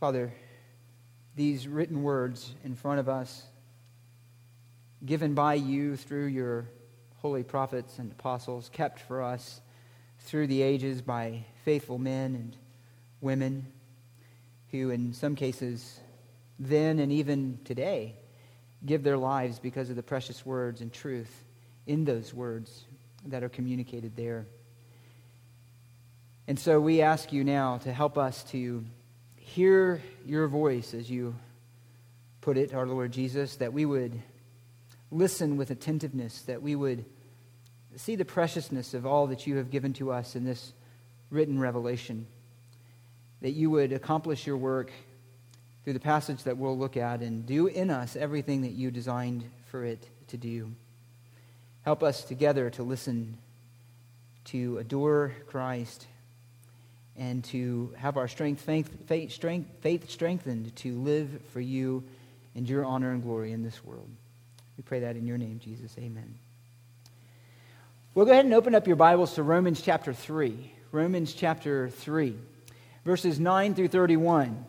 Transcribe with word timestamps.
Father, 0.00 0.32
these 1.34 1.66
written 1.66 2.04
words 2.04 2.54
in 2.62 2.76
front 2.76 3.00
of 3.00 3.08
us, 3.08 3.42
given 5.04 5.34
by 5.34 5.54
you 5.54 5.96
through 5.96 6.26
your 6.26 6.68
holy 7.16 7.42
prophets 7.42 7.98
and 7.98 8.12
apostles, 8.12 8.70
kept 8.72 9.00
for 9.00 9.20
us 9.20 9.60
through 10.20 10.46
the 10.46 10.62
ages 10.62 11.02
by 11.02 11.44
faithful 11.64 11.98
men 11.98 12.36
and 12.36 12.56
women 13.20 13.66
who, 14.70 14.90
in 14.90 15.12
some 15.12 15.34
cases, 15.34 15.98
then 16.60 17.00
and 17.00 17.10
even 17.10 17.58
today, 17.64 18.14
give 18.86 19.02
their 19.02 19.18
lives 19.18 19.58
because 19.58 19.90
of 19.90 19.96
the 19.96 20.02
precious 20.04 20.46
words 20.46 20.80
and 20.80 20.92
truth 20.92 21.42
in 21.88 22.04
those 22.04 22.32
words 22.32 22.84
that 23.26 23.42
are 23.42 23.48
communicated 23.48 24.14
there. 24.14 24.46
And 26.46 26.56
so 26.56 26.80
we 26.80 27.02
ask 27.02 27.32
you 27.32 27.42
now 27.42 27.78
to 27.78 27.92
help 27.92 28.16
us 28.16 28.44
to 28.52 28.84
hear 29.48 30.02
your 30.26 30.46
voice 30.46 30.92
as 30.92 31.10
you 31.10 31.34
put 32.42 32.58
it, 32.58 32.74
our 32.74 32.86
Lord 32.86 33.12
Jesus, 33.12 33.56
that 33.56 33.72
we 33.72 33.86
would 33.86 34.22
listen 35.10 35.56
with 35.56 35.70
attentiveness, 35.70 36.42
that 36.42 36.60
we 36.60 36.76
would 36.76 37.04
see 37.96 38.14
the 38.14 38.26
preciousness 38.26 38.92
of 38.92 39.06
all 39.06 39.26
that 39.28 39.46
you 39.46 39.56
have 39.56 39.70
given 39.70 39.94
to 39.94 40.12
us 40.12 40.36
in 40.36 40.44
this 40.44 40.74
written 41.30 41.58
revelation, 41.58 42.26
that 43.40 43.52
you 43.52 43.70
would 43.70 43.92
accomplish 43.92 44.46
your 44.46 44.58
work 44.58 44.92
through 45.82 45.94
the 45.94 46.00
passage 46.00 46.42
that 46.42 46.58
we'll 46.58 46.76
look 46.76 46.98
at 46.98 47.20
and 47.20 47.46
do 47.46 47.68
in 47.68 47.88
us 47.90 48.16
everything 48.16 48.62
that 48.62 48.72
you 48.72 48.90
designed 48.90 49.44
for 49.70 49.82
it 49.82 50.08
to 50.26 50.36
do. 50.36 50.70
Help 51.82 52.02
us 52.02 52.22
together 52.22 52.68
to 52.68 52.82
listen, 52.82 53.38
to 54.44 54.76
adore 54.76 55.32
Christ, 55.46 56.06
and 57.18 57.42
to 57.44 57.92
have 57.96 58.16
our 58.16 58.28
strength, 58.28 58.62
faith, 58.62 59.06
faith, 59.06 59.32
strength, 59.32 59.68
faith 59.80 60.08
strengthened 60.08 60.74
to 60.76 60.96
live 60.98 61.28
for 61.52 61.60
you 61.60 62.04
and 62.54 62.68
your 62.68 62.84
honor 62.84 63.10
and 63.10 63.22
glory 63.22 63.52
in 63.52 63.62
this 63.62 63.84
world. 63.84 64.08
We 64.76 64.82
pray 64.82 65.00
that 65.00 65.16
in 65.16 65.26
your 65.26 65.36
name, 65.36 65.60
Jesus. 65.62 65.94
Amen. 65.98 66.36
Well, 68.14 68.24
go 68.24 68.32
ahead 68.32 68.44
and 68.44 68.54
open 68.54 68.74
up 68.74 68.86
your 68.86 68.96
Bibles 68.96 69.34
to 69.34 69.42
Romans 69.42 69.82
chapter 69.82 70.12
3. 70.12 70.72
Romans 70.90 71.34
chapter 71.34 71.90
3, 71.90 72.34
verses 73.04 73.38
9 73.38 73.74
through 73.74 73.88
31. 73.88 74.64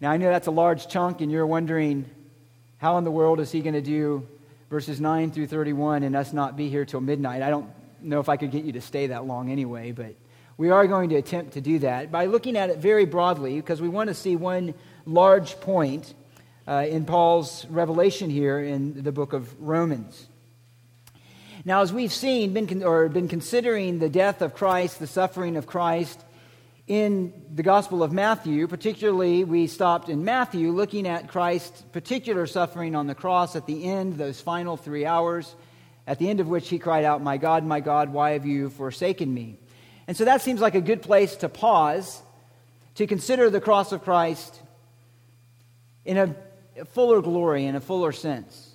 Now, 0.00 0.10
I 0.10 0.16
know 0.16 0.30
that's 0.30 0.46
a 0.46 0.52
large 0.52 0.88
chunk, 0.88 1.20
and 1.20 1.30
you're 1.30 1.46
wondering 1.46 2.08
how 2.78 2.96
in 2.96 3.04
the 3.04 3.10
world 3.10 3.40
is 3.40 3.50
he 3.52 3.60
going 3.60 3.74
to 3.74 3.82
do 3.82 4.26
verses 4.70 5.00
9 5.00 5.30
through 5.30 5.48
31 5.48 6.04
and 6.04 6.16
us 6.16 6.32
not 6.32 6.56
be 6.56 6.68
here 6.68 6.84
till 6.84 7.00
midnight. 7.00 7.42
I 7.42 7.50
don't 7.50 7.68
know 8.00 8.20
if 8.20 8.28
I 8.28 8.36
could 8.36 8.50
get 8.50 8.64
you 8.64 8.72
to 8.72 8.80
stay 8.80 9.08
that 9.08 9.26
long 9.26 9.50
anyway, 9.50 9.92
but 9.92 10.14
we 10.58 10.70
are 10.70 10.88
going 10.88 11.08
to 11.10 11.14
attempt 11.14 11.52
to 11.52 11.60
do 11.60 11.78
that 11.78 12.10
by 12.10 12.26
looking 12.26 12.56
at 12.56 12.68
it 12.68 12.78
very 12.78 13.06
broadly 13.06 13.56
because 13.56 13.80
we 13.80 13.88
want 13.88 14.08
to 14.08 14.14
see 14.14 14.34
one 14.34 14.74
large 15.06 15.58
point 15.60 16.12
uh, 16.66 16.84
in 16.88 17.04
Paul's 17.04 17.64
revelation 17.66 18.28
here 18.28 18.58
in 18.58 19.04
the 19.04 19.12
book 19.12 19.32
of 19.32 19.58
Romans. 19.60 20.26
Now, 21.64 21.82
as 21.82 21.92
we've 21.92 22.12
seen, 22.12 22.54
been, 22.54 22.82
or 22.82 23.08
been 23.08 23.28
considering 23.28 24.00
the 24.00 24.08
death 24.08 24.42
of 24.42 24.52
Christ, 24.52 24.98
the 24.98 25.06
suffering 25.06 25.56
of 25.56 25.68
Christ, 25.68 26.24
in 26.88 27.32
the 27.54 27.62
Gospel 27.62 28.02
of 28.02 28.12
Matthew, 28.12 28.66
particularly, 28.66 29.44
we 29.44 29.68
stopped 29.68 30.08
in 30.08 30.24
Matthew 30.24 30.72
looking 30.72 31.06
at 31.06 31.28
Christ's 31.28 31.82
particular 31.92 32.46
suffering 32.46 32.96
on 32.96 33.06
the 33.06 33.14
cross 33.14 33.54
at 33.54 33.66
the 33.66 33.84
end, 33.84 34.14
those 34.14 34.40
final 34.40 34.76
three 34.76 35.06
hours, 35.06 35.54
at 36.06 36.18
the 36.18 36.28
end 36.28 36.40
of 36.40 36.48
which 36.48 36.68
he 36.68 36.80
cried 36.80 37.04
out, 37.04 37.22
My 37.22 37.36
God, 37.36 37.64
my 37.64 37.78
God, 37.78 38.12
why 38.12 38.30
have 38.30 38.46
you 38.46 38.70
forsaken 38.70 39.32
me? 39.32 39.58
And 40.08 40.16
so 40.16 40.24
that 40.24 40.40
seems 40.40 40.60
like 40.60 40.74
a 40.74 40.80
good 40.80 41.02
place 41.02 41.36
to 41.36 41.50
pause 41.50 42.22
to 42.94 43.06
consider 43.06 43.50
the 43.50 43.60
cross 43.60 43.92
of 43.92 44.02
Christ 44.02 44.60
in 46.04 46.16
a 46.16 46.34
fuller 46.86 47.20
glory, 47.20 47.66
in 47.66 47.76
a 47.76 47.80
fuller 47.80 48.10
sense. 48.10 48.74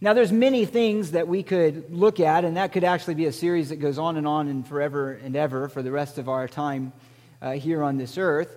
Now, 0.00 0.14
there's 0.14 0.32
many 0.32 0.64
things 0.64 1.12
that 1.12 1.28
we 1.28 1.42
could 1.42 1.92
look 1.92 2.20
at, 2.20 2.44
and 2.44 2.56
that 2.56 2.72
could 2.72 2.84
actually 2.84 3.14
be 3.14 3.26
a 3.26 3.32
series 3.32 3.68
that 3.68 3.76
goes 3.76 3.98
on 3.98 4.16
and 4.16 4.26
on 4.26 4.48
and 4.48 4.66
forever 4.66 5.12
and 5.12 5.36
ever 5.36 5.68
for 5.68 5.82
the 5.82 5.92
rest 5.92 6.16
of 6.16 6.28
our 6.28 6.48
time 6.48 6.92
uh, 7.40 7.52
here 7.52 7.82
on 7.82 7.98
this 7.98 8.16
earth. 8.16 8.54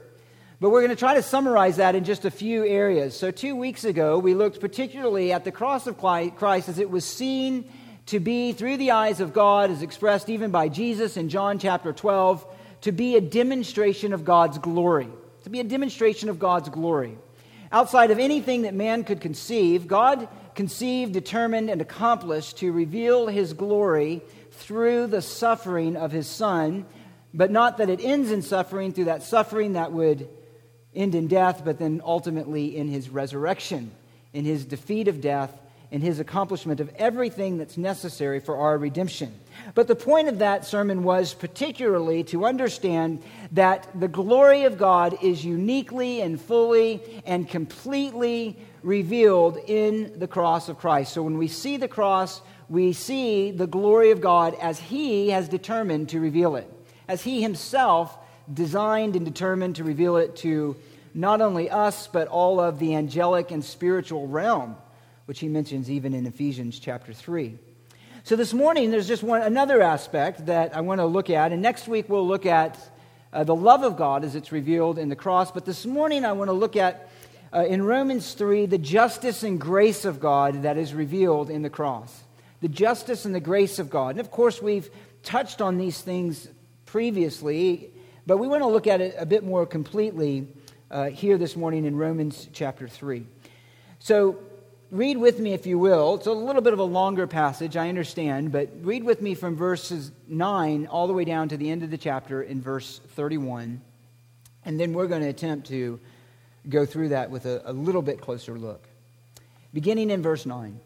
But 0.61 0.69
we're 0.69 0.81
going 0.81 0.89
to 0.89 0.95
try 0.95 1.15
to 1.15 1.21
summarize 1.21 1.77
that 1.77 1.95
in 1.95 2.03
just 2.05 2.25
a 2.25 2.31
few 2.31 2.65
areas. 2.65 3.17
So, 3.17 3.29
two 3.29 3.55
weeks 3.55 3.83
ago, 3.83 4.19
we 4.19 4.33
looked 4.33 4.59
particularly 4.61 5.33
at 5.33 5.43
the 5.43 5.51
cross 5.51 5.85
of 5.85 5.97
Christ 5.97 6.69
as 6.69 6.79
it 6.79 6.89
was 6.89 7.03
seen 7.03 7.69
to 8.09 8.19
be, 8.19 8.53
through 8.53 8.77
the 8.77 8.91
eyes 8.91 9.19
of 9.19 9.33
God, 9.33 9.71
as 9.71 9.81
expressed 9.81 10.29
even 10.29 10.51
by 10.51 10.69
Jesus 10.69 11.17
in 11.17 11.29
John 11.29 11.59
chapter 11.59 11.91
12, 11.91 12.45
to 12.81 12.91
be 12.91 13.15
a 13.15 13.21
demonstration 13.21 14.13
of 14.13 14.23
God's 14.23 14.57
glory. 14.57 15.09
To 15.43 15.49
be 15.49 15.59
a 15.59 15.63
demonstration 15.63 16.29
of 16.29 16.37
God's 16.37 16.69
glory. 16.69 17.17
Outside 17.71 18.11
of 18.11 18.19
anything 18.19 18.63
that 18.63 18.73
man 18.73 19.03
could 19.03 19.21
conceive, 19.21 19.87
God 19.87 20.27
conceived, 20.55 21.13
determined, 21.13 21.69
and 21.69 21.81
accomplished 21.81 22.57
to 22.57 22.71
reveal 22.71 23.27
his 23.27 23.53
glory 23.53 24.21
through 24.51 25.07
the 25.07 25.21
suffering 25.21 25.95
of 25.95 26.11
his 26.11 26.27
Son 26.27 26.85
but 27.33 27.51
not 27.51 27.77
that 27.77 27.89
it 27.89 27.99
ends 28.01 28.31
in 28.31 28.41
suffering 28.41 28.91
through 28.91 29.05
that 29.05 29.23
suffering 29.23 29.73
that 29.73 29.91
would 29.91 30.27
end 30.95 31.13
in 31.13 31.27
death, 31.27 31.61
but 31.63 31.77
then 31.77 32.01
ultimately 32.03 32.75
in 32.75 32.87
his 32.87 33.09
resurrection, 33.09 33.91
in 34.33 34.45
his 34.45 34.65
defeat 34.65 35.07
of 35.07 35.21
death, 35.21 35.55
in 35.91 36.01
his 36.01 36.19
accomplishment 36.19 36.79
of 36.79 36.91
everything 36.97 37.57
that's 37.57 37.77
necessary 37.77 38.39
for 38.39 38.57
our 38.57 38.77
redemption. 38.77 39.33
But 39.73 39.87
the 39.87 39.95
point 39.95 40.27
of 40.27 40.39
that 40.39 40.65
sermon 40.65 41.03
was 41.03 41.33
particularly 41.33 42.23
to 42.25 42.45
understand 42.45 43.23
that 43.53 43.87
the 43.99 44.07
glory 44.07 44.63
of 44.63 44.77
God 44.77 45.17
is 45.21 45.43
uniquely 45.43 46.21
and 46.21 46.39
fully 46.39 47.01
and 47.25 47.49
completely 47.49 48.57
revealed 48.83 49.57
in 49.67 50.17
the 50.19 50.27
cross 50.27 50.69
of 50.69 50.77
Christ. 50.77 51.13
So 51.13 51.23
when 51.23 51.37
we 51.37 51.47
see 51.47 51.77
the 51.77 51.87
cross, 51.87 52.41
we 52.69 52.93
see 52.93 53.51
the 53.51 53.67
glory 53.67 54.11
of 54.11 54.21
God 54.21 54.55
as 54.61 54.79
he 54.79 55.29
has 55.29 55.49
determined 55.49 56.09
to 56.09 56.19
reveal 56.19 56.55
it 56.55 56.71
as 57.09 57.23
he 57.23 57.41
himself 57.41 58.17
designed 58.53 59.15
and 59.15 59.25
determined 59.25 59.75
to 59.75 59.83
reveal 59.83 60.15
it 60.15 60.35
to 60.37 60.77
not 61.13 61.41
only 61.41 61.69
us, 61.69 62.07
but 62.07 62.27
all 62.27 62.59
of 62.59 62.77
the 62.77 62.95
angelic 62.95 63.51
and 63.51 63.65
spiritual 63.65 64.27
realm, 64.27 64.77
which 65.29 65.41
he 65.41 65.47
mentions 65.47 65.91
even 65.91 66.15
in 66.15 66.25
Ephesians 66.25 66.79
chapter 66.79 67.13
3. 67.13 67.55
So 68.23 68.35
this 68.35 68.51
morning, 68.51 68.89
there's 68.89 69.07
just 69.07 69.21
one 69.21 69.43
another 69.43 69.79
aspect 69.79 70.47
that 70.47 70.75
I 70.75 70.81
want 70.81 71.01
to 71.01 71.05
look 71.05 71.29
at, 71.29 71.51
and 71.51 71.61
next 71.61 71.87
week 71.87 72.09
we'll 72.09 72.27
look 72.27 72.47
at 72.47 72.79
uh, 73.31 73.43
the 73.43 73.53
love 73.53 73.83
of 73.83 73.95
God 73.95 74.23
as 74.23 74.33
it's 74.33 74.51
revealed 74.51 74.97
in 74.97 75.07
the 75.07 75.15
cross. 75.15 75.51
But 75.51 75.65
this 75.65 75.85
morning, 75.85 76.25
I 76.25 76.31
want 76.31 76.47
to 76.47 76.53
look 76.53 76.75
at 76.75 77.11
uh, 77.53 77.63
in 77.63 77.83
Romans 77.83 78.33
3 78.33 78.65
the 78.65 78.79
justice 78.79 79.43
and 79.43 79.61
grace 79.61 80.03
of 80.03 80.19
God 80.19 80.63
that 80.63 80.79
is 80.79 80.95
revealed 80.95 81.51
in 81.51 81.61
the 81.61 81.69
cross. 81.69 82.23
The 82.61 82.67
justice 82.67 83.23
and 83.25 83.35
the 83.35 83.39
grace 83.39 83.77
of 83.77 83.91
God. 83.91 84.15
And 84.15 84.19
of 84.19 84.31
course, 84.31 84.63
we've 84.63 84.89
touched 85.21 85.61
on 85.61 85.77
these 85.77 86.01
things 86.01 86.47
previously, 86.87 87.91
but 88.25 88.37
we 88.37 88.47
want 88.47 88.63
to 88.63 88.67
look 88.67 88.87
at 88.87 88.99
it 88.99 89.13
a 89.19 89.27
bit 89.27 89.43
more 89.43 89.67
completely 89.67 90.47
uh, 90.89 91.11
here 91.11 91.37
this 91.37 91.55
morning 91.55 91.85
in 91.85 91.95
Romans 91.95 92.49
chapter 92.51 92.87
3. 92.87 93.27
So, 93.99 94.39
read 94.91 95.17
with 95.17 95.39
me, 95.39 95.53
if 95.53 95.65
you 95.65 95.77
will. 95.77 96.15
It's 96.15 96.27
a 96.27 96.31
little 96.31 96.61
bit 96.61 96.73
of 96.73 96.79
a 96.79 96.83
longer 96.83 97.27
passage, 97.27 97.77
I 97.77 97.89
understand, 97.89 98.51
but 98.51 98.69
read 98.81 99.03
with 99.03 99.21
me 99.21 99.35
from 99.35 99.55
verses 99.55 100.11
9 100.27 100.87
all 100.87 101.07
the 101.07 101.13
way 101.13 101.25
down 101.25 101.49
to 101.49 101.57
the 101.57 101.69
end 101.69 101.83
of 101.83 101.91
the 101.91 101.97
chapter 101.97 102.41
in 102.41 102.61
verse 102.61 102.99
31. 103.15 103.81
And 104.65 104.79
then 104.79 104.93
we're 104.93 105.07
going 105.07 105.21
to 105.21 105.27
attempt 105.29 105.67
to 105.67 105.99
go 106.67 106.85
through 106.85 107.09
that 107.09 107.29
with 107.29 107.45
a, 107.45 107.61
a 107.65 107.73
little 107.73 108.01
bit 108.01 108.21
closer 108.21 108.57
look. 108.57 108.87
Beginning 109.73 110.09
in 110.09 110.21
verse 110.21 110.45
9. 110.45 110.79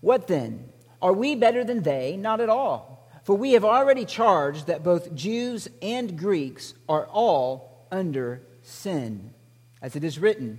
What 0.00 0.26
then? 0.26 0.68
Are 1.02 1.12
we 1.12 1.34
better 1.34 1.64
than 1.64 1.82
they? 1.82 2.16
Not 2.16 2.40
at 2.40 2.48
all. 2.48 3.08
For 3.24 3.34
we 3.34 3.52
have 3.52 3.64
already 3.64 4.04
charged 4.04 4.66
that 4.66 4.82
both 4.82 5.14
Jews 5.14 5.68
and 5.82 6.18
Greeks 6.18 6.74
are 6.88 7.06
all 7.06 7.86
under 7.90 8.42
sin. 8.62 9.32
As 9.82 9.96
it 9.96 10.04
is 10.04 10.18
written, 10.18 10.58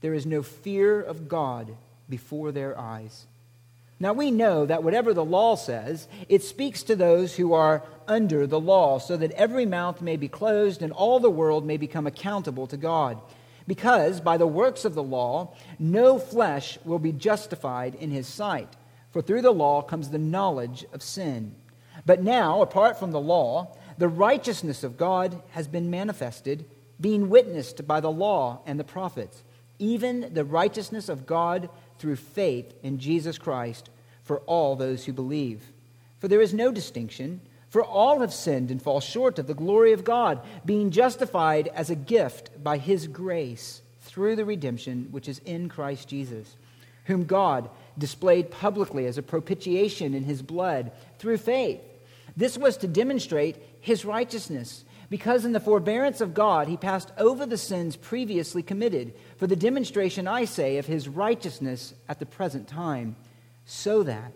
There 0.00 0.14
is 0.14 0.26
no 0.26 0.42
fear 0.42 1.00
of 1.00 1.28
God 1.28 1.76
before 2.08 2.52
their 2.52 2.78
eyes. 2.78 3.26
Now 3.98 4.14
we 4.14 4.30
know 4.30 4.64
that 4.64 4.82
whatever 4.82 5.12
the 5.12 5.24
law 5.24 5.56
says, 5.56 6.08
it 6.28 6.42
speaks 6.42 6.82
to 6.84 6.96
those 6.96 7.36
who 7.36 7.52
are 7.52 7.82
under 8.08 8.46
the 8.46 8.58
law, 8.58 8.98
so 8.98 9.16
that 9.18 9.32
every 9.32 9.66
mouth 9.66 10.00
may 10.00 10.16
be 10.16 10.26
closed 10.26 10.80
and 10.80 10.90
all 10.90 11.20
the 11.20 11.30
world 11.30 11.66
may 11.66 11.76
become 11.76 12.06
accountable 12.06 12.66
to 12.68 12.78
God. 12.78 13.20
Because 13.66 14.20
by 14.20 14.38
the 14.38 14.46
works 14.46 14.86
of 14.86 14.94
the 14.94 15.02
law, 15.02 15.54
no 15.78 16.18
flesh 16.18 16.78
will 16.84 16.98
be 16.98 17.12
justified 17.12 17.94
in 17.94 18.10
his 18.10 18.26
sight, 18.26 18.68
for 19.10 19.20
through 19.20 19.42
the 19.42 19.52
law 19.52 19.82
comes 19.82 20.08
the 20.08 20.18
knowledge 20.18 20.86
of 20.94 21.02
sin. 21.02 21.54
But 22.06 22.22
now, 22.22 22.62
apart 22.62 22.98
from 22.98 23.12
the 23.12 23.20
law, 23.20 23.76
the 23.98 24.08
righteousness 24.08 24.82
of 24.82 24.96
God 24.96 25.42
has 25.50 25.68
been 25.68 25.90
manifested, 25.90 26.64
being 26.98 27.28
witnessed 27.28 27.86
by 27.86 28.00
the 28.00 28.10
law 28.10 28.60
and 28.64 28.80
the 28.80 28.84
prophets, 28.84 29.42
even 29.80 30.32
the 30.32 30.44
righteousness 30.44 31.08
of 31.08 31.26
God 31.26 31.68
through 31.98 32.16
faith 32.16 32.72
in 32.82 32.98
Jesus 32.98 33.38
Christ 33.38 33.90
for 34.22 34.38
all 34.40 34.76
those 34.76 35.04
who 35.04 35.12
believe. 35.12 35.72
For 36.20 36.28
there 36.28 36.40
is 36.40 36.54
no 36.54 36.70
distinction, 36.70 37.40
for 37.68 37.82
all 37.82 38.20
have 38.20 38.32
sinned 38.32 38.70
and 38.70 38.80
fall 38.80 39.00
short 39.00 39.38
of 39.38 39.46
the 39.46 39.54
glory 39.54 39.92
of 39.92 40.04
God, 40.04 40.40
being 40.64 40.90
justified 40.90 41.68
as 41.68 41.90
a 41.90 41.96
gift 41.96 42.62
by 42.62 42.78
his 42.78 43.08
grace 43.08 43.82
through 44.02 44.36
the 44.36 44.44
redemption 44.44 45.08
which 45.10 45.28
is 45.28 45.40
in 45.40 45.68
Christ 45.68 46.08
Jesus, 46.08 46.56
whom 47.04 47.24
God 47.24 47.70
displayed 47.98 48.50
publicly 48.50 49.06
as 49.06 49.18
a 49.18 49.22
propitiation 49.22 50.14
in 50.14 50.24
his 50.24 50.42
blood 50.42 50.92
through 51.18 51.38
faith. 51.38 51.80
This 52.36 52.56
was 52.56 52.76
to 52.78 52.88
demonstrate 52.88 53.56
his 53.80 54.04
righteousness 54.04 54.84
because 55.10 55.44
in 55.44 55.52
the 55.52 55.60
forbearance 55.60 56.20
of 56.20 56.34
God 56.34 56.68
he 56.68 56.76
passed 56.76 57.12
over 57.18 57.44
the 57.44 57.58
sins 57.58 57.96
previously 57.96 58.62
committed, 58.62 59.12
for 59.40 59.46
the 59.46 59.56
demonstration, 59.56 60.28
I 60.28 60.44
say, 60.44 60.76
of 60.76 60.84
his 60.84 61.08
righteousness 61.08 61.94
at 62.06 62.18
the 62.18 62.26
present 62.26 62.68
time, 62.68 63.16
so 63.64 64.02
that 64.02 64.34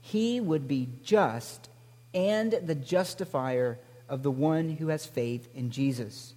he 0.00 0.40
would 0.40 0.66
be 0.66 0.88
just 1.04 1.68
and 2.14 2.52
the 2.52 2.74
justifier 2.74 3.78
of 4.08 4.22
the 4.22 4.30
one 4.30 4.70
who 4.70 4.88
has 4.88 5.04
faith 5.04 5.46
in 5.54 5.70
Jesus. 5.70 6.32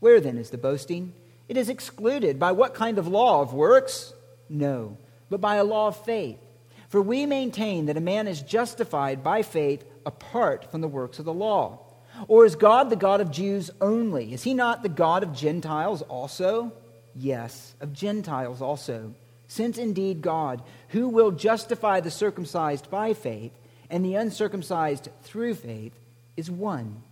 Where 0.00 0.20
then 0.20 0.36
is 0.36 0.50
the 0.50 0.58
boasting? 0.58 1.12
It 1.48 1.56
is 1.56 1.68
excluded. 1.68 2.40
By 2.40 2.50
what 2.50 2.74
kind 2.74 2.98
of 2.98 3.06
law 3.06 3.40
of 3.40 3.54
works? 3.54 4.14
No, 4.48 4.98
but 5.30 5.40
by 5.40 5.54
a 5.54 5.62
law 5.62 5.86
of 5.86 6.04
faith. 6.04 6.40
For 6.88 7.00
we 7.00 7.24
maintain 7.24 7.86
that 7.86 7.96
a 7.96 8.00
man 8.00 8.26
is 8.26 8.42
justified 8.42 9.22
by 9.22 9.42
faith 9.42 9.84
apart 10.04 10.72
from 10.72 10.80
the 10.80 10.88
works 10.88 11.20
of 11.20 11.24
the 11.24 11.32
law. 11.32 11.78
Or 12.26 12.44
is 12.46 12.56
God 12.56 12.90
the 12.90 12.96
God 12.96 13.20
of 13.20 13.30
Jews 13.30 13.70
only? 13.80 14.32
Is 14.32 14.42
he 14.42 14.54
not 14.54 14.82
the 14.82 14.88
God 14.88 15.22
of 15.22 15.32
Gentiles 15.32 16.02
also? 16.02 16.72
Yes, 17.14 17.74
of 17.80 17.92
Gentiles 17.92 18.60
also. 18.60 19.14
Since 19.46 19.78
indeed 19.78 20.22
God, 20.22 20.62
who 20.88 21.08
will 21.08 21.30
justify 21.30 22.00
the 22.00 22.10
circumcised 22.10 22.90
by 22.90 23.14
faith 23.14 23.52
and 23.90 24.04
the 24.04 24.16
uncircumcised 24.16 25.08
through 25.22 25.54
faith, 25.54 25.92
is 26.36 26.50
one. 26.50 27.02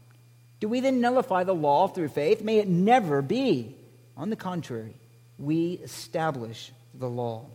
Do 0.60 0.68
we 0.68 0.80
then 0.80 1.00
nullify 1.00 1.44
the 1.44 1.54
law 1.54 1.88
through 1.88 2.08
faith? 2.08 2.42
May 2.42 2.58
it 2.58 2.68
never 2.68 3.22
be. 3.22 3.76
On 4.16 4.30
the 4.30 4.36
contrary, 4.36 4.94
we 5.38 5.74
establish 5.82 6.72
the 6.94 7.08
law. 7.08 7.46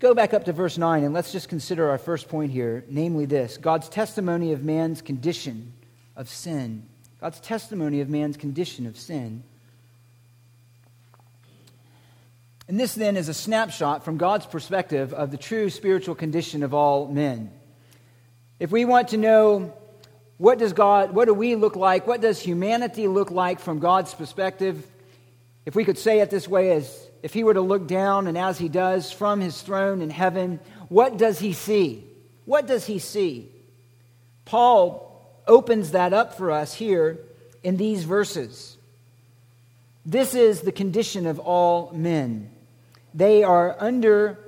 Go 0.00 0.14
back 0.14 0.34
up 0.34 0.44
to 0.44 0.52
verse 0.52 0.76
9 0.76 1.04
and 1.04 1.14
let's 1.14 1.32
just 1.32 1.48
consider 1.48 1.88
our 1.88 1.98
first 1.98 2.28
point 2.28 2.52
here, 2.52 2.84
namely 2.88 3.24
this 3.24 3.56
God's 3.56 3.88
testimony 3.88 4.52
of 4.52 4.62
man's 4.62 5.00
condition 5.00 5.72
of 6.16 6.28
sin. 6.28 6.86
God's 7.20 7.40
testimony 7.40 8.00
of 8.00 8.10
man's 8.10 8.36
condition 8.36 8.86
of 8.86 8.98
sin. 8.98 9.44
And 12.66 12.80
this 12.80 12.94
then 12.94 13.16
is 13.16 13.28
a 13.28 13.34
snapshot 13.34 14.04
from 14.04 14.16
God's 14.16 14.46
perspective 14.46 15.12
of 15.12 15.30
the 15.30 15.36
true 15.36 15.68
spiritual 15.68 16.14
condition 16.14 16.62
of 16.62 16.72
all 16.72 17.08
men. 17.08 17.50
If 18.58 18.70
we 18.70 18.84
want 18.84 19.08
to 19.08 19.16
know 19.16 19.74
what 20.38 20.58
does 20.58 20.72
God, 20.72 21.14
what 21.14 21.26
do 21.26 21.34
we 21.34 21.56
look 21.56 21.76
like, 21.76 22.06
what 22.06 22.20
does 22.20 22.40
humanity 22.40 23.06
look 23.06 23.30
like 23.30 23.60
from 23.60 23.78
God's 23.78 24.14
perspective, 24.14 24.86
if 25.66 25.74
we 25.74 25.84
could 25.84 25.98
say 25.98 26.20
it 26.20 26.30
this 26.30 26.48
way 26.48 26.72
as 26.72 27.08
if 27.22 27.32
he 27.32 27.44
were 27.44 27.54
to 27.54 27.60
look 27.60 27.86
down, 27.86 28.26
and 28.26 28.36
as 28.36 28.58
he 28.58 28.68
does 28.68 29.10
from 29.10 29.40
his 29.40 29.60
throne 29.62 30.02
in 30.02 30.10
heaven, 30.10 30.60
what 30.88 31.16
does 31.16 31.38
he 31.38 31.52
see? 31.52 32.04
What 32.44 32.66
does 32.66 32.84
he 32.84 32.98
see? 32.98 33.48
Paul 34.44 35.10
opens 35.46 35.92
that 35.92 36.12
up 36.12 36.36
for 36.36 36.50
us 36.50 36.74
here 36.74 37.18
in 37.62 37.76
these 37.76 38.04
verses. 38.04 38.76
This 40.04 40.34
is 40.34 40.60
the 40.60 40.72
condition 40.72 41.26
of 41.26 41.38
all 41.38 41.92
men. 41.94 42.50
They 43.14 43.44
are 43.44 43.76
under 43.78 44.38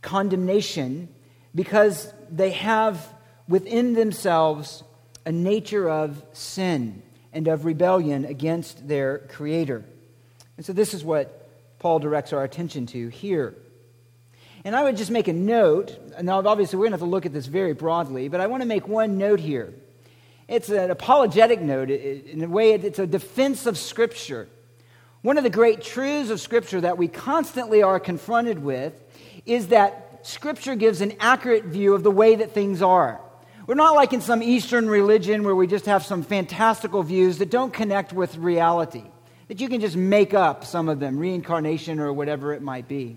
condemnation 0.00 1.08
because 1.54 2.12
they 2.30 2.52
have 2.52 3.14
within 3.46 3.92
themselves 3.92 4.82
a 5.26 5.32
nature 5.32 5.88
of 5.88 6.24
sin 6.32 7.02
and 7.32 7.46
of 7.46 7.66
rebellion 7.66 8.24
against 8.24 8.88
their 8.88 9.18
Creator. 9.18 9.84
And 10.56 10.64
so, 10.64 10.72
this 10.72 10.94
is 10.94 11.04
what 11.04 11.48
Paul 11.78 11.98
directs 11.98 12.32
our 12.32 12.42
attention 12.42 12.86
to 12.86 13.08
here. 13.08 13.54
And 14.64 14.74
I 14.74 14.82
would 14.82 14.96
just 14.96 15.10
make 15.10 15.28
a 15.28 15.32
note. 15.32 15.98
Now, 16.22 16.44
obviously, 16.44 16.78
we're 16.78 16.86
going 16.86 16.92
to 16.92 16.98
have 16.98 17.06
to 17.06 17.10
look 17.10 17.26
at 17.26 17.32
this 17.32 17.46
very 17.46 17.74
broadly, 17.74 18.28
but 18.28 18.40
I 18.40 18.46
want 18.46 18.62
to 18.62 18.66
make 18.66 18.88
one 18.88 19.18
note 19.18 19.40
here. 19.40 19.72
It's 20.48 20.68
an 20.70 20.90
apologetic 20.90 21.60
note. 21.60 21.90
In 21.90 22.42
a 22.42 22.48
way, 22.48 22.72
it's 22.72 22.98
a 22.98 23.06
defense 23.06 23.66
of 23.66 23.78
Scripture. 23.78 24.48
One 25.22 25.36
of 25.36 25.44
the 25.44 25.50
great 25.50 25.82
truths 25.82 26.30
of 26.30 26.40
Scripture 26.40 26.80
that 26.80 26.96
we 26.96 27.08
constantly 27.08 27.82
are 27.82 27.98
confronted 27.98 28.60
with 28.60 28.92
is 29.46 29.68
that 29.68 30.20
Scripture 30.22 30.76
gives 30.76 31.00
an 31.00 31.14
accurate 31.18 31.64
view 31.64 31.94
of 31.94 32.02
the 32.02 32.10
way 32.10 32.36
that 32.36 32.52
things 32.52 32.82
are. 32.82 33.20
We're 33.66 33.74
not 33.74 33.94
like 33.94 34.12
in 34.12 34.20
some 34.20 34.42
Eastern 34.42 34.88
religion 34.88 35.42
where 35.42 35.54
we 35.54 35.66
just 35.66 35.86
have 35.86 36.04
some 36.04 36.22
fantastical 36.22 37.02
views 37.02 37.38
that 37.38 37.50
don't 37.50 37.72
connect 37.72 38.12
with 38.12 38.36
reality 38.36 39.04
that 39.48 39.60
you 39.60 39.68
can 39.68 39.80
just 39.80 39.96
make 39.96 40.34
up 40.34 40.64
some 40.64 40.88
of 40.88 41.00
them, 41.00 41.18
reincarnation 41.18 42.00
or 42.00 42.12
whatever 42.12 42.52
it 42.52 42.62
might 42.62 42.86
be. 42.86 43.16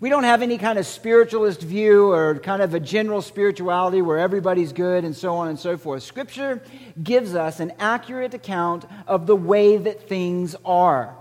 We 0.00 0.10
don't 0.10 0.24
have 0.24 0.42
any 0.42 0.58
kind 0.58 0.78
of 0.78 0.86
spiritualist 0.86 1.60
view 1.60 2.10
or 2.10 2.38
kind 2.38 2.62
of 2.62 2.72
a 2.72 2.80
general 2.80 3.20
spirituality 3.20 4.00
where 4.00 4.18
everybody's 4.18 4.72
good 4.72 5.04
and 5.04 5.14
so 5.14 5.34
on 5.34 5.48
and 5.48 5.58
so 5.58 5.76
forth. 5.76 6.02
Scripture 6.02 6.62
gives 7.02 7.34
us 7.34 7.60
an 7.60 7.72
accurate 7.78 8.32
account 8.32 8.86
of 9.06 9.26
the 9.26 9.36
way 9.36 9.76
that 9.76 10.08
things 10.08 10.56
are. 10.64 11.16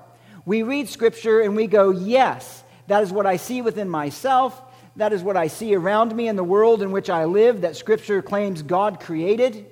We 0.47 0.63
read 0.63 0.87
Scripture 0.87 1.41
and 1.41 1.57
we 1.57 1.67
go, 1.67 1.89
yes, 1.89 2.63
that 2.87 3.03
is 3.03 3.11
what 3.11 3.25
I 3.25 3.35
see 3.35 3.61
within 3.61 3.89
myself. 3.89 4.61
That 4.95 5.11
is 5.11 5.21
what 5.21 5.35
I 5.35 5.47
see 5.47 5.75
around 5.75 6.15
me 6.15 6.29
in 6.29 6.37
the 6.37 6.43
world 6.43 6.81
in 6.81 6.93
which 6.93 7.09
I 7.09 7.25
live, 7.25 7.61
that 7.61 7.75
Scripture 7.75 8.21
claims 8.21 8.61
God 8.61 9.01
created, 9.01 9.65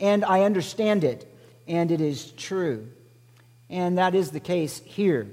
and 0.00 0.24
I 0.24 0.44
understand 0.44 1.04
it, 1.04 1.30
and 1.68 1.90
it 1.90 2.00
is 2.00 2.32
true. 2.32 2.88
And 3.68 3.98
that 3.98 4.14
is 4.14 4.30
the 4.30 4.40
case 4.40 4.80
here 4.86 5.28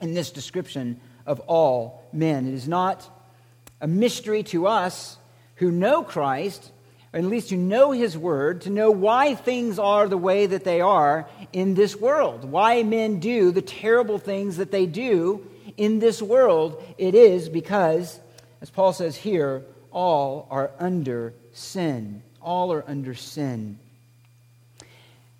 in 0.00 0.14
this 0.14 0.30
description 0.30 0.98
of 1.26 1.40
all 1.40 2.02
men. 2.10 2.48
It 2.48 2.54
is 2.54 2.66
not 2.66 3.06
a 3.82 3.86
mystery 3.86 4.42
to 4.44 4.66
us 4.66 5.18
who 5.56 5.70
know 5.70 6.02
Christ, 6.02 6.72
or 7.12 7.18
at 7.18 7.24
least 7.24 7.50
who 7.50 7.56
know 7.56 7.92
His 7.92 8.16
Word, 8.16 8.62
to 8.62 8.70
know 8.70 8.90
why 8.90 9.34
things 9.34 9.78
are 9.78 10.08
the 10.08 10.18
way 10.18 10.46
that 10.46 10.64
they 10.64 10.80
are 10.80 11.28
in 11.52 11.74
this 11.74 11.96
world, 11.96 12.44
why 12.44 12.82
men 12.82 13.20
do 13.20 13.50
the 13.50 13.62
terrible 13.62 14.18
things 14.18 14.56
that 14.58 14.70
they 14.70 14.86
do 14.86 15.46
in 15.76 15.98
this 15.98 16.20
world. 16.20 16.82
It 16.98 17.14
is 17.14 17.48
because, 17.48 18.18
as 18.60 18.70
Paul 18.70 18.92
says 18.92 19.16
here, 19.16 19.62
all 19.90 20.46
are 20.50 20.70
under 20.78 21.32
sin. 21.52 22.22
All 22.42 22.72
are 22.72 22.84
under 22.86 23.14
sin. 23.14 23.78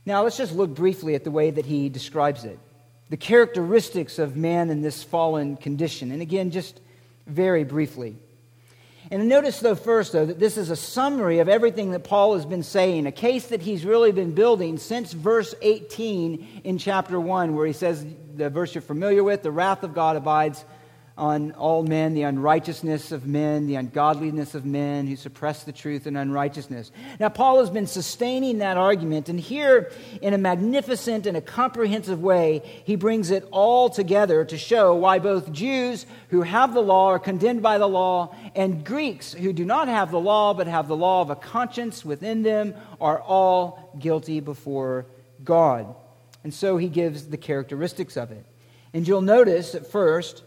Now, 0.04 0.22
let's 0.22 0.36
just 0.36 0.54
look 0.54 0.74
briefly 0.74 1.14
at 1.14 1.24
the 1.24 1.30
way 1.30 1.50
that 1.50 1.66
he 1.66 1.88
describes 1.88 2.44
it 2.44 2.58
the 3.08 3.16
characteristics 3.16 4.18
of 4.18 4.36
man 4.36 4.68
in 4.70 4.82
this 4.82 5.04
fallen 5.04 5.56
condition. 5.56 6.10
And 6.10 6.20
again, 6.20 6.50
just 6.50 6.80
very 7.26 7.62
briefly. 7.62 8.16
And 9.10 9.28
notice, 9.28 9.60
though, 9.60 9.74
first, 9.74 10.12
though, 10.12 10.26
that 10.26 10.38
this 10.40 10.56
is 10.56 10.70
a 10.70 10.76
summary 10.76 11.38
of 11.38 11.48
everything 11.48 11.92
that 11.92 12.00
Paul 12.00 12.34
has 12.34 12.44
been 12.44 12.62
saying, 12.62 13.06
a 13.06 13.12
case 13.12 13.48
that 13.48 13.62
he's 13.62 13.84
really 13.84 14.10
been 14.10 14.32
building 14.32 14.78
since 14.78 15.12
verse 15.12 15.54
18 15.62 16.62
in 16.64 16.78
chapter 16.78 17.20
1, 17.20 17.54
where 17.54 17.66
he 17.66 17.72
says, 17.72 18.04
the 18.34 18.50
verse 18.50 18.74
you're 18.74 18.82
familiar 18.82 19.22
with, 19.22 19.42
the 19.42 19.50
wrath 19.50 19.82
of 19.82 19.94
God 19.94 20.16
abides 20.16 20.64
on 21.18 21.52
all 21.52 21.82
men, 21.82 22.12
the 22.12 22.22
unrighteousness 22.22 23.10
of 23.10 23.26
men, 23.26 23.66
the 23.66 23.76
ungodliness 23.76 24.54
of 24.54 24.66
men 24.66 25.06
who 25.06 25.16
suppress 25.16 25.64
the 25.64 25.72
truth 25.72 26.06
and 26.06 26.16
unrighteousness. 26.16 26.92
Now, 27.18 27.30
Paul 27.30 27.60
has 27.60 27.70
been 27.70 27.86
sustaining 27.86 28.58
that 28.58 28.76
argument, 28.76 29.30
and 29.30 29.40
here, 29.40 29.90
in 30.20 30.34
a 30.34 30.38
magnificent 30.38 31.26
and 31.26 31.34
a 31.34 31.40
comprehensive 31.40 32.20
way, 32.20 32.60
he 32.84 32.96
brings 32.96 33.30
it 33.30 33.48
all 33.50 33.88
together 33.88 34.44
to 34.44 34.58
show 34.58 34.94
why 34.94 35.18
both 35.18 35.52
Jews 35.52 36.04
who 36.28 36.42
have 36.42 36.74
the 36.74 36.82
law 36.82 37.08
are 37.08 37.18
condemned 37.18 37.62
by 37.62 37.78
the 37.78 37.88
law, 37.88 38.34
and 38.54 38.84
Greeks 38.84 39.32
who 39.32 39.54
do 39.54 39.64
not 39.64 39.88
have 39.88 40.10
the 40.10 40.20
law 40.20 40.52
but 40.52 40.66
have 40.66 40.86
the 40.86 40.96
law 40.96 41.22
of 41.22 41.30
a 41.30 41.36
conscience 41.36 42.04
within 42.04 42.42
them 42.42 42.74
are 43.00 43.20
all 43.20 43.96
guilty 43.98 44.40
before 44.40 45.06
God. 45.42 45.94
And 46.44 46.52
so 46.52 46.76
he 46.76 46.88
gives 46.88 47.26
the 47.28 47.36
characteristics 47.38 48.16
of 48.16 48.30
it. 48.30 48.44
And 48.92 49.08
you'll 49.08 49.22
notice 49.22 49.74
at 49.74 49.90
first, 49.90 50.42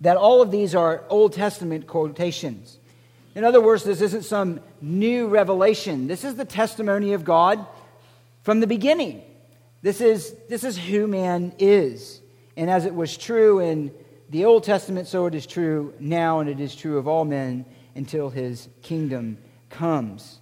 that 0.00 0.16
all 0.16 0.42
of 0.42 0.50
these 0.50 0.74
are 0.74 1.04
Old 1.08 1.32
Testament 1.32 1.86
quotations. 1.86 2.78
In 3.34 3.44
other 3.44 3.60
words, 3.60 3.84
this 3.84 4.00
isn't 4.00 4.24
some 4.24 4.60
new 4.80 5.28
revelation. 5.28 6.06
This 6.06 6.24
is 6.24 6.36
the 6.36 6.44
testimony 6.44 7.12
of 7.12 7.24
God 7.24 7.66
from 8.42 8.60
the 8.60 8.66
beginning. 8.66 9.22
This 9.82 10.00
is, 10.00 10.34
this 10.48 10.64
is 10.64 10.78
who 10.78 11.06
man 11.06 11.52
is. 11.58 12.20
And 12.56 12.70
as 12.70 12.86
it 12.86 12.94
was 12.94 13.16
true 13.16 13.60
in 13.60 13.92
the 14.30 14.46
Old 14.46 14.64
Testament, 14.64 15.06
so 15.06 15.26
it 15.26 15.34
is 15.34 15.46
true 15.46 15.94
now, 16.00 16.40
and 16.40 16.48
it 16.48 16.60
is 16.60 16.74
true 16.74 16.98
of 16.98 17.06
all 17.06 17.24
men 17.24 17.64
until 17.94 18.30
his 18.30 18.68
kingdom 18.82 19.38
comes. 19.70 20.38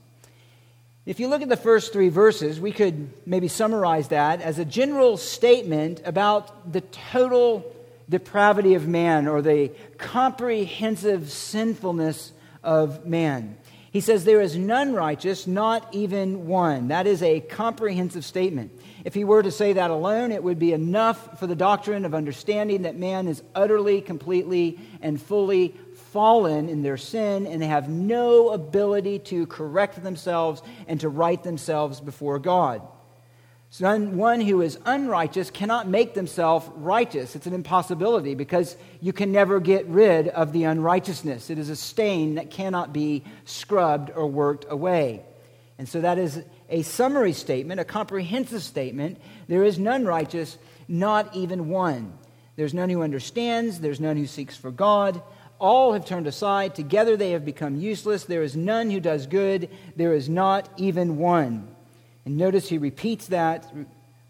If 1.06 1.20
you 1.20 1.28
look 1.28 1.42
at 1.42 1.48
the 1.48 1.56
first 1.56 1.92
three 1.92 2.08
verses, 2.08 2.58
we 2.58 2.72
could 2.72 3.10
maybe 3.26 3.48
summarize 3.48 4.08
that 4.08 4.40
as 4.40 4.58
a 4.58 4.64
general 4.64 5.16
statement 5.16 6.00
about 6.04 6.72
the 6.72 6.80
total 6.80 7.73
depravity 8.08 8.74
of 8.74 8.86
man 8.86 9.28
or 9.28 9.42
the 9.42 9.72
comprehensive 9.98 11.30
sinfulness 11.30 12.32
of 12.62 13.06
man. 13.06 13.56
He 13.90 14.00
says, 14.00 14.24
There 14.24 14.40
is 14.40 14.56
none 14.56 14.92
righteous, 14.92 15.46
not 15.46 15.86
even 15.94 16.46
one. 16.46 16.88
That 16.88 17.06
is 17.06 17.22
a 17.22 17.40
comprehensive 17.40 18.24
statement. 18.24 18.72
If 19.04 19.14
he 19.14 19.22
were 19.22 19.42
to 19.42 19.52
say 19.52 19.74
that 19.74 19.90
alone, 19.90 20.32
it 20.32 20.42
would 20.42 20.58
be 20.58 20.72
enough 20.72 21.38
for 21.38 21.46
the 21.46 21.54
doctrine 21.54 22.04
of 22.04 22.14
understanding 22.14 22.82
that 22.82 22.96
man 22.96 23.28
is 23.28 23.42
utterly, 23.54 24.00
completely, 24.00 24.80
and 25.00 25.20
fully 25.20 25.76
fallen 26.14 26.68
in 26.68 26.82
their 26.82 26.96
sin 26.96 27.44
and 27.44 27.60
they 27.60 27.66
have 27.66 27.88
no 27.88 28.50
ability 28.50 29.18
to 29.18 29.48
correct 29.48 30.00
themselves 30.00 30.62
and 30.86 31.00
to 31.00 31.08
right 31.08 31.42
themselves 31.42 32.00
before 32.00 32.38
God. 32.38 32.82
One 33.80 34.40
who 34.40 34.62
is 34.62 34.78
unrighteous 34.84 35.50
cannot 35.50 35.88
make 35.88 36.14
themselves 36.14 36.68
righteous. 36.76 37.34
It's 37.34 37.46
an 37.46 37.54
impossibility 37.54 38.36
because 38.36 38.76
you 39.00 39.12
can 39.12 39.32
never 39.32 39.58
get 39.58 39.86
rid 39.86 40.28
of 40.28 40.52
the 40.52 40.64
unrighteousness. 40.64 41.50
It 41.50 41.58
is 41.58 41.70
a 41.70 41.76
stain 41.76 42.36
that 42.36 42.50
cannot 42.50 42.92
be 42.92 43.24
scrubbed 43.44 44.12
or 44.14 44.28
worked 44.28 44.66
away. 44.68 45.24
And 45.76 45.88
so 45.88 46.02
that 46.02 46.18
is 46.18 46.40
a 46.70 46.82
summary 46.82 47.32
statement, 47.32 47.80
a 47.80 47.84
comprehensive 47.84 48.62
statement. 48.62 49.18
There 49.48 49.64
is 49.64 49.76
none 49.76 50.04
righteous, 50.04 50.56
not 50.86 51.34
even 51.34 51.68
one. 51.68 52.16
There's 52.54 52.74
none 52.74 52.90
who 52.90 53.02
understands, 53.02 53.80
there's 53.80 53.98
none 53.98 54.16
who 54.16 54.28
seeks 54.28 54.56
for 54.56 54.70
God. 54.70 55.20
All 55.58 55.94
have 55.94 56.06
turned 56.06 56.28
aside, 56.28 56.76
together 56.76 57.16
they 57.16 57.32
have 57.32 57.44
become 57.44 57.74
useless. 57.74 58.22
There 58.22 58.44
is 58.44 58.54
none 58.54 58.88
who 58.90 59.00
does 59.00 59.26
good, 59.26 59.68
there 59.96 60.14
is 60.14 60.28
not 60.28 60.68
even 60.76 61.16
one. 61.16 61.73
And 62.24 62.36
notice 62.36 62.68
he 62.68 62.78
repeats 62.78 63.26
that 63.28 63.66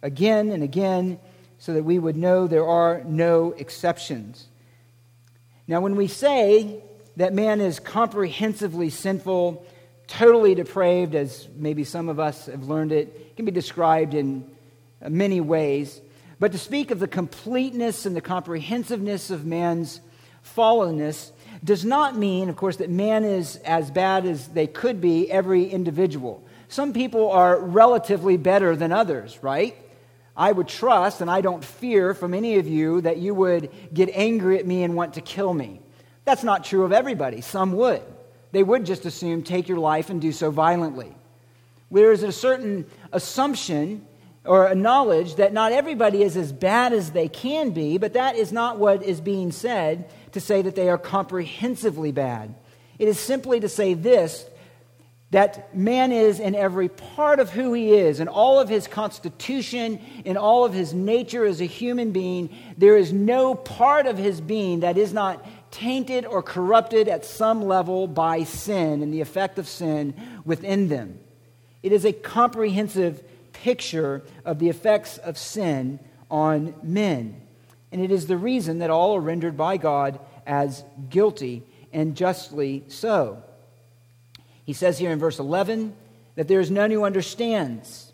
again 0.02 0.50
and 0.50 0.62
again 0.62 1.18
so 1.58 1.74
that 1.74 1.84
we 1.84 1.98
would 1.98 2.16
know 2.16 2.46
there 2.46 2.66
are 2.66 3.02
no 3.04 3.52
exceptions. 3.52 4.48
Now, 5.66 5.80
when 5.80 5.96
we 5.96 6.08
say 6.08 6.82
that 7.16 7.32
man 7.32 7.60
is 7.60 7.80
comprehensively 7.80 8.90
sinful, 8.90 9.64
totally 10.06 10.54
depraved, 10.54 11.14
as 11.14 11.48
maybe 11.56 11.84
some 11.84 12.08
of 12.08 12.20
us 12.20 12.46
have 12.46 12.64
learned 12.64 12.92
it, 12.92 13.08
it 13.08 13.36
can 13.36 13.44
be 13.44 13.52
described 13.52 14.14
in 14.14 14.50
many 15.08 15.40
ways. 15.40 16.00
But 16.38 16.52
to 16.52 16.58
speak 16.58 16.90
of 16.90 16.98
the 16.98 17.08
completeness 17.08 18.04
and 18.04 18.14
the 18.14 18.20
comprehensiveness 18.20 19.30
of 19.30 19.46
man's 19.46 20.00
fallenness 20.44 21.30
does 21.62 21.84
not 21.84 22.16
mean, 22.16 22.48
of 22.48 22.56
course, 22.56 22.76
that 22.76 22.90
man 22.90 23.24
is 23.24 23.56
as 23.56 23.90
bad 23.90 24.26
as 24.26 24.48
they 24.48 24.66
could 24.66 25.00
be, 25.00 25.30
every 25.30 25.64
individual. 25.64 26.44
Some 26.68 26.92
people 26.92 27.30
are 27.30 27.58
relatively 27.58 28.36
better 28.36 28.76
than 28.76 28.92
others, 28.92 29.38
right? 29.42 29.76
I 30.36 30.50
would 30.50 30.68
trust, 30.68 31.20
and 31.20 31.30
I 31.30 31.40
don't 31.40 31.64
fear 31.64 32.14
from 32.14 32.34
any 32.34 32.56
of 32.56 32.66
you, 32.66 33.00
that 33.02 33.18
you 33.18 33.34
would 33.34 33.70
get 33.92 34.10
angry 34.12 34.58
at 34.58 34.66
me 34.66 34.82
and 34.82 34.96
want 34.96 35.14
to 35.14 35.20
kill 35.20 35.54
me. 35.54 35.80
That's 36.24 36.42
not 36.42 36.64
true 36.64 36.84
of 36.84 36.92
everybody. 36.92 37.40
Some 37.40 37.72
would. 37.74 38.02
They 38.52 38.62
would 38.62 38.86
just 38.86 39.04
assume 39.04 39.42
take 39.42 39.68
your 39.68 39.78
life 39.78 40.10
and 40.10 40.20
do 40.20 40.32
so 40.32 40.50
violently. 40.50 41.14
There 41.90 42.12
is 42.12 42.22
a 42.22 42.32
certain 42.32 42.86
assumption 43.12 44.06
or 44.44 44.66
a 44.66 44.74
knowledge 44.74 45.36
that 45.36 45.52
not 45.52 45.72
everybody 45.72 46.22
is 46.22 46.36
as 46.36 46.52
bad 46.52 46.92
as 46.92 47.12
they 47.12 47.28
can 47.28 47.70
be, 47.70 47.98
but 47.98 48.14
that 48.14 48.36
is 48.36 48.52
not 48.52 48.78
what 48.78 49.02
is 49.02 49.20
being 49.20 49.52
said 49.52 50.10
to 50.32 50.40
say 50.40 50.62
that 50.62 50.74
they 50.74 50.88
are 50.88 50.98
comprehensively 50.98 52.12
bad. 52.12 52.54
It 52.98 53.08
is 53.08 53.18
simply 53.18 53.60
to 53.60 53.68
say 53.68 53.94
this 53.94 54.44
that 55.34 55.74
man 55.74 56.12
is 56.12 56.38
in 56.38 56.54
every 56.54 56.88
part 56.88 57.40
of 57.40 57.50
who 57.50 57.72
he 57.72 57.92
is, 57.92 58.20
in 58.20 58.28
all 58.28 58.60
of 58.60 58.68
his 58.68 58.86
constitution, 58.86 60.00
in 60.24 60.36
all 60.36 60.64
of 60.64 60.72
his 60.72 60.94
nature 60.94 61.44
as 61.44 61.60
a 61.60 61.64
human 61.64 62.12
being, 62.12 62.48
there 62.78 62.96
is 62.96 63.12
no 63.12 63.56
part 63.56 64.06
of 64.06 64.16
his 64.16 64.40
being 64.40 64.78
that 64.80 64.96
is 64.96 65.12
not 65.12 65.44
tainted 65.72 66.24
or 66.24 66.40
corrupted 66.40 67.08
at 67.08 67.24
some 67.24 67.64
level 67.64 68.06
by 68.06 68.44
sin 68.44 69.02
and 69.02 69.12
the 69.12 69.20
effect 69.20 69.58
of 69.58 69.66
sin 69.66 70.14
within 70.44 70.86
them. 70.86 71.18
It 71.82 71.90
is 71.90 72.04
a 72.04 72.12
comprehensive 72.12 73.20
picture 73.52 74.22
of 74.44 74.60
the 74.60 74.68
effects 74.68 75.18
of 75.18 75.36
sin 75.36 75.98
on 76.30 76.76
men. 76.80 77.42
And 77.90 78.00
it 78.00 78.12
is 78.12 78.28
the 78.28 78.36
reason 78.36 78.78
that 78.78 78.90
all 78.90 79.16
are 79.16 79.20
rendered 79.20 79.56
by 79.56 79.78
God 79.78 80.20
as 80.46 80.84
guilty 81.10 81.64
and 81.92 82.14
justly 82.14 82.84
so. 82.86 83.42
He 84.64 84.72
says 84.72 84.98
here 84.98 85.10
in 85.10 85.18
verse 85.18 85.38
11 85.38 85.94
that 86.36 86.48
there 86.48 86.60
is 86.60 86.70
none 86.70 86.90
who 86.90 87.04
understands. 87.04 88.12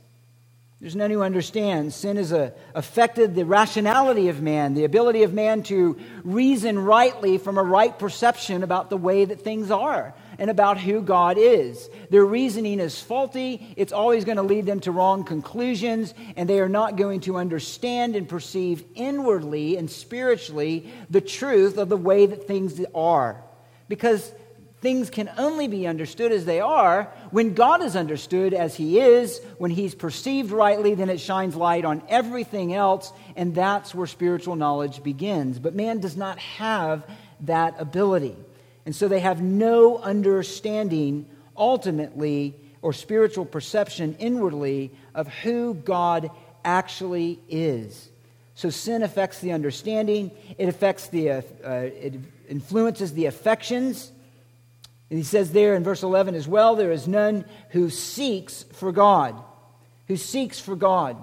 There's 0.81 0.97
none 0.97 1.11
who 1.11 1.23
understands. 1.23 1.95
Sin 1.95 2.17
has 2.17 2.33
a, 2.33 2.55
affected 2.75 3.35
the 3.35 3.45
rationality 3.45 4.29
of 4.29 4.41
man, 4.41 4.73
the 4.73 4.85
ability 4.85 5.25
of 5.25 5.35
man 5.35 5.63
to 5.65 5.99
reason 6.25 6.79
rightly 6.79 7.37
from 7.37 7.59
a 7.59 7.63
right 7.63 7.97
perception 7.99 8.63
about 8.63 8.89
the 8.89 8.97
way 8.97 9.27
that 9.27 9.43
things 9.43 9.71
are 9.71 10.15
and 10.39 10.49
about 10.49 10.79
who 10.79 11.03
God 11.03 11.37
is. 11.37 11.91
Their 12.09 12.25
reasoning 12.25 12.81
is 12.81 12.99
faulty. 12.99 13.75
It's 13.77 13.93
always 13.93 14.25
going 14.25 14.39
to 14.39 14.43
lead 14.43 14.65
them 14.65 14.81
to 14.81 14.91
wrong 14.91 15.23
conclusions, 15.23 16.15
and 16.35 16.49
they 16.49 16.61
are 16.61 16.69
not 16.69 16.97
going 16.97 17.21
to 17.21 17.37
understand 17.37 18.17
and 18.17 18.27
perceive 18.27 18.83
inwardly 18.95 19.77
and 19.77 19.91
spiritually 19.91 20.91
the 21.11 21.21
truth 21.21 21.77
of 21.77 21.91
the 21.91 21.97
way 21.99 22.25
that 22.25 22.47
things 22.47 22.81
are. 22.95 23.45
Because 23.87 24.33
Things 24.81 25.11
can 25.11 25.31
only 25.37 25.69
be 25.69 25.87
understood 25.87 26.33
as 26.33 26.47
they 26.47 26.61
are 26.61 27.13
when 27.31 27.53
God 27.53 27.83
is 27.83 27.97
understood 27.97 28.55
as 28.55 28.75
He 28.75 28.99
is, 28.99 29.41
when 29.59 29.71
He's 29.71 29.95
perceived 29.95 30.53
rightly, 30.53 30.95
then 30.95 31.11
it 31.11 31.21
shines 31.21 31.55
light 31.55 31.85
on 31.85 32.03
everything 32.09 32.73
else, 32.73 33.13
and 33.37 33.55
that's 33.55 33.95
where 33.95 34.07
spiritual 34.07 34.57
knowledge 34.57 35.03
begins. 35.03 35.59
But 35.59 35.75
man 35.75 36.01
does 36.01 36.17
not 36.17 36.39
have 36.39 37.05
that 37.41 37.75
ability. 37.79 38.37
And 38.87 38.97
so 38.97 39.07
they 39.07 39.21
have 39.21 39.43
no 39.43 39.99
understanding 39.99 41.27
ultimately 41.57 42.55
or 42.81 42.95
spiritual 42.95 43.45
perception 43.45 44.17
inwardly 44.19 44.93
of 45.15 45.29
who 45.29 45.75
God 45.75 46.31
actually 46.65 47.39
is. 47.51 48.09
So 48.55 48.71
sin 48.71 49.03
affects 49.03 49.41
the 49.41 49.53
understanding, 49.53 50.31
it 50.57 50.69
affects 50.69 51.09
the, 51.09 51.31
uh, 51.31 51.43
uh, 51.65 51.71
it 51.71 52.15
influences 52.49 53.13
the 53.13 53.27
affections 53.27 54.11
and 55.11 55.19
he 55.19 55.25
says 55.25 55.51
there 55.51 55.75
in 55.75 55.83
verse 55.83 56.05
11 56.05 56.37
as 56.37 56.47
well 56.47 56.77
there 56.77 56.93
is 56.93 57.09
none 57.09 57.45
who 57.71 57.91
seeks 57.91 58.63
for 58.73 58.93
God. 58.93 59.41
Who 60.07 60.17
seeks 60.17 60.61
for 60.61 60.77
God. 60.77 61.17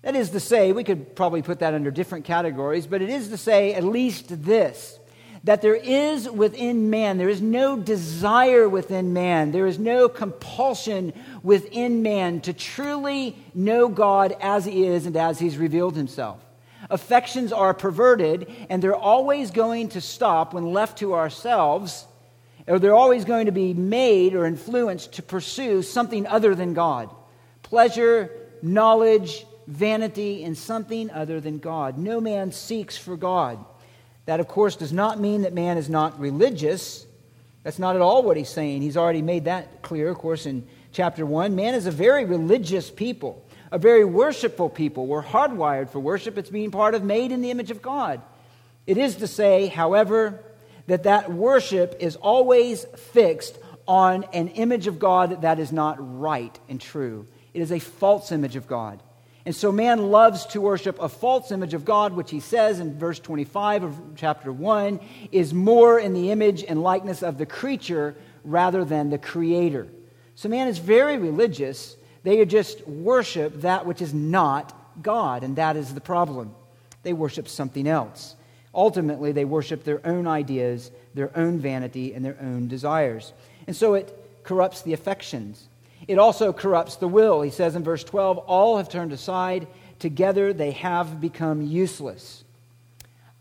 That 0.00 0.16
is 0.16 0.30
to 0.30 0.40
say, 0.40 0.72
we 0.72 0.82
could 0.82 1.14
probably 1.14 1.42
put 1.42 1.60
that 1.60 1.74
under 1.74 1.90
different 1.90 2.24
categories, 2.24 2.86
but 2.86 3.02
it 3.02 3.08
is 3.08 3.28
to 3.28 3.36
say 3.36 3.74
at 3.74 3.84
least 3.84 4.44
this 4.44 4.98
that 5.44 5.60
there 5.60 5.74
is 5.74 6.30
within 6.30 6.88
man, 6.88 7.18
there 7.18 7.28
is 7.28 7.42
no 7.42 7.76
desire 7.76 8.68
within 8.68 9.12
man, 9.12 9.50
there 9.50 9.66
is 9.66 9.76
no 9.76 10.08
compulsion 10.08 11.12
within 11.42 12.00
man 12.00 12.40
to 12.40 12.52
truly 12.52 13.36
know 13.52 13.88
God 13.88 14.36
as 14.40 14.64
he 14.64 14.86
is 14.86 15.04
and 15.04 15.16
as 15.16 15.40
he's 15.40 15.58
revealed 15.58 15.96
himself. 15.96 16.40
Affections 16.90 17.52
are 17.52 17.74
perverted, 17.74 18.48
and 18.70 18.80
they're 18.80 18.94
always 18.94 19.50
going 19.50 19.88
to 19.90 20.00
stop 20.00 20.54
when 20.54 20.72
left 20.72 20.98
to 20.98 21.14
ourselves 21.14 22.06
or 22.66 22.78
they're 22.78 22.94
always 22.94 23.24
going 23.24 23.46
to 23.46 23.52
be 23.52 23.74
made 23.74 24.34
or 24.34 24.46
influenced 24.46 25.12
to 25.14 25.22
pursue 25.22 25.82
something 25.82 26.26
other 26.26 26.54
than 26.54 26.74
God 26.74 27.10
pleasure, 27.62 28.30
knowledge, 28.60 29.46
vanity, 29.66 30.44
and 30.44 30.58
something 30.58 31.10
other 31.10 31.40
than 31.40 31.58
God. 31.58 31.96
No 31.96 32.20
man 32.20 32.52
seeks 32.52 32.98
for 32.98 33.16
God. 33.16 33.58
That, 34.26 34.40
of 34.40 34.48
course, 34.48 34.76
does 34.76 34.92
not 34.92 35.18
mean 35.18 35.42
that 35.42 35.54
man 35.54 35.78
is 35.78 35.88
not 35.88 36.20
religious. 36.20 37.06
That's 37.62 37.78
not 37.78 37.96
at 37.96 38.02
all 38.02 38.22
what 38.22 38.36
he's 38.36 38.50
saying. 38.50 38.82
He's 38.82 38.96
already 38.96 39.22
made 39.22 39.46
that 39.46 39.82
clear, 39.82 40.10
of 40.10 40.18
course, 40.18 40.44
in 40.44 40.66
chapter 40.92 41.24
1. 41.24 41.54
Man 41.56 41.74
is 41.74 41.86
a 41.86 41.90
very 41.90 42.24
religious 42.24 42.90
people, 42.90 43.42
a 43.70 43.78
very 43.78 44.04
worshipful 44.04 44.68
people. 44.68 45.06
We're 45.06 45.22
hardwired 45.22 45.88
for 45.88 45.98
worship, 45.98 46.38
it's 46.38 46.50
being 46.50 46.70
part 46.70 46.94
of 46.94 47.02
made 47.02 47.32
in 47.32 47.40
the 47.40 47.50
image 47.50 47.70
of 47.70 47.82
God. 47.82 48.20
It 48.86 48.98
is 48.98 49.16
to 49.16 49.26
say, 49.26 49.68
however, 49.68 50.40
that 50.86 51.04
that 51.04 51.32
worship 51.32 51.96
is 52.00 52.16
always 52.16 52.84
fixed 52.84 53.58
on 53.86 54.24
an 54.32 54.48
image 54.48 54.86
of 54.86 54.98
God 54.98 55.42
that 55.42 55.58
is 55.58 55.72
not 55.72 55.96
right 56.20 56.58
and 56.68 56.80
true. 56.80 57.26
It 57.54 57.60
is 57.60 57.72
a 57.72 57.78
false 57.78 58.32
image 58.32 58.56
of 58.56 58.66
God. 58.66 59.02
And 59.44 59.54
so 59.54 59.72
man 59.72 60.10
loves 60.10 60.46
to 60.46 60.60
worship 60.60 61.00
a 61.00 61.08
false 61.08 61.50
image 61.50 61.74
of 61.74 61.84
God, 61.84 62.12
which 62.12 62.30
he 62.30 62.38
says 62.38 62.78
in 62.78 62.96
verse 62.96 63.18
25 63.18 63.82
of 63.82 64.00
chapter 64.14 64.52
1 64.52 65.00
is 65.32 65.52
more 65.52 65.98
in 65.98 66.14
the 66.14 66.30
image 66.30 66.62
and 66.62 66.82
likeness 66.82 67.22
of 67.22 67.38
the 67.38 67.46
creature 67.46 68.14
rather 68.44 68.84
than 68.84 69.10
the 69.10 69.18
creator. 69.18 69.88
So 70.36 70.48
man 70.48 70.68
is 70.68 70.78
very 70.78 71.18
religious. 71.18 71.96
They 72.22 72.44
just 72.44 72.86
worship 72.86 73.62
that 73.62 73.84
which 73.84 74.00
is 74.00 74.14
not 74.14 75.02
God, 75.02 75.42
and 75.42 75.56
that 75.56 75.76
is 75.76 75.92
the 75.92 76.00
problem. 76.00 76.54
They 77.02 77.12
worship 77.12 77.48
something 77.48 77.88
else. 77.88 78.36
Ultimately, 78.74 79.32
they 79.32 79.44
worship 79.44 79.84
their 79.84 80.04
own 80.06 80.26
ideas, 80.26 80.90
their 81.14 81.36
own 81.36 81.58
vanity, 81.58 82.14
and 82.14 82.24
their 82.24 82.38
own 82.40 82.68
desires. 82.68 83.32
And 83.66 83.76
so 83.76 83.94
it 83.94 84.18
corrupts 84.44 84.82
the 84.82 84.94
affections. 84.94 85.68
It 86.08 86.18
also 86.18 86.52
corrupts 86.52 86.96
the 86.96 87.08
will. 87.08 87.42
He 87.42 87.50
says 87.50 87.76
in 87.76 87.84
verse 87.84 88.02
12, 88.02 88.38
All 88.38 88.78
have 88.78 88.88
turned 88.88 89.12
aside. 89.12 89.66
Together 89.98 90.52
they 90.52 90.72
have 90.72 91.20
become 91.20 91.62
useless. 91.62 92.44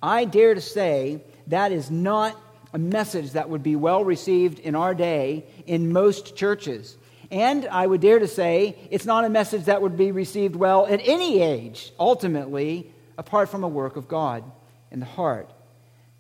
I 0.04 0.26
dare 0.26 0.54
to 0.54 0.62
say 0.62 1.22
that 1.48 1.72
is 1.72 1.90
not 1.90 2.40
a 2.74 2.78
message 2.78 3.32
that 3.32 3.50
would 3.50 3.64
be 3.64 3.76
well 3.76 4.04
received 4.04 4.60
in 4.60 4.76
our 4.76 4.94
day 4.94 5.46
in 5.66 5.92
most 5.92 6.36
churches. 6.36 6.98
And 7.32 7.66
I 7.68 7.88
would 7.88 8.02
dare 8.02 8.20
to 8.20 8.28
say 8.28 8.76
it's 8.90 9.06
not 9.06 9.24
a 9.24 9.30
message 9.30 9.66
that 9.66 9.82
would 9.82 9.98
be 9.98 10.12
received 10.12 10.56
well 10.56 10.86
at 10.86 11.00
any 11.04 11.42
age, 11.42 11.94
ultimately, 12.00 12.92
apart 13.18 13.50
from 13.50 13.64
a 13.64 13.68
work 13.68 13.96
of 13.96 14.08
God 14.08 14.44
in 14.92 15.00
the 15.00 15.06
heart. 15.06 15.50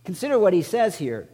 Consider 0.05 0.39
what 0.39 0.53
he 0.53 0.61
says 0.61 0.97
here. 0.97 1.27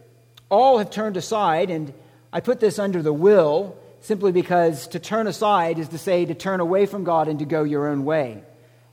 All 0.50 0.78
have 0.78 0.90
turned 0.90 1.16
aside, 1.16 1.70
and 1.70 1.92
I 2.32 2.40
put 2.40 2.60
this 2.60 2.78
under 2.78 3.02
the 3.02 3.12
will 3.12 3.76
simply 4.00 4.32
because 4.32 4.86
to 4.88 4.98
turn 4.98 5.26
aside 5.26 5.78
is 5.78 5.88
to 5.88 5.98
say 5.98 6.24
to 6.24 6.34
turn 6.34 6.60
away 6.60 6.86
from 6.86 7.04
God 7.04 7.28
and 7.28 7.38
to 7.38 7.44
go 7.44 7.64
your 7.64 7.88
own 7.88 8.04
way. 8.04 8.42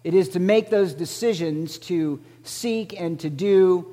It 0.03 0.13
is 0.13 0.29
to 0.29 0.39
make 0.39 0.69
those 0.69 0.93
decisions 0.93 1.77
to 1.79 2.21
seek 2.43 2.99
and 2.99 3.19
to 3.21 3.29
do 3.29 3.91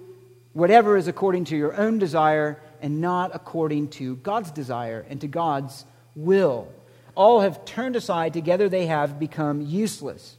whatever 0.53 0.97
is 0.97 1.09
according 1.09 1.45
to 1.47 1.57
your 1.57 1.75
own 1.75 1.99
desire 1.99 2.61
and 2.81 3.01
not 3.01 3.31
according 3.35 3.89
to 3.89 4.17
God's 4.17 4.51
desire 4.51 5.07
and 5.09 5.21
to 5.21 5.29
God's 5.29 5.85
will. 6.15 6.69
All 7.15 7.41
have 7.41 7.65
turned 7.65 7.97
aside, 7.97 8.33
together 8.33 8.69
they 8.69 8.87
have 8.87 9.19
become 9.19 9.61
useless. 9.63 10.37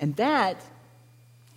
And 0.00 0.16
that 0.16 0.60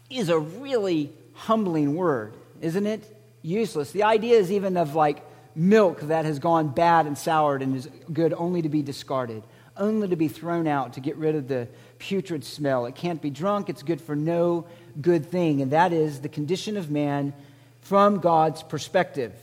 is 0.10 0.30
a 0.30 0.38
really 0.38 1.12
humbling 1.42 1.96
word, 1.96 2.36
isn't 2.62 2.86
it? 2.86 3.04
Useless. 3.42 3.92
The 3.92 4.04
idea 4.04 4.38
is 4.38 4.52
even 4.52 4.78
of 4.78 4.94
like 4.94 5.26
milk 5.56 6.02
that 6.02 6.26
has 6.26 6.38
gone 6.38 6.68
bad 6.68 7.08
and 7.08 7.18
soured 7.18 7.64
and 7.64 7.76
is 7.76 7.90
good 8.14 8.32
only 8.34 8.62
to 8.62 8.70
be 8.70 8.84
discarded, 8.84 9.42
only 9.76 10.08
to 10.08 10.16
be 10.16 10.28
thrown 10.28 10.68
out 10.68 10.94
to 10.94 11.00
get 11.00 11.16
rid 11.18 11.36
of 11.36 11.48
the 11.48 11.68
putrid 11.98 12.44
smell. 12.44 12.86
It 12.86 12.94
can't 12.94 13.22
be 13.22 13.32
drunk, 13.32 13.70
it's 13.70 13.82
good 13.82 14.00
for 14.00 14.16
no 14.16 14.68
good 15.02 15.26
thing. 15.26 15.62
And 15.62 15.72
that 15.72 15.94
is 15.94 16.22
the 16.22 16.30
condition 16.30 16.78
of 16.78 16.92
man 16.92 17.34
from 17.82 18.20
God's 18.20 18.62
perspective. 18.62 19.34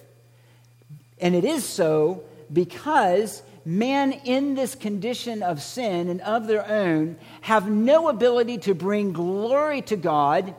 And 1.21 1.35
it 1.35 1.45
is 1.45 1.65
so 1.65 2.23
because 2.53 3.43
man 3.65 4.13
in 4.13 4.55
this 4.55 4.77
condition 4.77 5.43
of 5.43 5.61
sin 5.61 6.09
and 6.09 6.21
of 6.21 6.47
their 6.47 6.65
own 6.65 7.17
have 7.41 7.69
no 7.69 8.09
ability 8.09 8.59
to 8.59 8.75
bring 8.75 9.13
glory 9.13 9.83
to 9.83 9.97
God 9.97 10.55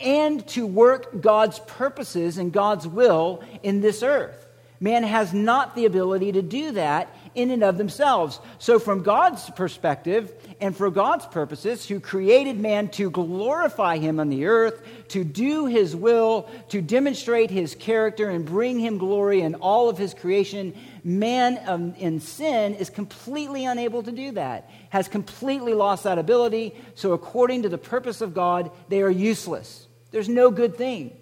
and 0.00 0.46
to 0.48 0.66
work 0.66 1.20
God's 1.20 1.58
purposes 1.60 2.38
and 2.38 2.52
God's 2.52 2.86
will 2.86 3.42
in 3.62 3.80
this 3.80 4.02
earth. 4.02 4.48
Man 4.80 5.02
has 5.02 5.34
not 5.34 5.74
the 5.74 5.86
ability 5.86 6.32
to 6.32 6.42
do 6.42 6.72
that 6.72 7.12
in 7.34 7.50
and 7.50 7.64
of 7.64 7.78
themselves. 7.78 8.38
So, 8.58 8.78
from 8.78 9.02
God's 9.02 9.50
perspective 9.50 10.32
and 10.60 10.76
for 10.76 10.88
God's 10.88 11.26
purposes, 11.26 11.86
who 11.86 11.98
created 11.98 12.60
man 12.60 12.88
to 12.90 13.10
glorify 13.10 13.98
him 13.98 14.20
on 14.20 14.28
the 14.28 14.46
earth, 14.46 14.80
to 15.08 15.24
do 15.24 15.66
his 15.66 15.96
will, 15.96 16.48
to 16.68 16.80
demonstrate 16.80 17.50
his 17.50 17.74
character 17.74 18.30
and 18.30 18.44
bring 18.44 18.78
him 18.78 18.98
glory 18.98 19.40
in 19.40 19.56
all 19.56 19.88
of 19.88 19.98
his 19.98 20.14
creation, 20.14 20.74
man 21.02 21.60
um, 21.66 21.94
in 21.98 22.20
sin 22.20 22.74
is 22.74 22.88
completely 22.88 23.64
unable 23.64 24.04
to 24.04 24.12
do 24.12 24.30
that, 24.32 24.70
has 24.90 25.08
completely 25.08 25.74
lost 25.74 26.04
that 26.04 26.18
ability. 26.18 26.72
So, 26.94 27.14
according 27.14 27.62
to 27.62 27.68
the 27.68 27.78
purpose 27.78 28.20
of 28.20 28.32
God, 28.32 28.70
they 28.88 29.02
are 29.02 29.10
useless. 29.10 29.87
There's 30.10 30.28
no 30.28 30.50
good 30.50 30.76
thing. 30.76 31.16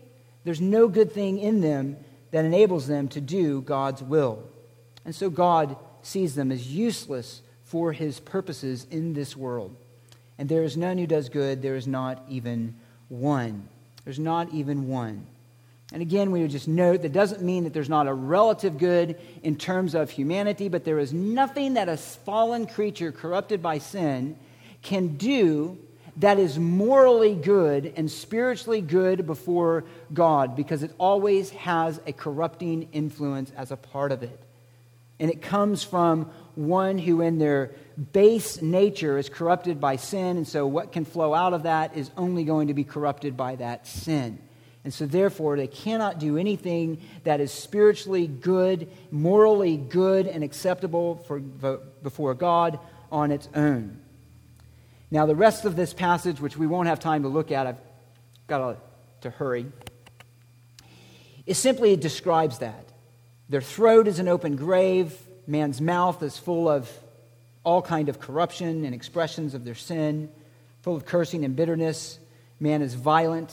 There's 0.44 0.60
no 0.60 0.88
good 0.88 1.12
thing 1.12 1.38
in 1.38 1.60
them 1.60 1.96
that 2.30 2.44
enables 2.44 2.86
them 2.86 3.08
to 3.08 3.20
do 3.20 3.62
God's 3.62 4.02
will. 4.02 4.42
And 5.04 5.14
so 5.14 5.30
God 5.30 5.76
sees 6.02 6.34
them 6.34 6.52
as 6.52 6.72
useless 6.72 7.42
for 7.64 7.92
his 7.92 8.20
purposes 8.20 8.86
in 8.90 9.12
this 9.14 9.36
world. 9.36 9.74
And 10.38 10.48
there 10.48 10.62
is 10.62 10.76
none 10.76 10.98
who 10.98 11.06
does 11.06 11.28
good, 11.28 11.62
there 11.62 11.76
is 11.76 11.86
not 11.86 12.22
even 12.28 12.76
one. 13.08 13.68
There's 14.04 14.18
not 14.18 14.52
even 14.52 14.88
one. 14.88 15.26
And 15.92 16.02
again, 16.02 16.30
we 16.30 16.42
would 16.42 16.50
just 16.50 16.68
note 16.68 17.02
that 17.02 17.12
doesn't 17.12 17.42
mean 17.42 17.64
that 17.64 17.72
there's 17.72 17.88
not 17.88 18.08
a 18.08 18.14
relative 18.14 18.76
good 18.76 19.18
in 19.42 19.56
terms 19.56 19.94
of 19.94 20.10
humanity, 20.10 20.68
but 20.68 20.84
there 20.84 20.98
is 20.98 21.12
nothing 21.12 21.74
that 21.74 21.88
a 21.88 21.96
fallen 21.96 22.66
creature 22.66 23.12
corrupted 23.12 23.62
by 23.62 23.78
sin 23.78 24.36
can 24.82 25.16
do 25.16 25.78
that 26.18 26.38
is 26.38 26.58
morally 26.58 27.34
good 27.34 27.92
and 27.96 28.10
spiritually 28.10 28.80
good 28.80 29.26
before 29.26 29.84
God 30.12 30.56
because 30.56 30.82
it 30.82 30.92
always 30.98 31.50
has 31.50 32.00
a 32.06 32.12
corrupting 32.12 32.88
influence 32.92 33.52
as 33.56 33.70
a 33.70 33.76
part 33.76 34.12
of 34.12 34.22
it. 34.22 34.40
And 35.18 35.30
it 35.30 35.42
comes 35.42 35.82
from 35.82 36.30
one 36.54 36.98
who, 36.98 37.20
in 37.20 37.38
their 37.38 37.72
base 38.12 38.60
nature, 38.60 39.16
is 39.18 39.28
corrupted 39.28 39.80
by 39.80 39.96
sin. 39.96 40.36
And 40.36 40.46
so, 40.46 40.66
what 40.66 40.92
can 40.92 41.04
flow 41.04 41.34
out 41.34 41.54
of 41.54 41.62
that 41.62 41.96
is 41.96 42.10
only 42.16 42.44
going 42.44 42.68
to 42.68 42.74
be 42.74 42.84
corrupted 42.84 43.36
by 43.36 43.56
that 43.56 43.86
sin. 43.86 44.38
And 44.84 44.92
so, 44.92 45.06
therefore, 45.06 45.56
they 45.56 45.68
cannot 45.68 46.18
do 46.18 46.36
anything 46.36 47.00
that 47.24 47.40
is 47.40 47.50
spiritually 47.50 48.26
good, 48.26 48.90
morally 49.10 49.78
good, 49.78 50.26
and 50.26 50.44
acceptable 50.44 51.16
for, 51.26 51.40
before 51.40 52.34
God 52.34 52.78
on 53.10 53.32
its 53.32 53.48
own. 53.54 54.00
Now, 55.10 55.26
the 55.26 55.36
rest 55.36 55.64
of 55.64 55.76
this 55.76 55.94
passage, 55.94 56.40
which 56.40 56.56
we 56.56 56.66
won't 56.66 56.88
have 56.88 56.98
time 56.98 57.22
to 57.22 57.28
look 57.28 57.52
at, 57.52 57.66
I've 57.66 57.78
got 58.48 58.78
to, 59.20 59.30
hurry, 59.30 59.66
it 61.46 61.54
simply 61.54 61.96
describes 61.96 62.58
that. 62.58 62.92
Their 63.48 63.60
throat 63.60 64.08
is 64.08 64.18
an 64.18 64.28
open 64.28 64.56
grave, 64.56 65.16
man's 65.46 65.80
mouth 65.80 66.22
is 66.22 66.36
full 66.36 66.68
of 66.68 66.90
all 67.64 67.82
kind 67.82 68.08
of 68.08 68.20
corruption 68.20 68.84
and 68.84 68.94
expressions 68.94 69.54
of 69.54 69.64
their 69.64 69.74
sin, 69.74 70.28
full 70.82 70.96
of 70.96 71.04
cursing 71.04 71.44
and 71.44 71.54
bitterness. 71.54 72.18
Man 72.60 72.82
is 72.82 72.94
violent. 72.94 73.52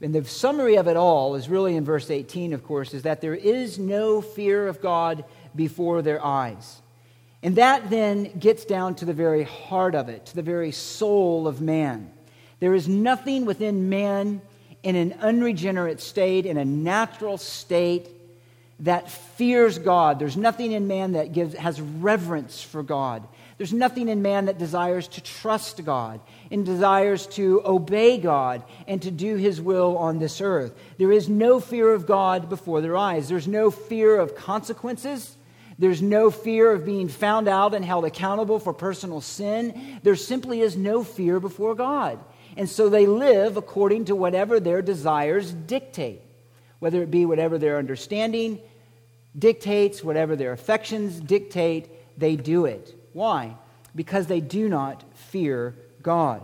And 0.00 0.14
the 0.14 0.24
summary 0.24 0.76
of 0.76 0.88
it 0.88 0.96
all 0.96 1.34
is 1.34 1.48
really 1.48 1.76
in 1.76 1.84
verse 1.84 2.10
18, 2.10 2.52
of 2.52 2.62
course, 2.64 2.92
is 2.92 3.02
that 3.02 3.20
there 3.22 3.34
is 3.34 3.78
no 3.78 4.20
fear 4.20 4.68
of 4.68 4.82
God 4.82 5.24
before 5.54 6.02
their 6.02 6.22
eyes. 6.22 6.82
And 7.42 7.56
that 7.56 7.90
then 7.90 8.38
gets 8.38 8.64
down 8.64 8.94
to 8.96 9.04
the 9.04 9.12
very 9.12 9.44
heart 9.44 9.94
of 9.94 10.08
it, 10.08 10.26
to 10.26 10.34
the 10.34 10.42
very 10.42 10.72
soul 10.72 11.46
of 11.46 11.60
man. 11.60 12.10
There 12.60 12.74
is 12.74 12.88
nothing 12.88 13.44
within 13.44 13.88
man 13.88 14.40
in 14.82 14.96
an 14.96 15.14
unregenerate 15.20 16.00
state, 16.00 16.46
in 16.46 16.56
a 16.56 16.64
natural 16.64 17.38
state, 17.38 18.08
that 18.80 19.10
fears 19.10 19.78
God. 19.78 20.18
There's 20.18 20.36
nothing 20.36 20.72
in 20.72 20.86
man 20.86 21.12
that 21.12 21.32
gives, 21.32 21.54
has 21.54 21.80
reverence 21.80 22.62
for 22.62 22.82
God. 22.82 23.26
There's 23.58 23.72
nothing 23.72 24.08
in 24.08 24.20
man 24.20 24.46
that 24.46 24.58
desires 24.58 25.08
to 25.08 25.22
trust 25.22 25.82
God 25.84 26.20
and 26.50 26.64
desires 26.64 27.26
to 27.28 27.62
obey 27.64 28.18
God 28.18 28.62
and 28.86 29.00
to 29.02 29.10
do 29.10 29.36
his 29.36 29.60
will 29.60 29.96
on 29.96 30.18
this 30.18 30.42
earth. 30.42 30.74
There 30.98 31.12
is 31.12 31.28
no 31.28 31.58
fear 31.58 31.94
of 31.94 32.06
God 32.06 32.50
before 32.50 32.82
their 32.82 32.96
eyes. 32.96 33.28
There's 33.28 33.48
no 33.48 33.70
fear 33.70 34.20
of 34.20 34.36
consequences. 34.36 35.35
There's 35.78 36.00
no 36.00 36.30
fear 36.30 36.72
of 36.72 36.86
being 36.86 37.08
found 37.08 37.48
out 37.48 37.74
and 37.74 37.84
held 37.84 38.04
accountable 38.04 38.58
for 38.58 38.72
personal 38.72 39.20
sin. 39.20 39.98
There 40.02 40.16
simply 40.16 40.60
is 40.60 40.76
no 40.76 41.04
fear 41.04 41.38
before 41.38 41.74
God. 41.74 42.18
And 42.56 42.68
so 42.68 42.88
they 42.88 43.06
live 43.06 43.56
according 43.56 44.06
to 44.06 44.16
whatever 44.16 44.58
their 44.58 44.80
desires 44.80 45.52
dictate, 45.52 46.22
whether 46.78 47.02
it 47.02 47.10
be 47.10 47.26
whatever 47.26 47.58
their 47.58 47.76
understanding 47.76 48.58
dictates, 49.38 50.02
whatever 50.02 50.34
their 50.34 50.52
affections 50.52 51.20
dictate, 51.20 51.90
they 52.18 52.36
do 52.36 52.64
it. 52.64 52.94
Why? 53.12 53.56
Because 53.94 54.26
they 54.26 54.40
do 54.40 54.68
not 54.68 55.04
fear 55.14 55.74
God. 56.02 56.42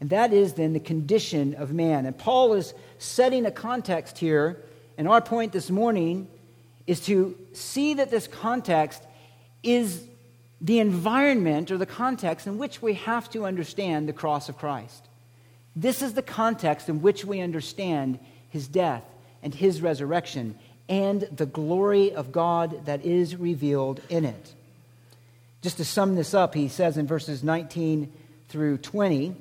And 0.00 0.10
that 0.10 0.32
is 0.32 0.52
then 0.52 0.74
the 0.74 0.80
condition 0.80 1.54
of 1.54 1.72
man. 1.72 2.04
And 2.04 2.16
Paul 2.16 2.52
is 2.52 2.74
setting 2.98 3.46
a 3.46 3.50
context 3.50 4.18
here. 4.18 4.62
And 4.96 5.08
our 5.08 5.20
point 5.20 5.52
this 5.52 5.70
morning 5.70 6.28
is 6.86 7.00
to 7.06 7.36
see 7.58 7.94
that 7.94 8.10
this 8.10 8.26
context 8.26 9.02
is 9.62 10.04
the 10.60 10.78
environment 10.78 11.70
or 11.70 11.78
the 11.78 11.86
context 11.86 12.46
in 12.46 12.58
which 12.58 12.82
we 12.82 12.94
have 12.94 13.30
to 13.30 13.44
understand 13.44 14.08
the 14.08 14.12
cross 14.12 14.48
of 14.48 14.58
Christ. 14.58 15.08
This 15.76 16.02
is 16.02 16.14
the 16.14 16.22
context 16.22 16.88
in 16.88 17.02
which 17.02 17.24
we 17.24 17.40
understand 17.40 18.18
his 18.48 18.66
death 18.66 19.04
and 19.42 19.54
his 19.54 19.80
resurrection 19.80 20.58
and 20.88 21.22
the 21.30 21.46
glory 21.46 22.12
of 22.12 22.32
God 22.32 22.86
that 22.86 23.04
is 23.04 23.36
revealed 23.36 24.00
in 24.08 24.24
it. 24.24 24.54
Just 25.60 25.76
to 25.76 25.84
sum 25.84 26.14
this 26.14 26.34
up, 26.34 26.54
he 26.54 26.68
says 26.68 26.96
in 26.96 27.06
verses 27.06 27.44
19 27.44 28.12
through 28.48 28.78
20 28.78 29.36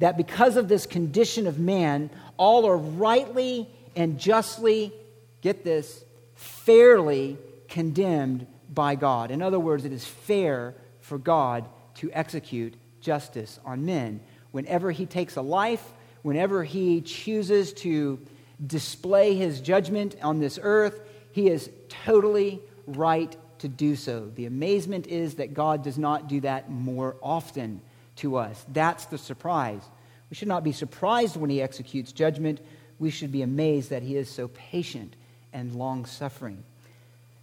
that 0.00 0.16
because 0.16 0.56
of 0.56 0.68
this 0.68 0.86
condition 0.86 1.46
of 1.46 1.58
man, 1.58 2.10
all 2.36 2.66
are 2.66 2.76
rightly 2.76 3.68
and 3.94 4.18
justly, 4.18 4.92
get 5.40 5.64
this, 5.64 6.04
fairly 6.34 7.36
condemned 7.68 8.46
by 8.72 8.94
God. 8.94 9.30
In 9.30 9.42
other 9.42 9.58
words, 9.58 9.84
it 9.84 9.92
is 9.92 10.04
fair 10.04 10.74
for 11.00 11.18
God 11.18 11.68
to 11.96 12.10
execute 12.12 12.74
justice 13.00 13.58
on 13.64 13.84
men. 13.84 14.20
Whenever 14.50 14.90
he 14.90 15.06
takes 15.06 15.36
a 15.36 15.42
life, 15.42 15.92
whenever 16.22 16.64
he 16.64 17.00
chooses 17.00 17.72
to 17.72 18.18
display 18.66 19.34
his 19.34 19.60
judgment 19.60 20.16
on 20.22 20.40
this 20.40 20.58
earth, 20.62 21.00
he 21.32 21.48
is 21.48 21.70
totally 21.88 22.60
right 22.86 23.36
to 23.60 23.68
do 23.68 23.96
so. 23.96 24.30
The 24.34 24.46
amazement 24.46 25.06
is 25.06 25.34
that 25.36 25.54
God 25.54 25.82
does 25.82 25.98
not 25.98 26.28
do 26.28 26.40
that 26.40 26.70
more 26.70 27.16
often 27.22 27.80
to 28.16 28.36
us. 28.36 28.64
That's 28.72 29.06
the 29.06 29.18
surprise. 29.18 29.82
We 30.30 30.36
should 30.36 30.48
not 30.48 30.64
be 30.64 30.72
surprised 30.72 31.36
when 31.36 31.50
he 31.50 31.62
executes 31.62 32.12
judgment. 32.12 32.60
We 32.98 33.10
should 33.10 33.32
be 33.32 33.42
amazed 33.42 33.90
that 33.90 34.02
he 34.02 34.16
is 34.16 34.28
so 34.28 34.48
patient 34.48 35.16
and 35.52 35.74
long 35.74 36.04
suffering. 36.04 36.64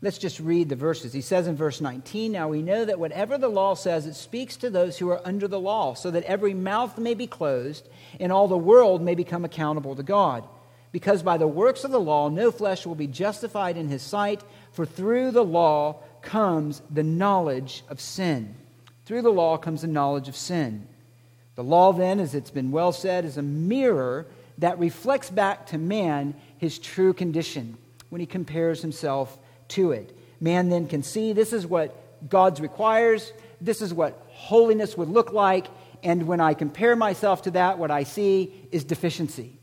Let's 0.06 0.20
just 0.20 0.40
read 0.40 0.70
the 0.70 0.76
verses. 0.76 1.14
He 1.14 1.22
says 1.22 1.48
in 1.48 1.56
verse 1.56 1.82
19 1.82 2.32
Now 2.32 2.48
we 2.48 2.62
know 2.62 2.86
that 2.86 3.00
whatever 3.00 3.40
the 3.40 3.48
law 3.48 3.74
says, 3.74 4.06
it 4.06 4.14
speaks 4.14 4.56
to 4.58 4.70
those 4.70 5.00
who 5.00 5.10
are 5.10 5.20
under 5.26 5.48
the 5.48 5.60
law, 5.60 5.96
so 5.96 6.12
that 6.12 6.24
every 6.26 6.54
mouth 6.54 7.00
may 7.00 7.16
be 7.16 7.26
closed 7.26 7.90
and 8.20 8.32
all 8.32 8.48
the 8.48 8.56
world 8.56 9.02
may 9.02 9.16
become 9.16 9.44
accountable 9.44 9.96
to 9.96 10.04
God. 10.04 10.44
Because 10.92 11.24
by 11.24 11.38
the 11.38 11.48
works 11.48 11.84
of 11.84 11.90
the 11.90 12.00
law, 12.00 12.30
no 12.30 12.52
flesh 12.52 12.86
will 12.86 12.94
be 12.94 13.08
justified 13.08 13.78
in 13.78 13.90
his 13.90 14.04
sight, 14.04 14.44
for 14.74 14.86
through 14.86 15.32
the 15.32 15.44
law 15.44 16.04
comes 16.22 16.84
the 16.92 17.02
knowledge 17.02 17.84
of 17.90 18.00
sin. 18.00 18.54
Through 19.06 19.24
the 19.24 19.32
law 19.32 19.58
comes 19.58 19.82
the 19.82 19.88
knowledge 19.88 20.28
of 20.28 20.36
sin. 20.36 20.88
The 21.56 21.64
law, 21.64 21.94
then, 21.94 22.20
as 22.20 22.36
it's 22.36 22.52
been 22.52 22.70
well 22.70 22.92
said, 22.92 23.26
is 23.26 23.38
a 23.38 23.42
mirror 23.42 24.28
that 24.60 24.78
reflects 24.78 25.32
back 25.32 25.66
to 25.68 25.80
man 25.80 26.36
his 26.60 26.78
true 26.78 27.12
condition 27.12 27.80
when 28.10 28.22
he 28.22 28.28
compares 28.28 28.84
himself 28.84 29.40
to 29.70 29.92
it. 29.92 30.18
Man 30.40 30.70
then 30.70 30.88
can 30.88 31.04
see 31.04 31.34
this 31.34 31.54
is 31.54 31.66
what 31.66 32.30
God's 32.30 32.62
requires, 32.62 33.32
this 33.62 33.82
is 33.82 33.94
what 33.94 34.22
holiness 34.30 34.98
would 34.98 35.10
look 35.10 35.32
like, 35.32 35.68
and 36.04 36.28
when 36.28 36.40
I 36.40 36.54
compare 36.54 36.96
myself 36.96 37.44
to 37.44 37.52
that, 37.52 37.80
what 37.80 37.90
I 37.92 38.04
see 38.04 38.54
is 38.72 38.84
deficiency. 38.84 39.58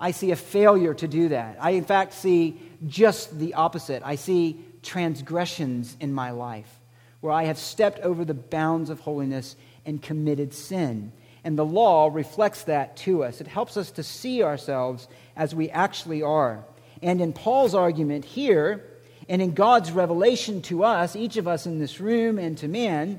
I 0.00 0.10
see 0.10 0.30
a 0.30 0.36
failure 0.36 0.94
to 0.94 1.06
do 1.06 1.28
that. 1.28 1.58
I, 1.60 1.72
in 1.72 1.84
fact, 1.84 2.14
see 2.14 2.60
just 2.86 3.38
the 3.38 3.54
opposite. 3.54 4.02
I 4.04 4.16
see 4.16 4.58
transgressions 4.82 5.96
in 6.00 6.12
my 6.12 6.30
life 6.30 6.80
where 7.20 7.32
I 7.32 7.44
have 7.44 7.58
stepped 7.58 8.00
over 8.00 8.24
the 8.24 8.34
bounds 8.34 8.90
of 8.90 9.00
holiness 9.00 9.54
and 9.86 10.02
committed 10.02 10.52
sin. 10.52 11.12
And 11.44 11.58
the 11.58 11.64
law 11.64 12.10
reflects 12.12 12.64
that 12.64 12.96
to 12.98 13.22
us. 13.22 13.40
It 13.40 13.46
helps 13.46 13.76
us 13.76 13.90
to 13.92 14.02
see 14.02 14.42
ourselves 14.42 15.08
as 15.36 15.54
we 15.54 15.70
actually 15.70 16.22
are. 16.22 16.64
And 17.00 17.20
in 17.20 17.32
Paul's 17.32 17.74
argument 17.74 18.24
here, 18.24 18.84
and 19.32 19.40
in 19.40 19.54
God's 19.54 19.90
revelation 19.90 20.60
to 20.60 20.84
us, 20.84 21.16
each 21.16 21.38
of 21.38 21.48
us 21.48 21.64
in 21.64 21.78
this 21.78 22.00
room 22.00 22.38
and 22.38 22.58
to 22.58 22.68
man, 22.68 23.18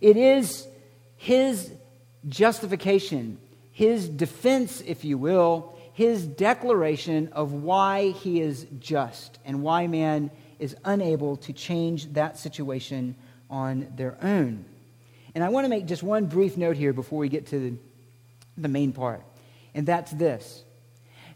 it 0.00 0.16
is 0.16 0.66
his 1.16 1.70
justification, 2.28 3.38
his 3.70 4.08
defense, 4.08 4.80
if 4.84 5.04
you 5.04 5.16
will, 5.16 5.78
his 5.92 6.26
declaration 6.26 7.28
of 7.30 7.52
why 7.52 8.10
he 8.10 8.40
is 8.40 8.66
just 8.80 9.38
and 9.44 9.62
why 9.62 9.86
man 9.86 10.32
is 10.58 10.74
unable 10.84 11.36
to 11.36 11.52
change 11.52 12.12
that 12.14 12.36
situation 12.36 13.14
on 13.48 13.86
their 13.94 14.18
own. 14.22 14.64
And 15.36 15.44
I 15.44 15.50
want 15.50 15.66
to 15.66 15.68
make 15.68 15.86
just 15.86 16.02
one 16.02 16.26
brief 16.26 16.56
note 16.56 16.76
here 16.76 16.92
before 16.92 17.20
we 17.20 17.28
get 17.28 17.46
to 17.50 17.78
the 18.58 18.68
main 18.68 18.92
part, 18.92 19.22
and 19.72 19.86
that's 19.86 20.10
this. 20.10 20.64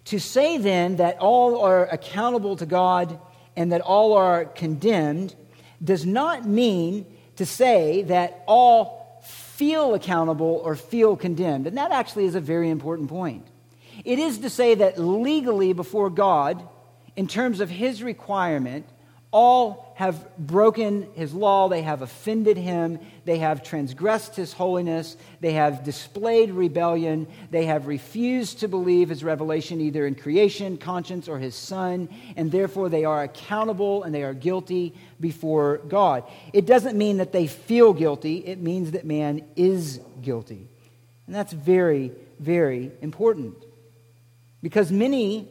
To 0.06 0.18
say 0.18 0.58
then 0.58 0.96
that 0.96 1.18
all 1.20 1.60
are 1.60 1.86
accountable 1.86 2.56
to 2.56 2.66
God 2.66 3.20
and 3.58 3.72
that 3.72 3.80
all 3.80 4.12
are 4.12 4.44
condemned 4.44 5.34
does 5.82 6.06
not 6.06 6.46
mean 6.46 7.04
to 7.34 7.44
say 7.44 8.02
that 8.02 8.44
all 8.46 9.20
feel 9.24 9.94
accountable 9.94 10.60
or 10.64 10.76
feel 10.76 11.16
condemned. 11.16 11.66
And 11.66 11.76
that 11.76 11.90
actually 11.90 12.26
is 12.26 12.36
a 12.36 12.40
very 12.40 12.70
important 12.70 13.08
point. 13.08 13.44
It 14.04 14.20
is 14.20 14.38
to 14.38 14.48
say 14.48 14.76
that 14.76 14.96
legally 14.96 15.72
before 15.72 16.08
God, 16.08 16.68
in 17.16 17.26
terms 17.26 17.58
of 17.58 17.68
his 17.68 18.00
requirement, 18.00 18.86
all 19.32 19.87
have 19.98 20.38
broken 20.38 21.08
his 21.14 21.34
law. 21.34 21.68
They 21.68 21.82
have 21.82 22.02
offended 22.02 22.56
him. 22.56 23.00
They 23.24 23.38
have 23.38 23.64
transgressed 23.64 24.36
his 24.36 24.52
holiness. 24.52 25.16
They 25.40 25.54
have 25.54 25.82
displayed 25.82 26.52
rebellion. 26.52 27.26
They 27.50 27.64
have 27.64 27.88
refused 27.88 28.60
to 28.60 28.68
believe 28.68 29.08
his 29.08 29.24
revelation 29.24 29.80
either 29.80 30.06
in 30.06 30.14
creation, 30.14 30.76
conscience, 30.76 31.26
or 31.26 31.40
his 31.40 31.56
son. 31.56 32.08
And 32.36 32.52
therefore, 32.52 32.88
they 32.88 33.04
are 33.04 33.24
accountable 33.24 34.04
and 34.04 34.14
they 34.14 34.22
are 34.22 34.34
guilty 34.34 34.94
before 35.18 35.78
God. 35.78 36.22
It 36.52 36.64
doesn't 36.64 36.96
mean 36.96 37.16
that 37.16 37.32
they 37.32 37.48
feel 37.48 37.92
guilty, 37.92 38.36
it 38.36 38.60
means 38.60 38.92
that 38.92 39.04
man 39.04 39.46
is 39.56 40.00
guilty. 40.22 40.68
And 41.26 41.34
that's 41.34 41.52
very, 41.52 42.12
very 42.38 42.92
important. 43.02 43.56
Because 44.62 44.92
many, 44.92 45.48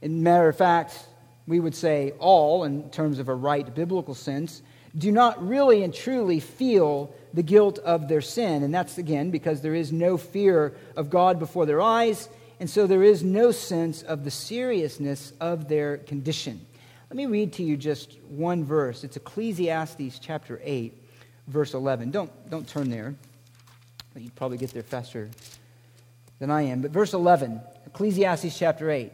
in 0.00 0.22
matter 0.22 0.48
of 0.48 0.56
fact, 0.56 1.04
we 1.46 1.60
would 1.60 1.74
say 1.74 2.12
all 2.18 2.64
in 2.64 2.90
terms 2.90 3.18
of 3.18 3.28
a 3.28 3.34
right 3.34 3.74
biblical 3.74 4.14
sense, 4.14 4.62
do 4.96 5.10
not 5.10 5.46
really 5.46 5.82
and 5.82 5.94
truly 5.94 6.40
feel 6.40 7.14
the 7.32 7.42
guilt 7.42 7.78
of 7.78 8.08
their 8.08 8.20
sin. 8.20 8.62
And 8.62 8.74
that's 8.74 8.98
again 8.98 9.30
because 9.30 9.60
there 9.60 9.74
is 9.74 9.92
no 9.92 10.16
fear 10.16 10.74
of 10.96 11.10
God 11.10 11.38
before 11.38 11.66
their 11.66 11.80
eyes, 11.80 12.28
and 12.60 12.68
so 12.68 12.86
there 12.86 13.02
is 13.02 13.22
no 13.22 13.50
sense 13.50 14.02
of 14.02 14.24
the 14.24 14.30
seriousness 14.30 15.32
of 15.40 15.68
their 15.68 15.98
condition. 15.98 16.64
Let 17.10 17.16
me 17.16 17.26
read 17.26 17.54
to 17.54 17.62
you 17.62 17.76
just 17.76 18.18
one 18.28 18.64
verse. 18.64 19.04
It's 19.04 19.16
Ecclesiastes 19.16 20.18
chapter 20.18 20.60
8, 20.62 20.96
verse 21.46 21.74
11. 21.74 22.10
Don't, 22.10 22.50
don't 22.50 22.66
turn 22.68 22.88
there. 22.88 23.14
You'd 24.16 24.34
probably 24.34 24.58
get 24.58 24.70
there 24.70 24.82
faster 24.82 25.30
than 26.38 26.50
I 26.50 26.62
am. 26.62 26.82
But 26.82 26.90
verse 26.90 27.14
11, 27.14 27.60
Ecclesiastes 27.86 28.58
chapter 28.58 28.90
8. 28.90 29.12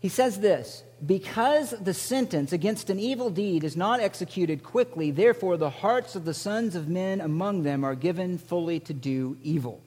He 0.00 0.08
says 0.08 0.40
this 0.40 0.82
Because 1.04 1.70
the 1.70 1.94
sentence 1.94 2.52
against 2.52 2.90
an 2.90 2.98
evil 2.98 3.30
deed 3.30 3.62
is 3.62 3.76
not 3.76 4.00
executed 4.00 4.64
quickly, 4.64 5.10
therefore 5.10 5.56
the 5.56 5.70
hearts 5.70 6.16
of 6.16 6.24
the 6.24 6.34
sons 6.34 6.74
of 6.74 6.88
men 6.88 7.20
among 7.20 7.62
them 7.62 7.84
are 7.84 7.94
given 7.94 8.36
fully 8.36 8.80
to 8.80 8.92
do 8.92 9.36
evil. 9.42 9.80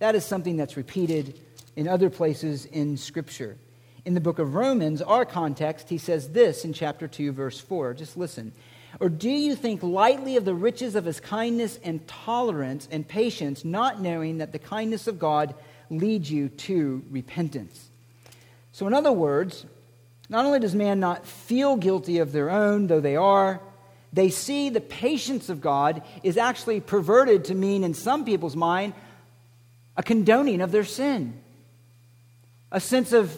That 0.00 0.14
is 0.14 0.24
something 0.24 0.56
that's 0.56 0.76
repeated 0.76 1.38
in 1.76 1.86
other 1.86 2.10
places 2.10 2.64
in 2.64 2.96
Scripture. 2.96 3.56
In 4.04 4.14
the 4.14 4.20
book 4.20 4.38
of 4.38 4.54
Romans, 4.54 5.00
our 5.00 5.24
context, 5.24 5.88
he 5.88 5.98
says 5.98 6.30
this 6.30 6.64
in 6.64 6.72
chapter 6.72 7.06
2, 7.06 7.32
verse 7.32 7.60
4. 7.60 7.94
Just 7.94 8.16
listen. 8.16 8.52
Or 8.98 9.08
do 9.08 9.30
you 9.30 9.54
think 9.54 9.82
lightly 9.82 10.36
of 10.36 10.44
the 10.44 10.54
riches 10.54 10.94
of 10.94 11.04
his 11.04 11.20
kindness 11.20 11.78
and 11.84 12.06
tolerance 12.08 12.88
and 12.90 13.06
patience, 13.06 13.64
not 13.64 14.00
knowing 14.00 14.38
that 14.38 14.52
the 14.52 14.58
kindness 14.58 15.06
of 15.06 15.18
God 15.18 15.54
leads 15.90 16.30
you 16.30 16.48
to 16.48 17.04
repentance? 17.10 17.90
So, 18.72 18.86
in 18.86 18.94
other 18.94 19.12
words, 19.12 19.66
not 20.28 20.44
only 20.44 20.58
does 20.58 20.74
man 20.74 21.00
not 21.00 21.26
feel 21.26 21.76
guilty 21.76 22.18
of 22.18 22.32
their 22.32 22.50
own, 22.50 22.86
though 22.86 23.00
they 23.00 23.16
are, 23.16 23.60
they 24.12 24.30
see 24.30 24.70
the 24.70 24.80
patience 24.80 25.48
of 25.48 25.60
God 25.60 26.02
is 26.22 26.36
actually 26.36 26.80
perverted 26.80 27.44
to 27.46 27.54
mean, 27.54 27.84
in 27.84 27.94
some 27.94 28.24
people's 28.24 28.56
mind, 28.56 28.94
a 29.96 30.02
condoning 30.02 30.60
of 30.60 30.72
their 30.72 30.84
sin, 30.84 31.40
a 32.72 32.80
sense 32.80 33.12
of 33.12 33.36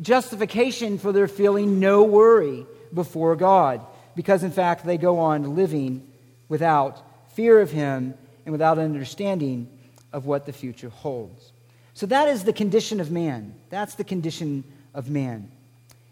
justification 0.00 0.98
for 0.98 1.12
their 1.12 1.28
feeling 1.28 1.80
no 1.80 2.02
worry 2.04 2.66
before 2.92 3.36
God, 3.36 3.80
because 4.14 4.42
in 4.42 4.50
fact 4.50 4.84
they 4.84 4.98
go 4.98 5.18
on 5.18 5.56
living 5.56 6.06
without 6.48 7.02
fear 7.32 7.60
of 7.60 7.70
Him 7.70 8.14
and 8.44 8.52
without 8.52 8.78
understanding 8.78 9.68
of 10.12 10.26
what 10.26 10.46
the 10.46 10.52
future 10.52 10.88
holds. 10.88 11.52
So 11.94 12.06
that 12.06 12.28
is 12.28 12.44
the 12.44 12.52
condition 12.52 13.00
of 13.00 13.10
man. 13.10 13.54
That's 13.70 13.96
the 13.96 14.04
condition 14.04 14.64
of 14.94 15.10
man. 15.10 15.50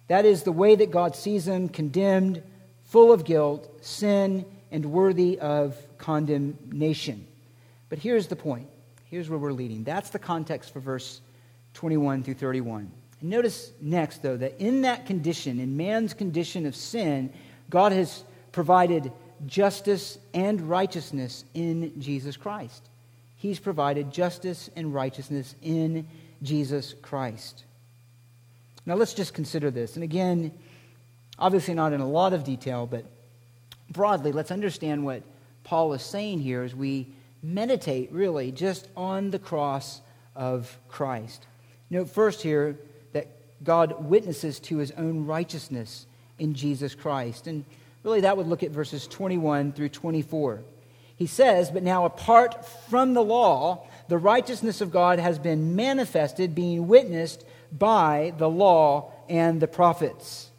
That 0.09 0.25
is 0.25 0.43
the 0.43 0.53
way 0.53 0.77
that 0.77 0.91
God 0.91 1.17
sees 1.17 1.49
him 1.49 1.69
condemned, 1.69 2.43
full 2.85 3.13
of 3.13 3.25
guilt, 3.25 3.85
sin, 3.85 4.45
and 4.71 4.87
worthy 4.87 5.39
of 5.39 5.77
condemnation. 5.99 7.27
But 7.89 7.99
here's 7.99 8.27
the 8.27 8.37
point. 8.37 8.69
Here's 9.05 9.29
where 9.31 9.39
we're 9.39 9.53
leading. 9.53 9.85
That's 9.85 10.11
the 10.11 10.19
context 10.19 10.73
for 10.73 10.81
verse 10.81 11.21
21 11.75 12.23
through 12.23 12.35
31. 12.35 12.91
And 13.21 13.31
notice 13.31 13.73
next, 13.81 14.23
though, 14.23 14.37
that 14.37 14.61
in 14.61 14.83
that 14.83 15.07
condition, 15.07 15.61
in 15.61 15.77
man's 15.77 16.15
condition 16.15 16.67
of 16.67 16.75
sin, 16.75 17.33
God 17.71 17.93
has 17.93 18.25
provided 18.53 19.13
justice 19.47 20.19
and 20.35 20.61
righteousness 20.63 21.45
in 21.55 22.01
Jesus 22.01 22.37
Christ. 22.37 22.89
He's 23.37 23.59
provided 23.59 24.11
justice 24.11 24.71
and 24.77 24.95
righteousness 24.95 25.55
in 25.63 26.09
Jesus 26.43 26.95
Christ. 27.03 27.65
Now 28.87 28.95
let's 28.95 29.15
just 29.15 29.35
consider 29.35 29.71
this. 29.71 29.97
And 29.97 30.05
again, 30.05 30.53
obviously 31.39 31.75
not 31.75 31.93
in 31.93 32.01
a 32.01 32.09
lot 32.09 32.33
of 32.33 32.45
detail, 32.45 32.87
but 32.87 33.05
broadly, 33.91 34.33
let's 34.33 34.51
understand 34.51 35.05
what 35.05 35.23
Paul 35.65 35.93
is 35.93 36.03
saying 36.03 36.41
here 36.41 36.63
as 36.63 36.75
we 36.75 37.09
meditate 37.43 38.13
really 38.13 38.53
just 38.53 38.89
on 38.97 39.31
the 39.31 39.39
cross 39.39 40.01
of 40.35 40.79
Christ. 40.89 41.47
Note 41.91 42.11
first 42.11 42.43
here 42.43 42.79
that 43.13 43.29
God 43.65 44.05
witnesses 44.05 44.61
to 44.61 44.79
his 44.79 44.93
own 44.93 45.27
righteousness 45.27 46.07
in 46.39 46.55
Jesus 46.55 46.95
Christ. 46.95 47.47
And 47.47 47.65
really, 48.03 48.21
that 48.21 48.37
would 48.37 48.47
look 48.47 48.63
at 48.63 48.71
verses 48.71 49.07
21 49.07 49.73
through 49.73 49.89
24. 49.89 50.63
He 51.17 51.27
says, 51.27 51.71
But 51.71 51.83
now, 51.83 52.05
apart 52.05 52.67
from 52.89 53.15
the 53.15 53.23
law, 53.23 53.87
the 54.09 54.19
righteousness 54.19 54.81
of 54.81 54.91
God 54.91 55.19
has 55.19 55.39
been 55.39 55.75
manifested, 55.75 56.55
being 56.55 56.89
witnessed 56.89 57.45
by 57.79 58.33
the 58.39 58.49
law 58.49 59.13
and 59.29 59.61
the 59.61 59.69
prophets. 59.69 60.51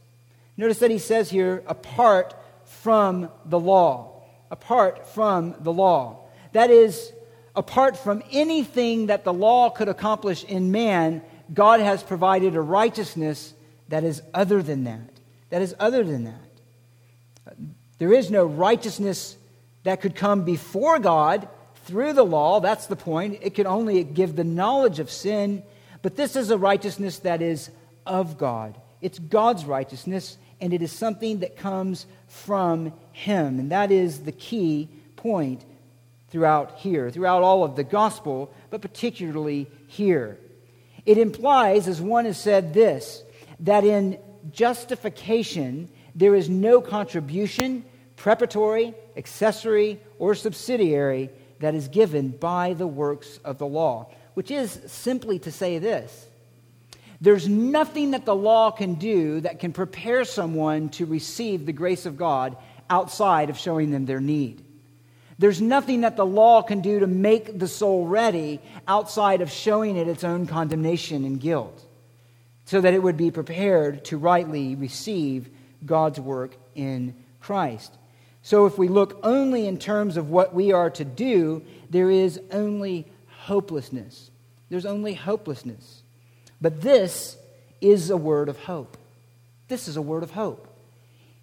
Notice 0.58 0.80
that 0.80 0.91
he 0.91 0.99
says 0.99 1.30
here, 1.30 1.63
apart 1.67 2.34
from 2.65 3.30
the 3.45 3.60
law. 3.60 4.23
Apart 4.49 5.08
from 5.08 5.56
the 5.60 5.73
law. 5.73 6.25
That 6.53 6.71
is, 6.71 7.12
apart 7.56 7.97
from 7.97 8.23
anything 8.32 9.08
that 9.08 9.23
the 9.23 9.34
law 9.34 9.69
could 9.69 9.89
accomplish 9.89 10.43
in 10.43 10.71
man, 10.71 11.21
God 11.53 11.80
has 11.80 12.03
provided 12.03 12.56
a 12.56 12.62
righteousness 12.62 13.53
that 13.89 14.03
is 14.03 14.21
other 14.34 14.62
than 14.62 14.84
that. 14.86 15.10
That 15.49 15.62
is 15.62 15.75
other 15.80 16.03
than 16.03 16.25
that. 16.25 17.58
There 17.99 18.13
is 18.13 18.30
no 18.30 18.45
righteousness 18.45 19.38
that 19.84 20.01
could 20.01 20.15
come 20.15 20.43
before 20.43 20.99
God 20.99 21.47
through 21.86 22.13
the 22.13 22.25
law. 22.25 22.60
That's 22.60 22.88
the 22.88 22.95
point. 22.95 23.39
It 23.41 23.56
could 23.56 23.65
only 23.65 24.03
give 24.03 24.36
the 24.36 24.43
knowledge 24.43 24.99
of 24.99 25.10
sin. 25.10 25.63
But 26.01 26.15
this 26.15 26.36
is 26.36 26.49
a 26.49 26.57
righteousness 26.57 27.19
that 27.19 27.41
is 27.41 27.69
of 28.05 28.38
God. 28.38 28.79
It's 29.01 29.19
God's 29.19 29.65
righteousness, 29.65 30.38
and 30.60 30.73
it 30.73 30.81
is 30.81 30.91
something 30.91 31.39
that 31.39 31.57
comes 31.57 32.05
from 32.27 32.93
Him. 33.12 33.60
And 33.60 33.71
that 33.71 33.91
is 33.91 34.21
the 34.21 34.31
key 34.31 34.89
point 35.15 35.63
throughout 36.29 36.77
here, 36.77 37.10
throughout 37.10 37.43
all 37.43 37.63
of 37.63 37.75
the 37.75 37.83
gospel, 37.83 38.51
but 38.69 38.81
particularly 38.81 39.69
here. 39.88 40.38
It 41.05 41.17
implies, 41.17 41.88
as 41.88 42.01
one 42.01 42.25
has 42.25 42.39
said, 42.39 42.73
this 42.73 43.23
that 43.62 43.83
in 43.83 44.19
justification 44.51 45.89
there 46.13 46.36
is 46.36 46.49
no 46.49 46.81
contribution, 46.81 47.83
preparatory, 48.15 48.93
accessory, 49.15 49.99
or 50.19 50.36
subsidiary 50.36 51.29
that 51.60 51.75
is 51.75 51.88
given 51.88 52.29
by 52.29 52.73
the 52.73 52.88
works 52.88 53.39
of 53.43 53.57
the 53.57 53.65
law, 53.65 54.10
which 54.38 54.52
is 54.52 54.80
simply 54.86 55.39
to 55.39 55.52
say 55.52 55.80
this 55.80 56.28
there's 57.19 57.47
nothing 57.47 58.12
that 58.12 58.23
the 58.23 58.36
law 58.36 58.69
can 58.69 58.93
do 58.93 59.41
that 59.41 59.60
can 59.60 59.73
prepare 59.73 60.26
someone 60.26 60.89
to 60.89 61.08
receive 61.08 61.65
the 61.65 61.73
grace 61.73 62.06
of 62.06 62.17
God 62.17 62.56
outside 62.88 63.50
of 63.50 63.58
showing 63.58 63.89
them 63.89 64.06
their 64.06 64.19
need. 64.19 64.63
There's 65.39 65.60
nothing 65.60 66.02
that 66.02 66.17
the 66.17 66.26
law 66.26 66.62
can 66.62 66.82
do 66.82 67.00
to 67.00 67.08
make 67.08 67.58
the 67.58 67.67
soul 67.67 68.06
ready 68.06 68.62
outside 68.88 69.41
of 69.41 69.50
showing 69.50 69.97
it 69.97 70.08
its 70.08 70.23
own 70.23 70.45
condemnation 70.45 71.26
and 71.26 71.39
guilt, 71.39 71.84
so 72.65 72.80
that 72.80 72.93
it 72.93 73.02
would 73.02 73.17
be 73.17 73.32
prepared 73.32 74.06
to 74.06 74.19
rightly 74.19 74.76
receive 74.76 75.50
God's 75.84 76.19
work 76.19 76.56
in 76.76 77.15
Christ. 77.39 77.91
So 78.43 78.67
if 78.67 78.78
we 78.78 78.88
look 78.88 79.19
only 79.23 79.65
in 79.65 79.80
terms 79.80 80.15
of 80.15 80.30
what 80.30 80.54
we 80.54 80.73
are 80.73 80.91
to 80.91 81.04
do, 81.04 81.63
there 81.89 82.12
is 82.12 82.39
only 82.52 83.08
hopelessness. 83.47 84.26
There's 84.69 84.86
only 84.86 85.13
hopelessness. 85.13 86.03
But 86.60 86.82
this 86.82 87.38
is 87.82 88.10
a 88.10 88.17
word 88.17 88.49
of 88.49 88.58
hope. 88.60 88.97
This 89.67 89.88
is 89.88 89.97
a 89.97 90.01
word 90.01 90.23
of 90.23 90.32
hope. 90.32 90.67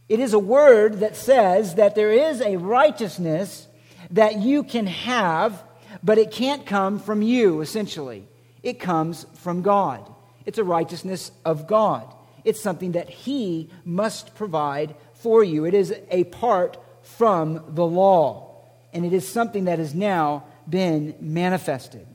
It 0.09 0.21
is 0.21 0.33
a 0.33 0.39
word 0.39 1.01
that 1.01 1.17
says 1.17 1.77
that 1.77 1.95
there 1.95 2.13
is 2.13 2.41
a 2.41 2.57
righteousness 2.57 3.67
that 4.11 4.39
you 4.39 4.63
can 4.63 4.87
have, 4.87 5.63
but 6.03 6.19
it 6.19 6.31
can't 6.31 6.67
come 6.67 6.99
from 6.99 7.23
you, 7.23 7.61
essentially. 7.61 8.27
It 8.63 8.81
comes 8.81 9.27
from 9.35 9.63
God. 9.63 10.11
It's 10.45 10.59
a 10.59 10.65
righteousness 10.65 11.31
of 11.45 11.67
God. 11.67 12.13
It's 12.45 12.61
something 12.61 12.93
that 12.93 13.09
He 13.09 13.71
must 13.85 14.35
provide 14.35 14.95
for 15.15 15.43
you. 15.43 15.65
It 15.65 15.75
is 15.75 15.95
a 16.11 16.25
part 16.25 16.77
from 17.03 17.65
the 17.75 17.87
law, 17.87 18.55
and 18.93 19.05
it 19.05 19.13
is 19.13 19.27
something 19.27 19.65
that 19.65 19.79
has 19.79 19.95
now 19.95 20.45
been 20.69 21.15
manifested. 21.21 22.07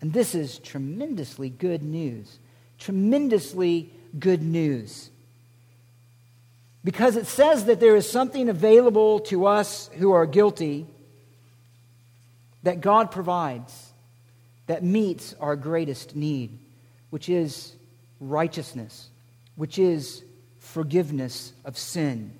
And 0.00 0.12
this 0.12 0.34
is 0.34 0.58
tremendously 0.58 1.48
good 1.50 1.82
news. 1.82 2.38
Tremendously 2.78 3.92
good 4.18 4.42
news. 4.42 5.10
Because 6.84 7.16
it 7.16 7.26
says 7.26 7.64
that 7.64 7.80
there 7.80 7.96
is 7.96 8.08
something 8.08 8.48
available 8.48 9.20
to 9.20 9.46
us 9.46 9.90
who 9.98 10.12
are 10.12 10.26
guilty 10.26 10.86
that 12.62 12.80
God 12.80 13.10
provides 13.10 13.92
that 14.66 14.84
meets 14.84 15.34
our 15.40 15.56
greatest 15.56 16.14
need, 16.14 16.58
which 17.10 17.28
is 17.28 17.74
righteousness, 18.20 19.08
which 19.54 19.78
is 19.78 20.22
forgiveness 20.58 21.52
of 21.64 21.78
sin. 21.78 22.32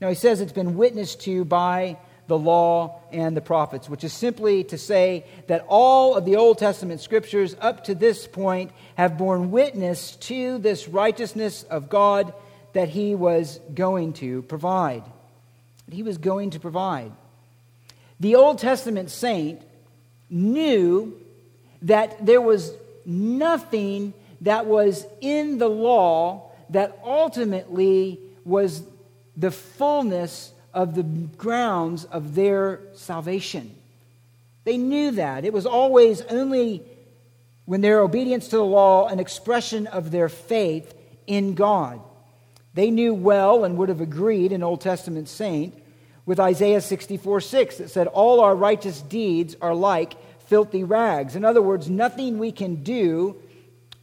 Now, 0.00 0.08
he 0.08 0.14
says 0.14 0.40
it's 0.40 0.52
been 0.52 0.76
witnessed 0.76 1.22
to 1.22 1.44
by 1.44 1.96
the 2.28 2.38
law 2.38 3.00
and 3.10 3.36
the 3.36 3.40
prophets, 3.40 3.88
which 3.88 4.04
is 4.04 4.12
simply 4.12 4.62
to 4.62 4.78
say 4.78 5.24
that 5.48 5.64
all 5.66 6.14
of 6.14 6.24
the 6.24 6.36
Old 6.36 6.58
Testament 6.58 7.00
scriptures 7.00 7.56
up 7.60 7.84
to 7.84 7.94
this 7.94 8.28
point 8.28 8.70
have 8.96 9.18
borne 9.18 9.50
witness 9.50 10.14
to 10.16 10.58
this 10.58 10.88
righteousness 10.88 11.64
of 11.64 11.88
God 11.88 12.32
that 12.74 12.90
he 12.90 13.14
was 13.14 13.58
going 13.74 14.12
to 14.14 14.42
provide. 14.42 15.02
That 15.86 15.94
he 15.94 16.02
was 16.02 16.18
going 16.18 16.50
to 16.50 16.60
provide. 16.60 17.12
The 18.20 18.34
Old 18.34 18.58
Testament 18.58 19.10
saint 19.10 19.62
knew 20.28 21.18
that 21.82 22.24
there 22.24 22.42
was 22.42 22.72
nothing 23.06 24.12
that 24.42 24.66
was 24.66 25.06
in 25.22 25.56
the 25.58 25.68
law 25.68 26.52
that 26.70 26.98
ultimately 27.02 28.20
was 28.44 28.82
the 29.34 29.50
fullness 29.50 30.52
of 30.78 30.94
the 30.94 31.02
grounds 31.02 32.04
of 32.04 32.36
their 32.36 32.78
salvation. 32.94 33.74
They 34.62 34.76
knew 34.76 35.10
that. 35.10 35.44
It 35.44 35.52
was 35.52 35.66
always 35.66 36.22
only 36.22 36.84
when 37.64 37.80
their 37.80 38.00
obedience 38.00 38.46
to 38.48 38.58
the 38.58 38.64
law 38.64 39.08
an 39.08 39.18
expression 39.18 39.88
of 39.88 40.12
their 40.12 40.28
faith 40.28 40.94
in 41.26 41.54
God. 41.54 42.00
They 42.74 42.92
knew 42.92 43.12
well 43.12 43.64
and 43.64 43.76
would 43.76 43.88
have 43.88 44.00
agreed, 44.00 44.52
an 44.52 44.62
Old 44.62 44.80
Testament 44.80 45.28
saint, 45.28 45.74
with 46.24 46.38
Isaiah 46.38 46.80
64 46.80 47.40
6 47.40 47.78
that 47.78 47.90
said, 47.90 48.06
All 48.06 48.38
our 48.38 48.54
righteous 48.54 49.00
deeds 49.00 49.56
are 49.60 49.74
like 49.74 50.14
filthy 50.44 50.84
rags. 50.84 51.34
In 51.34 51.44
other 51.44 51.60
words, 51.60 51.90
nothing 51.90 52.38
we 52.38 52.52
can 52.52 52.84
do 52.84 53.34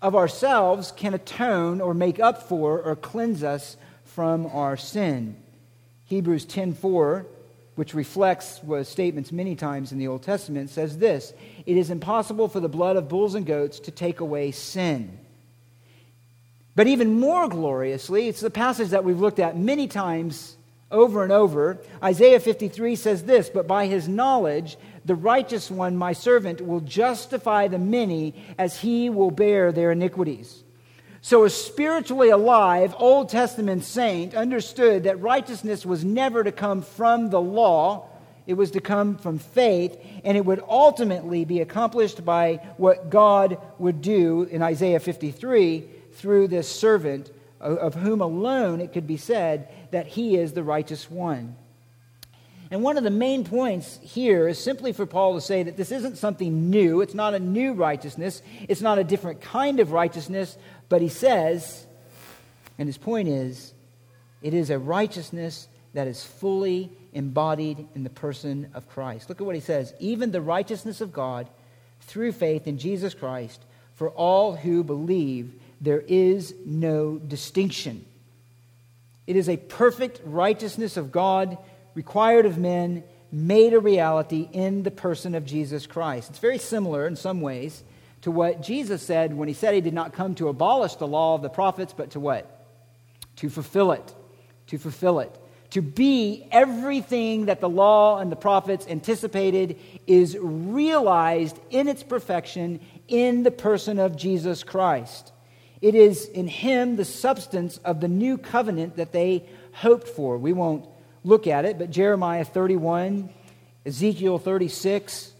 of 0.02 0.14
ourselves 0.14 0.92
can 0.92 1.14
atone 1.14 1.80
or 1.80 1.94
make 1.94 2.20
up 2.20 2.50
for 2.50 2.82
or 2.82 2.98
cleanse 2.98 3.44
us 3.44 3.78
from 4.04 4.46
our 4.48 4.76
sin. 4.76 5.38
Hebrews 6.06 6.46
10:4, 6.46 7.26
which 7.76 7.94
reflects 7.94 8.62
statements 8.84 9.32
many 9.32 9.56
times 9.56 9.92
in 9.92 9.98
the 9.98 10.08
Old 10.08 10.22
Testament, 10.22 10.70
says 10.70 10.98
this: 10.98 11.34
"It 11.66 11.78
is 11.78 11.90
impossible 11.90 12.48
for 12.48 12.60
the 12.60 12.70
blood 12.70 12.96
of 12.96 13.10
bulls 13.10 13.36
and 13.36 13.46
goats 13.46 13.80
to 13.82 13.92
take 13.92 14.20
away 14.20 14.52
sin." 14.52 15.18
But 16.76 16.88
even 16.88 17.20
more 17.20 17.48
gloriously, 17.48 18.28
it's 18.28 18.42
the 18.42 18.50
passage 18.50 18.90
that 18.90 19.04
we've 19.04 19.20
looked 19.20 19.40
at 19.40 19.58
many 19.58 19.88
times 19.88 20.58
over 20.92 21.24
and 21.24 21.32
over. 21.32 21.80
Isaiah 22.04 22.40
53 22.40 22.96
says 22.96 23.24
this, 23.24 23.50
"But 23.50 23.66
by 23.66 23.88
his 23.88 24.08
knowledge 24.08 24.78
the 25.06 25.16
righteous 25.16 25.72
one, 25.72 25.96
my 25.96 26.14
servant, 26.14 26.62
will 26.62 26.82
justify 26.82 27.68
the 27.68 27.80
many 27.80 28.34
as 28.58 28.82
he 28.82 29.10
will 29.10 29.32
bear 29.32 29.72
their 29.72 29.92
iniquities." 29.92 30.65
So, 31.26 31.44
a 31.44 31.50
spiritually 31.50 32.30
alive 32.30 32.94
Old 33.00 33.30
Testament 33.30 33.84
saint 33.84 34.36
understood 34.36 35.06
that 35.06 35.20
righteousness 35.20 35.84
was 35.84 36.06
never 36.06 36.44
to 36.44 36.52
come 36.52 36.84
from 36.84 37.32
the 37.32 37.42
law, 37.42 38.08
it 38.46 38.54
was 38.54 38.70
to 38.70 38.80
come 38.80 39.18
from 39.18 39.40
faith, 39.40 39.98
and 40.24 40.38
it 40.38 40.46
would 40.46 40.62
ultimately 40.70 41.44
be 41.44 41.62
accomplished 41.62 42.24
by 42.24 42.58
what 42.78 43.10
God 43.10 43.58
would 43.80 44.04
do 44.04 44.44
in 44.44 44.62
Isaiah 44.62 45.00
53 45.00 45.90
through 46.14 46.48
this 46.48 46.70
servant, 46.70 47.32
of 47.60 47.96
whom 47.96 48.22
alone 48.22 48.80
it 48.80 48.94
could 48.94 49.08
be 49.08 49.18
said 49.18 49.68
that 49.90 50.06
he 50.06 50.38
is 50.38 50.54
the 50.54 50.62
righteous 50.62 51.10
one. 51.10 51.56
And 52.72 52.82
one 52.82 52.98
of 52.98 53.04
the 53.04 53.12
main 53.12 53.44
points 53.44 54.00
here 54.02 54.48
is 54.48 54.58
simply 54.58 54.92
for 54.92 55.06
Paul 55.06 55.36
to 55.36 55.42
say 55.42 55.64
that 55.64 55.78
this 55.78 55.92
isn't 55.92 56.18
something 56.18 56.70
new. 56.70 57.02
It's 57.02 57.14
not 57.14 57.34
a 57.34 57.40
new 57.40 57.74
righteousness. 57.74 58.42
It's 58.68 58.82
not 58.82 58.98
a 58.98 59.04
different 59.04 59.42
kind 59.42 59.80
of 59.80 59.92
righteousness, 59.92 60.58
but 60.90 61.02
he 61.02 61.10
says, 61.10 61.86
and 62.78 62.88
his 62.88 62.98
point 62.98 63.28
is, 63.28 63.74
it 64.42 64.54
is 64.54 64.70
a 64.70 64.80
righteousness 64.80 65.68
that 65.94 66.08
is 66.08 66.24
fully 66.24 66.92
embodied 67.14 67.88
in 67.96 68.04
the 68.04 68.10
person 68.10 68.70
of 68.74 68.90
Christ. 68.90 69.30
Look 69.30 69.40
at 69.40 69.46
what 69.46 69.56
he 69.56 69.62
says 69.62 69.94
even 70.00 70.32
the 70.32 70.42
righteousness 70.42 71.02
of 71.02 71.14
God 71.14 71.48
through 72.02 72.34
faith 72.34 72.68
in 72.68 72.78
Jesus 72.78 73.14
Christ 73.14 73.64
for 73.96 74.10
all 74.10 74.56
who 74.56 74.84
believe, 74.84 75.54
there 75.82 76.04
is 76.08 76.54
no 76.66 77.18
distinction. 77.18 78.06
It 79.26 79.36
is 79.36 79.50
a 79.50 79.58
perfect 79.58 80.22
righteousness 80.24 80.98
of 80.98 81.12
God 81.12 81.58
required 81.96 82.46
of 82.46 82.58
men, 82.58 83.04
made 83.32 83.74
a 83.74 83.80
reality 83.80 84.48
in 84.54 84.84
the 84.84 84.92
person 84.92 85.34
of 85.34 85.46
Jesus 85.46 85.88
Christ. 85.88 86.30
It's 86.30 86.40
very 86.40 86.60
similar 86.60 87.08
in 87.08 87.16
some 87.16 87.42
ways 87.42 87.84
to 88.22 88.32
what 88.32 88.62
Jesus 88.62 89.02
said 89.02 89.34
when 89.34 89.48
he 89.48 89.54
said 89.54 89.74
he 89.74 89.82
did 89.82 89.94
not 89.94 90.14
come 90.14 90.36
to 90.36 90.48
abolish 90.48 90.96
the 90.96 91.08
law 91.08 91.36
of 91.36 91.42
the 91.42 91.50
prophets, 91.50 91.94
but 91.96 92.12
to 92.12 92.20
what? 92.20 92.66
To 93.38 93.50
fulfill 93.50 93.92
it. 93.92 94.16
To 94.68 94.78
fulfill 94.78 95.20
it. 95.20 95.36
To 95.72 95.82
be 95.82 96.48
everything 96.52 97.46
that 97.46 97.60
the 97.60 97.70
law 97.70 98.20
and 98.20 98.32
the 98.32 98.38
prophets 98.38 98.88
anticipated 98.88 99.78
is 100.08 100.38
realized 100.40 101.60
in 101.70 101.88
its 101.88 102.04
perfection 102.04 102.80
in 103.08 103.44
the 103.44 103.52
person 103.52 104.00
of 104.00 104.16
Jesus 104.16 104.64
Christ. 104.64 105.34
It 105.82 105.94
is 105.94 106.26
in 106.26 106.48
him 106.48 106.96
the 106.96 107.06
substance 107.06 107.78
of 107.78 108.00
the 108.00 108.08
new 108.08 108.38
covenant 108.38 108.96
that 108.96 109.12
they 109.12 109.46
hoped 109.74 110.08
for. 110.08 110.38
We 110.38 110.54
won't 110.54 110.88
look 111.26 111.48
at 111.48 111.66
it, 111.66 111.78
but 111.78 111.90
Jeremiah 111.90 112.46
31, 112.46 113.30
Ezekiel 113.86 114.38
36, 114.38 115.34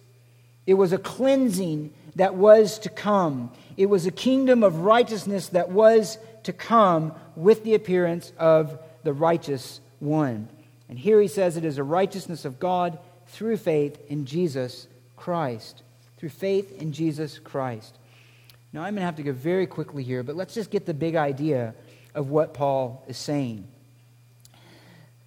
it 0.66 0.74
was 0.74 0.92
a 0.92 0.98
cleansing 0.98 1.94
that 2.16 2.36
was 2.36 2.80
to 2.80 2.90
come. 2.90 3.52
It 3.78 3.86
was 3.86 4.06
a 4.06 4.12
kingdom 4.12 4.64
of 4.64 4.80
righteousness 4.82 5.50
that 5.50 5.70
was 5.70 6.18
to 6.44 6.54
come 6.54 7.14
with 7.36 7.64
the 7.64 7.76
appearance 7.76 8.34
of 8.38 8.80
the 9.04 9.14
righteous 9.14 9.80
one. 10.00 10.50
And 10.90 10.98
here 10.98 11.22
he 11.22 11.28
says 11.28 11.56
it 11.56 11.66
is 11.66 11.78
a 11.78 11.84
righteousness 11.84 12.46
of 12.46 12.60
God 12.60 12.98
through 13.28 13.58
faith 13.58 14.00
in 14.10 14.26
Jesus 14.26 14.88
Christ. 15.16 15.84
Through 16.18 16.30
faith 16.30 16.82
in 16.82 16.94
Jesus 16.94 17.38
Christ. 17.40 17.98
Now, 18.74 18.82
I'm 18.82 18.94
going 18.94 19.02
to 19.02 19.06
have 19.06 19.16
to 19.18 19.24
go 19.24 19.34
very 19.34 19.68
quickly 19.68 20.04
here, 20.04 20.24
but 20.24 20.36
let's 20.36 20.54
just 20.54 20.72
get 20.72 20.86
the 20.86 20.94
big 20.94 21.16
idea 21.16 21.76
of 22.14 22.30
what 22.30 22.54
Paul 22.54 23.06
is 23.08 23.18
saying. 23.18 23.68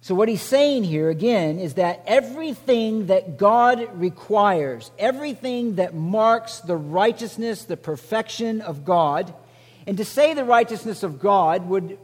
So, 0.01 0.15
what 0.15 0.29
he's 0.29 0.41
saying 0.41 0.85
here 0.85 1.09
again 1.09 1.59
is 1.59 1.73
that 1.73 2.03
everything 2.07 3.07
that 3.07 3.37
God 3.37 3.99
requires, 3.99 4.91
everything 4.97 5.75
that 5.75 5.93
marks 5.93 6.61
the 6.61 6.77
righteousness, 6.77 7.65
the 7.65 7.75
perfection 7.75 8.61
of 8.61 8.85
God, 8.85 9.33
and 9.85 9.97
to 9.97 10.05
say 10.05 10.33
the 10.33 10.45
righteousness 10.45 11.03
of 11.03 11.19
God 11.19 11.67
would 11.67 11.97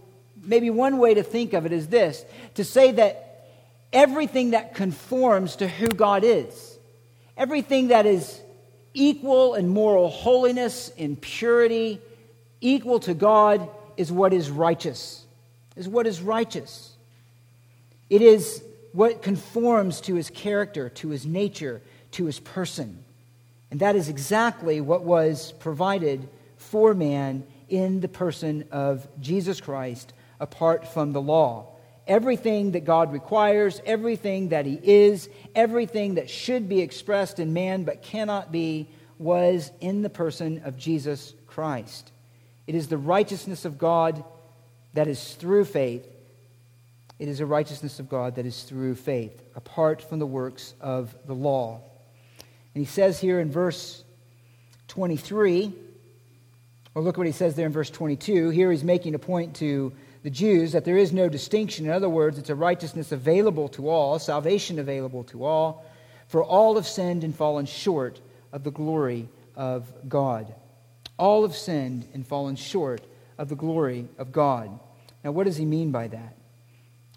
maybe 0.43 0.69
one 0.69 0.97
way 0.97 1.13
to 1.13 1.23
think 1.23 1.53
of 1.53 1.65
it 1.65 1.71
is 1.71 1.87
this 1.87 2.25
to 2.55 2.63
say 2.63 2.91
that 2.91 3.47
everything 3.93 4.51
that 4.51 4.75
conforms 4.75 5.55
to 5.57 5.67
who 5.67 5.87
God 5.87 6.23
is, 6.23 6.77
everything 7.37 7.87
that 7.87 8.05
is 8.05 8.41
equal 8.93 9.55
in 9.55 9.69
moral 9.69 10.09
holiness, 10.09 10.89
in 10.97 11.15
purity, 11.15 12.01
equal 12.59 12.99
to 13.01 13.13
God, 13.13 13.69
is 13.95 14.11
what 14.11 14.33
is 14.33 14.49
righteous, 14.49 15.25
is 15.77 15.87
what 15.87 16.07
is 16.07 16.21
righteous. 16.21 16.94
It 18.09 18.21
is 18.21 18.63
what 18.93 19.21
conforms 19.21 20.01
to 20.01 20.15
his 20.15 20.29
character, 20.29 20.89
to 20.89 21.09
his 21.09 21.25
nature, 21.25 21.81
to 22.11 22.25
his 22.25 22.39
person. 22.39 23.03
And 23.71 23.79
that 23.81 23.95
is 23.95 24.09
exactly 24.09 24.79
what 24.79 25.03
was 25.03 25.51
provided 25.59 26.29
for 26.57 26.93
man 26.93 27.45
in 27.67 27.99
the 27.99 28.07
person 28.07 28.65
of 28.71 29.07
Jesus 29.19 29.59
Christ 29.59 30.13
apart 30.39 30.87
from 30.87 31.11
the 31.11 31.21
law. 31.21 31.67
Everything 32.07 32.71
that 32.71 32.85
God 32.85 33.11
requires, 33.11 33.81
everything 33.85 34.49
that 34.49 34.65
He 34.65 34.79
is, 34.83 35.27
everything 35.55 36.15
that 36.15 36.29
should 36.29 36.69
be 36.69 36.81
expressed 36.81 37.39
in 37.39 37.53
man 37.53 37.83
but 37.83 38.03
cannot 38.03 38.51
be, 38.51 38.87
was 39.17 39.71
in 39.81 40.03
the 40.03 40.09
person 40.09 40.61
of 40.65 40.77
Jesus 40.77 41.33
Christ. 41.47 42.11
It 42.67 42.75
is 42.75 42.87
the 42.87 42.97
righteousness 42.97 43.65
of 43.65 43.77
God 43.77 44.23
that 44.93 45.07
is 45.07 45.33
through 45.33 45.65
faith 45.65 46.07
it 47.19 47.27
is 47.27 47.39
a 47.39 47.45
righteousness 47.45 47.99
of 47.99 48.09
God 48.09 48.35
that 48.35 48.45
is 48.45 48.63
through 48.63 48.95
faith, 48.95 49.41
apart 49.55 50.01
from 50.01 50.19
the 50.19 50.25
works 50.25 50.73
of 50.81 51.15
the 51.25 51.33
law. 51.33 51.81
And 52.73 52.81
he 52.81 52.85
says 52.85 53.19
here 53.19 53.39
in 53.39 53.51
verse 53.51 54.03
23, 54.89 55.73
or 56.93 57.01
look 57.01 57.17
what 57.17 57.27
he 57.27 57.33
says 57.33 57.55
there 57.55 57.65
in 57.65 57.71
verse 57.71 57.89
22. 57.89 58.49
Here 58.49 58.71
he's 58.71 58.83
making 58.83 59.15
a 59.15 59.19
point 59.19 59.55
to 59.57 59.93
the 60.23 60.29
Jews 60.29 60.71
that 60.71 60.85
there 60.85 60.97
is 60.97 61.13
no 61.13 61.29
distinction. 61.29 61.85
In 61.85 61.91
other 61.91 62.09
words, 62.09 62.37
it's 62.37 62.49
a 62.49 62.55
righteousness 62.55 63.11
available 63.11 63.67
to 63.69 63.89
all, 63.89 64.17
salvation 64.17 64.79
available 64.79 65.23
to 65.25 65.45
all, 65.45 65.85
for 66.27 66.43
all 66.43 66.75
have 66.75 66.87
sinned 66.87 67.23
and 67.23 67.35
fallen 67.35 67.65
short 67.65 68.19
of 68.51 68.63
the 68.63 68.71
glory 68.71 69.29
of 69.55 69.91
God. 70.09 70.53
All 71.17 71.43
have 71.43 71.55
sinned 71.55 72.07
and 72.13 72.25
fallen 72.25 72.55
short 72.55 73.01
of 73.37 73.49
the 73.49 73.55
glory 73.55 74.07
of 74.17 74.31
God. 74.31 74.79
Now, 75.23 75.31
what 75.31 75.45
does 75.45 75.57
he 75.57 75.65
mean 75.65 75.91
by 75.91 76.07
that? 76.07 76.35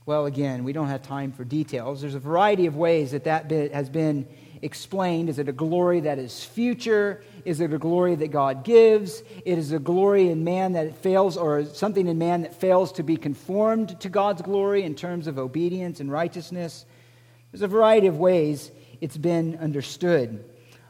Well, 0.09 0.25
again, 0.25 0.65
we 0.65 0.73
don't 0.73 0.89
have 0.89 1.03
time 1.03 1.33
for 1.33 1.45
details. 1.45 2.01
There's 2.01 2.15
a 2.15 2.19
variety 2.19 2.65
of 2.65 2.75
ways 2.77 3.11
that 3.11 3.25
that 3.25 3.47
bit 3.47 3.75
has 3.75 3.91
been 3.91 4.27
explained. 4.63 5.29
Is 5.29 5.39
it 5.39 5.51
a 5.51 5.53
glory 5.53 6.01
that 6.01 6.19
is 6.19 6.43
future? 6.43 7.23
Is 7.45 7.61
it 7.61 7.75
a 7.75 7.79
glory 7.79 8.15
that 8.15 8.29
God 8.29 8.65
gives? 8.65 9.23
It 9.45 9.59
is 9.59 9.71
a 9.71 9.79
glory 9.79 10.31
in 10.31 10.45
man 10.45 10.73
that 10.73 10.97
fails, 10.97 11.37
or 11.37 11.67
something 11.67 12.07
in 12.07 12.17
man 12.17 12.41
that 12.41 12.59
fails 12.59 12.93
to 12.93 13.03
be 13.03 13.19
conformed 13.19 14.01
to 14.01 14.09
God's 14.09 14.41
glory 14.41 14.83
in 14.83 14.95
terms 14.95 15.27
of 15.27 15.39
obedience 15.39 16.01
and 16.01 16.11
righteousness. 16.11 16.87
There's 17.53 17.61
a 17.61 17.69
variety 17.69 18.07
of 18.07 18.17
ways 18.17 18.71
it's 19.03 19.19
been 19.19 19.59
understood. 19.59 20.43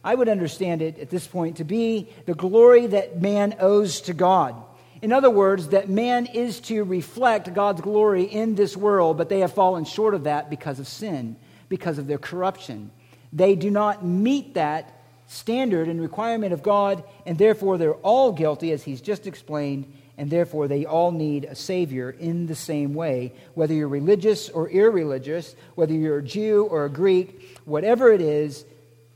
I 0.04 0.14
would 0.14 0.28
understand 0.28 0.80
it 0.80 0.96
at 1.00 1.10
this 1.10 1.26
point 1.26 1.56
to 1.56 1.64
be 1.64 2.08
the 2.26 2.34
glory 2.34 2.86
that 2.86 3.20
man 3.20 3.56
owes 3.58 4.00
to 4.02 4.14
God. 4.14 4.54
In 5.00 5.12
other 5.12 5.30
words, 5.30 5.68
that 5.68 5.88
man 5.88 6.26
is 6.26 6.60
to 6.60 6.82
reflect 6.82 7.54
God's 7.54 7.80
glory 7.80 8.24
in 8.24 8.54
this 8.54 8.76
world, 8.76 9.16
but 9.16 9.28
they 9.28 9.40
have 9.40 9.52
fallen 9.52 9.84
short 9.84 10.14
of 10.14 10.24
that 10.24 10.50
because 10.50 10.80
of 10.80 10.88
sin, 10.88 11.36
because 11.68 11.98
of 11.98 12.06
their 12.06 12.18
corruption. 12.18 12.90
They 13.32 13.54
do 13.54 13.70
not 13.70 14.04
meet 14.04 14.54
that 14.54 14.94
standard 15.26 15.88
and 15.88 16.00
requirement 16.00 16.52
of 16.52 16.62
God, 16.62 17.04
and 17.26 17.38
therefore 17.38 17.78
they're 17.78 17.94
all 17.94 18.32
guilty, 18.32 18.72
as 18.72 18.82
he's 18.82 19.00
just 19.00 19.26
explained, 19.26 19.92
and 20.16 20.30
therefore 20.30 20.66
they 20.66 20.84
all 20.84 21.12
need 21.12 21.44
a 21.44 21.54
Savior 21.54 22.10
in 22.10 22.46
the 22.46 22.54
same 22.54 22.94
way. 22.94 23.34
Whether 23.54 23.74
you're 23.74 23.88
religious 23.88 24.48
or 24.48 24.68
irreligious, 24.68 25.54
whether 25.76 25.92
you're 25.92 26.18
a 26.18 26.24
Jew 26.24 26.66
or 26.68 26.86
a 26.86 26.90
Greek, 26.90 27.60
whatever 27.66 28.10
it 28.10 28.20
is, 28.20 28.64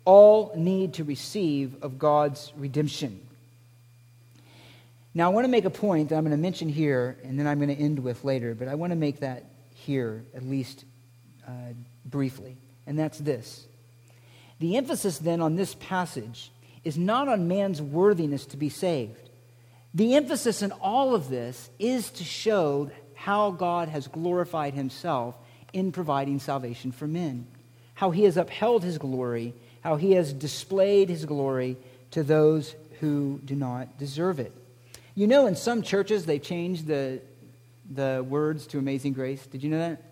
all 0.04 0.52
need 0.54 0.94
to 0.94 1.04
receive 1.04 1.82
of 1.82 1.98
God's 1.98 2.52
redemption. 2.56 3.20
Now, 5.14 5.26
I 5.26 5.34
want 5.34 5.44
to 5.44 5.50
make 5.50 5.66
a 5.66 5.70
point 5.70 6.08
that 6.08 6.16
I'm 6.16 6.24
going 6.24 6.36
to 6.36 6.40
mention 6.40 6.68
here, 6.68 7.18
and 7.22 7.38
then 7.38 7.46
I'm 7.46 7.58
going 7.58 7.74
to 7.74 7.80
end 7.80 7.98
with 7.98 8.24
later, 8.24 8.54
but 8.54 8.68
I 8.68 8.74
want 8.74 8.92
to 8.92 8.96
make 8.96 9.20
that 9.20 9.44
here, 9.74 10.24
at 10.34 10.42
least 10.42 10.84
uh, 11.46 11.50
briefly, 12.06 12.56
and 12.86 12.98
that's 12.98 13.18
this. 13.18 13.66
The 14.58 14.76
emphasis 14.76 15.18
then 15.18 15.40
on 15.40 15.56
this 15.56 15.74
passage 15.74 16.50
is 16.84 16.96
not 16.96 17.28
on 17.28 17.48
man's 17.48 17.82
worthiness 17.82 18.46
to 18.46 18.56
be 18.56 18.68
saved. 18.68 19.28
The 19.94 20.14
emphasis 20.14 20.62
in 20.62 20.72
all 20.72 21.14
of 21.14 21.28
this 21.28 21.68
is 21.78 22.10
to 22.12 22.24
show 22.24 22.90
how 23.14 23.50
God 23.50 23.88
has 23.88 24.08
glorified 24.08 24.72
himself 24.72 25.36
in 25.72 25.92
providing 25.92 26.38
salvation 26.38 26.92
for 26.92 27.06
men, 27.06 27.46
how 27.94 28.10
he 28.10 28.24
has 28.24 28.36
upheld 28.36 28.82
his 28.82 28.98
glory, 28.98 29.54
how 29.82 29.96
he 29.96 30.12
has 30.12 30.32
displayed 30.32 31.08
his 31.08 31.26
glory 31.26 31.76
to 32.12 32.22
those 32.22 32.74
who 33.00 33.40
do 33.44 33.54
not 33.54 33.98
deserve 33.98 34.40
it. 34.40 34.52
You 35.14 35.26
know, 35.26 35.46
in 35.46 35.56
some 35.56 35.82
churches, 35.82 36.24
they've 36.24 36.42
changed 36.42 36.86
the, 36.86 37.20
the 37.92 38.24
words 38.26 38.66
to 38.68 38.78
Amazing 38.78 39.12
Grace. 39.12 39.44
Did 39.46 39.62
you 39.62 39.68
know 39.68 39.78
that? 39.78 40.02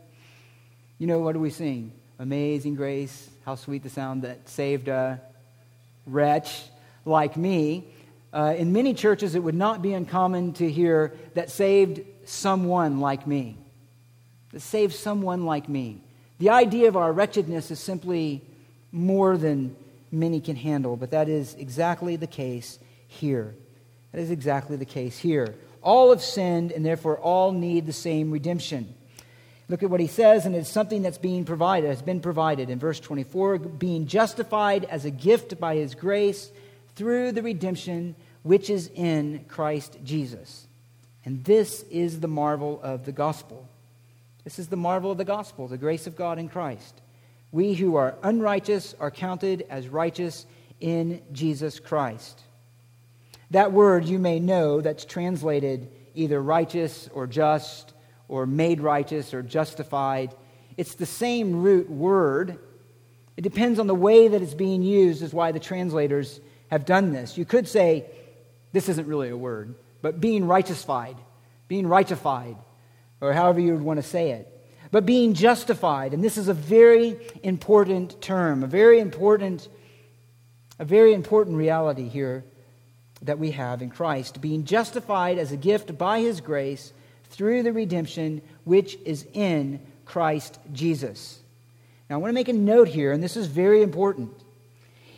You 0.98 1.06
know, 1.06 1.20
what 1.20 1.32
do 1.32 1.40
we 1.40 1.48
sing? 1.48 1.92
Amazing 2.18 2.74
Grace, 2.74 3.30
how 3.46 3.54
sweet 3.54 3.82
the 3.82 3.88
sound 3.88 4.24
that 4.24 4.46
saved 4.46 4.88
a 4.88 5.18
wretch 6.04 6.64
like 7.06 7.38
me. 7.38 7.86
Uh, 8.30 8.54
in 8.58 8.74
many 8.74 8.92
churches, 8.92 9.34
it 9.34 9.42
would 9.42 9.54
not 9.54 9.80
be 9.80 9.94
uncommon 9.94 10.52
to 10.52 10.70
hear 10.70 11.14
that 11.32 11.50
saved 11.50 12.02
someone 12.26 13.00
like 13.00 13.26
me. 13.26 13.56
That 14.52 14.60
saved 14.60 14.94
someone 14.94 15.46
like 15.46 15.66
me. 15.66 16.02
The 16.40 16.50
idea 16.50 16.88
of 16.88 16.96
our 16.98 17.10
wretchedness 17.10 17.70
is 17.70 17.80
simply 17.80 18.42
more 18.92 19.38
than 19.38 19.76
many 20.12 20.42
can 20.42 20.56
handle, 20.56 20.94
but 20.96 21.12
that 21.12 21.30
is 21.30 21.54
exactly 21.54 22.16
the 22.16 22.26
case 22.26 22.78
here. 23.08 23.54
That 24.12 24.20
is 24.20 24.30
exactly 24.30 24.76
the 24.76 24.84
case 24.84 25.18
here. 25.18 25.54
All 25.82 26.10
have 26.10 26.22
sinned, 26.22 26.72
and 26.72 26.84
therefore 26.84 27.18
all 27.18 27.52
need 27.52 27.86
the 27.86 27.92
same 27.92 28.30
redemption. 28.30 28.94
Look 29.68 29.82
at 29.84 29.90
what 29.90 30.00
he 30.00 30.08
says, 30.08 30.46
and 30.46 30.56
it's 30.56 30.68
something 30.68 31.02
that's 31.02 31.16
being 31.16 31.44
provided, 31.44 31.88
has 31.88 32.02
been 32.02 32.20
provided. 32.20 32.70
In 32.70 32.80
verse 32.80 32.98
24, 32.98 33.58
being 33.58 34.06
justified 34.06 34.84
as 34.86 35.04
a 35.04 35.10
gift 35.10 35.60
by 35.60 35.76
his 35.76 35.94
grace 35.94 36.50
through 36.96 37.32
the 37.32 37.42
redemption 37.42 38.16
which 38.42 38.68
is 38.68 38.90
in 38.94 39.44
Christ 39.48 39.98
Jesus. 40.02 40.66
And 41.24 41.44
this 41.44 41.84
is 41.90 42.20
the 42.20 42.28
marvel 42.28 42.80
of 42.82 43.04
the 43.04 43.12
gospel. 43.12 43.68
This 44.42 44.58
is 44.58 44.68
the 44.68 44.76
marvel 44.76 45.12
of 45.12 45.18
the 45.18 45.24
gospel, 45.24 45.68
the 45.68 45.78
grace 45.78 46.06
of 46.06 46.16
God 46.16 46.38
in 46.38 46.48
Christ. 46.48 47.00
We 47.52 47.74
who 47.74 47.96
are 47.96 48.16
unrighteous 48.22 48.94
are 48.98 49.10
counted 49.10 49.66
as 49.70 49.88
righteous 49.88 50.46
in 50.80 51.22
Jesus 51.32 51.78
Christ. 51.78 52.40
That 53.50 53.72
word 53.72 54.04
you 54.04 54.18
may 54.18 54.38
know 54.38 54.80
that's 54.80 55.04
translated 55.04 55.90
either 56.14 56.40
righteous 56.40 57.08
or 57.12 57.26
just 57.26 57.92
or 58.28 58.46
made 58.46 58.80
righteous 58.80 59.34
or 59.34 59.42
justified. 59.42 60.34
It's 60.76 60.94
the 60.94 61.06
same 61.06 61.62
root 61.62 61.90
word. 61.90 62.58
It 63.36 63.42
depends 63.42 63.78
on 63.78 63.86
the 63.86 63.94
way 63.94 64.28
that 64.28 64.40
it's 64.42 64.54
being 64.54 64.82
used, 64.82 65.22
is 65.22 65.34
why 65.34 65.52
the 65.52 65.58
translators 65.58 66.40
have 66.70 66.84
done 66.84 67.12
this. 67.12 67.36
You 67.36 67.44
could 67.44 67.66
say, 67.66 68.06
this 68.72 68.88
isn't 68.88 69.08
really 69.08 69.30
a 69.30 69.36
word, 69.36 69.74
but 70.00 70.20
being 70.20 70.44
righteousified, 70.44 71.16
being 71.66 71.86
righteousified, 71.86 72.56
or 73.20 73.32
however 73.32 73.58
you 73.60 73.72
would 73.72 73.82
want 73.82 73.98
to 73.98 74.08
say 74.08 74.30
it. 74.30 74.46
But 74.92 75.06
being 75.06 75.34
justified, 75.34 76.14
and 76.14 76.22
this 76.22 76.36
is 76.36 76.48
a 76.48 76.54
very 76.54 77.16
important 77.42 78.20
term, 78.20 78.62
a 78.62 78.68
very 78.68 79.00
important, 79.00 79.68
a 80.78 80.84
very 80.84 81.14
important 81.14 81.56
reality 81.56 82.08
here 82.08 82.44
that 83.22 83.38
we 83.38 83.50
have 83.52 83.82
in 83.82 83.90
Christ. 83.90 84.40
Being 84.40 84.64
justified 84.64 85.38
as 85.38 85.52
a 85.52 85.56
gift 85.56 85.96
by 85.98 86.20
his 86.20 86.40
grace 86.40 86.92
through 87.24 87.62
the 87.62 87.72
redemption 87.72 88.42
which 88.64 88.96
is 89.04 89.26
in 89.32 89.80
Christ 90.04 90.58
Jesus. 90.72 91.40
Now, 92.08 92.16
I 92.16 92.18
want 92.18 92.30
to 92.30 92.34
make 92.34 92.48
a 92.48 92.52
note 92.52 92.88
here, 92.88 93.12
and 93.12 93.22
this 93.22 93.36
is 93.36 93.46
very 93.46 93.82
important, 93.82 94.32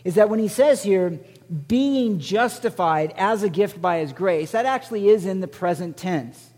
is 0.05 0.17
that 0.17 0.29
when 0.29 0.39
he 0.39 0.49
says 0.49 0.83
here, 0.83 1.19
being 1.69 2.19
justified 2.19 3.15
as 3.17 3.43
a 3.43 3.49
gift 3.49 3.81
by 3.81 3.99
his 3.99 4.13
grace, 4.13 4.51
that 4.53 4.67
actually 4.67 5.09
is 5.09 5.25
in 5.25 5.41
the 5.41 5.49
present 5.49 5.97
tense. 5.97 6.51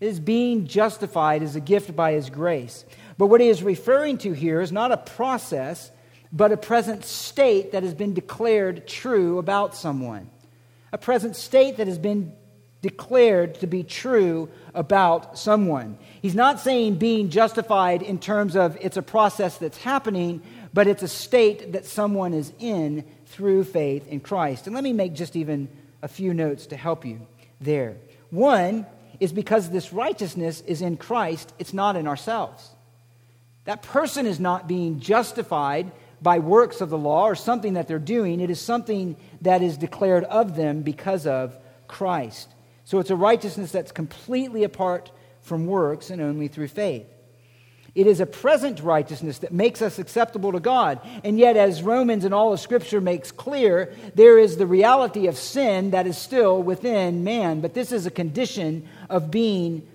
It 0.00 0.06
is 0.06 0.20
being 0.20 0.66
justified 0.66 1.42
as 1.42 1.56
a 1.56 1.60
gift 1.60 1.94
by 1.94 2.12
his 2.12 2.30
grace. 2.30 2.84
But 3.18 3.26
what 3.26 3.40
he 3.40 3.48
is 3.48 3.62
referring 3.62 4.18
to 4.18 4.32
here 4.32 4.60
is 4.60 4.72
not 4.72 4.92
a 4.92 4.96
process, 4.96 5.90
but 6.32 6.52
a 6.52 6.56
present 6.56 7.04
state 7.04 7.72
that 7.72 7.82
has 7.82 7.94
been 7.94 8.14
declared 8.14 8.86
true 8.86 9.38
about 9.38 9.74
someone. 9.74 10.30
A 10.92 10.98
present 10.98 11.36
state 11.36 11.76
that 11.76 11.86
has 11.86 11.98
been 11.98 12.32
declared 12.82 13.56
to 13.56 13.66
be 13.66 13.82
true 13.82 14.48
about 14.74 15.38
someone. 15.38 15.98
He's 16.22 16.34
not 16.34 16.60
saying 16.60 16.96
being 16.96 17.28
justified 17.28 18.02
in 18.02 18.18
terms 18.18 18.56
of 18.56 18.76
it's 18.80 18.96
a 18.96 19.02
process 19.02 19.58
that's 19.58 19.78
happening, 19.78 20.42
but 20.72 20.86
it's 20.86 21.02
a 21.02 21.08
state 21.08 21.72
that 21.72 21.84
someone 21.84 22.32
is 22.32 22.52
in 22.58 23.04
through 23.26 23.64
faith 23.64 24.06
in 24.08 24.20
Christ. 24.20 24.66
And 24.66 24.74
let 24.74 24.84
me 24.84 24.92
make 24.92 25.14
just 25.14 25.36
even 25.36 25.68
a 26.02 26.08
few 26.08 26.32
notes 26.32 26.66
to 26.66 26.76
help 26.76 27.04
you 27.04 27.26
there. 27.60 27.96
One 28.30 28.86
is 29.18 29.32
because 29.32 29.68
this 29.68 29.92
righteousness 29.92 30.62
is 30.62 30.80
in 30.80 30.96
Christ, 30.96 31.52
it's 31.58 31.74
not 31.74 31.96
in 31.96 32.06
ourselves. 32.06 32.70
That 33.64 33.82
person 33.82 34.26
is 34.26 34.40
not 34.40 34.66
being 34.66 35.00
justified 35.00 35.92
by 36.22 36.38
works 36.38 36.80
of 36.80 36.90
the 36.90 36.98
law 36.98 37.26
or 37.26 37.34
something 37.34 37.74
that 37.74 37.88
they're 37.88 37.98
doing. 37.98 38.40
It 38.40 38.50
is 38.50 38.60
something 38.60 39.16
that 39.40 39.62
is 39.62 39.76
declared 39.76 40.24
of 40.24 40.56
them 40.56 40.82
because 40.82 41.26
of 41.26 41.56
Christ. 41.88 42.48
So 42.84 42.98
it's 42.98 43.10
a 43.10 43.16
righteousness 43.16 43.72
that's 43.72 43.92
completely 43.92 44.64
apart 44.64 45.10
from 45.40 45.66
works 45.66 46.10
and 46.10 46.20
only 46.20 46.48
through 46.48 46.68
faith. 46.68 47.06
It 47.94 48.06
is 48.06 48.20
a 48.20 48.26
present 48.26 48.80
righteousness 48.80 49.38
that 49.38 49.52
makes 49.52 49.82
us 49.82 49.98
acceptable 49.98 50.52
to 50.52 50.60
God. 50.60 51.00
And 51.24 51.38
yet, 51.38 51.56
as 51.56 51.82
Romans 51.82 52.24
and 52.24 52.32
all 52.32 52.52
of 52.52 52.60
Scripture 52.60 53.00
makes 53.00 53.32
clear, 53.32 53.92
there 54.14 54.38
is 54.38 54.56
the 54.56 54.66
reality 54.66 55.26
of 55.26 55.36
sin 55.36 55.90
that 55.90 56.06
is 56.06 56.16
still 56.16 56.62
within 56.62 57.24
man. 57.24 57.60
But 57.60 57.74
this 57.74 57.90
is 57.90 58.06
a 58.06 58.10
condition 58.10 58.88
of 59.08 59.30
being 59.30 59.88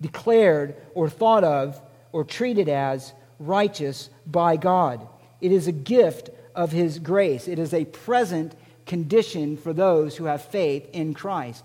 declared 0.00 0.74
or 0.94 1.08
thought 1.08 1.44
of 1.44 1.80
or 2.10 2.24
treated 2.24 2.68
as 2.68 3.12
righteous 3.38 4.10
by 4.26 4.56
God. 4.56 5.06
It 5.46 5.52
is 5.52 5.68
a 5.68 5.72
gift 5.72 6.30
of 6.56 6.72
His 6.72 6.98
grace, 6.98 7.46
it 7.46 7.60
is 7.60 7.72
a 7.72 7.84
present 7.84 8.52
condition 8.84 9.56
for 9.56 9.72
those 9.72 10.16
who 10.16 10.24
have 10.24 10.42
faith 10.42 10.88
in 10.92 11.14
Christ. 11.14 11.64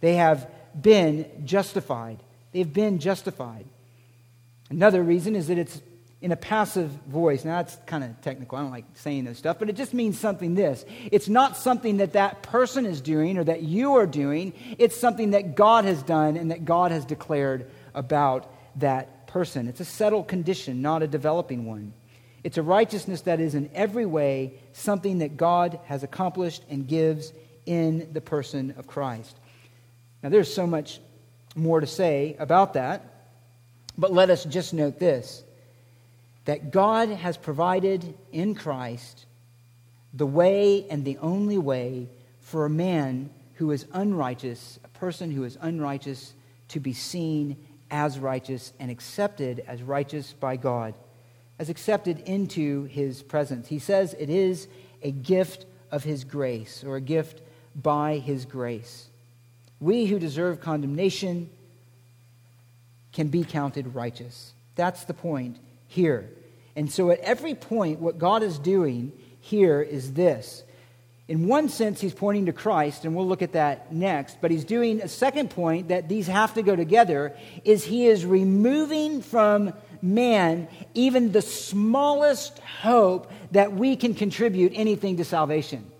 They 0.00 0.14
have 0.14 0.50
been 0.80 1.26
justified. 1.44 2.22
They've 2.52 2.72
been 2.72 3.00
justified. 3.00 3.66
Another 4.70 5.02
reason 5.02 5.36
is 5.36 5.48
that 5.48 5.58
it's 5.58 5.82
in 6.22 6.32
a 6.32 6.36
passive 6.36 6.88
voice. 7.06 7.44
Now, 7.44 7.56
that's 7.56 7.76
kind 7.84 8.02
of 8.02 8.18
technical. 8.22 8.56
I 8.56 8.62
don't 8.62 8.70
like 8.70 8.86
saying 8.94 9.26
this 9.26 9.36
stuff, 9.36 9.58
but 9.58 9.68
it 9.68 9.76
just 9.76 9.92
means 9.92 10.18
something 10.18 10.54
this. 10.54 10.86
It's 11.12 11.28
not 11.28 11.54
something 11.54 11.98
that 11.98 12.14
that 12.14 12.42
person 12.42 12.86
is 12.86 13.02
doing 13.02 13.36
or 13.36 13.44
that 13.44 13.62
you 13.62 13.96
are 13.96 14.06
doing. 14.06 14.54
It's 14.78 14.96
something 14.96 15.32
that 15.32 15.54
God 15.54 15.84
has 15.84 16.02
done 16.02 16.38
and 16.38 16.50
that 16.50 16.64
God 16.64 16.92
has 16.92 17.04
declared 17.04 17.70
about 17.92 18.50
that 18.76 19.26
person. 19.26 19.68
It's 19.68 19.80
a 19.80 19.84
settled 19.84 20.28
condition, 20.28 20.80
not 20.80 21.02
a 21.02 21.06
developing 21.06 21.66
one. 21.66 21.92
It's 22.44 22.58
a 22.58 22.62
righteousness 22.62 23.22
that 23.22 23.40
is 23.40 23.54
in 23.54 23.70
every 23.74 24.06
way 24.06 24.54
something 24.72 25.18
that 25.18 25.36
God 25.36 25.80
has 25.86 26.02
accomplished 26.02 26.62
and 26.70 26.86
gives 26.86 27.32
in 27.66 28.12
the 28.12 28.20
person 28.20 28.74
of 28.78 28.86
Christ. 28.86 29.36
Now, 30.22 30.28
there's 30.28 30.52
so 30.52 30.66
much 30.66 31.00
more 31.54 31.80
to 31.80 31.86
say 31.86 32.36
about 32.38 32.74
that, 32.74 33.04
but 33.96 34.12
let 34.12 34.30
us 34.30 34.44
just 34.44 34.72
note 34.72 34.98
this 34.98 35.42
that 36.44 36.70
God 36.70 37.10
has 37.10 37.36
provided 37.36 38.14
in 38.32 38.54
Christ 38.54 39.26
the 40.14 40.26
way 40.26 40.86
and 40.88 41.04
the 41.04 41.18
only 41.18 41.58
way 41.58 42.08
for 42.40 42.64
a 42.64 42.70
man 42.70 43.28
who 43.54 43.70
is 43.70 43.84
unrighteous, 43.92 44.78
a 44.82 44.88
person 44.88 45.30
who 45.30 45.44
is 45.44 45.58
unrighteous, 45.60 46.32
to 46.68 46.80
be 46.80 46.94
seen 46.94 47.56
as 47.90 48.18
righteous 48.18 48.72
and 48.78 48.90
accepted 48.90 49.62
as 49.66 49.82
righteous 49.82 50.32
by 50.32 50.56
God, 50.56 50.94
as 51.58 51.68
accepted 51.68 52.20
into 52.20 52.84
his 52.84 53.22
presence. 53.22 53.68
He 53.68 53.78
says 53.78 54.14
it 54.18 54.30
is 54.30 54.68
a 55.02 55.10
gift 55.10 55.66
of 55.90 56.04
his 56.04 56.24
grace 56.24 56.84
or 56.84 56.96
a 56.96 57.00
gift 57.00 57.40
by 57.74 58.18
his 58.18 58.44
grace. 58.44 59.08
We 59.80 60.06
who 60.06 60.18
deserve 60.18 60.60
condemnation 60.60 61.50
can 63.12 63.28
be 63.28 63.44
counted 63.44 63.94
righteous. 63.94 64.52
That's 64.74 65.04
the 65.04 65.14
point 65.14 65.58
here. 65.86 66.30
And 66.76 66.90
so, 66.90 67.10
at 67.10 67.20
every 67.20 67.54
point, 67.54 67.98
what 67.98 68.18
God 68.18 68.42
is 68.42 68.58
doing 68.58 69.12
here 69.40 69.82
is 69.82 70.12
this. 70.12 70.62
In 71.26 71.46
one 71.46 71.68
sense, 71.68 72.00
he's 72.00 72.14
pointing 72.14 72.46
to 72.46 72.52
Christ, 72.52 73.04
and 73.04 73.14
we'll 73.14 73.26
look 73.26 73.42
at 73.42 73.52
that 73.52 73.92
next. 73.92 74.40
But 74.40 74.50
he's 74.50 74.64
doing 74.64 75.02
a 75.02 75.08
second 75.08 75.50
point 75.50 75.88
that 75.88 76.08
these 76.08 76.26
have 76.26 76.54
to 76.54 76.62
go 76.62 76.74
together 76.76 77.36
is 77.64 77.84
he 77.84 78.06
is 78.06 78.24
removing 78.24 79.20
from 79.20 79.74
man 80.02 80.68
even 80.94 81.32
the 81.32 81.42
smallest 81.42 82.58
hope 82.60 83.30
that 83.52 83.72
we 83.72 83.96
can 83.96 84.14
contribute 84.14 84.72
anything 84.74 85.16
to 85.16 85.24
salvation. 85.24 85.90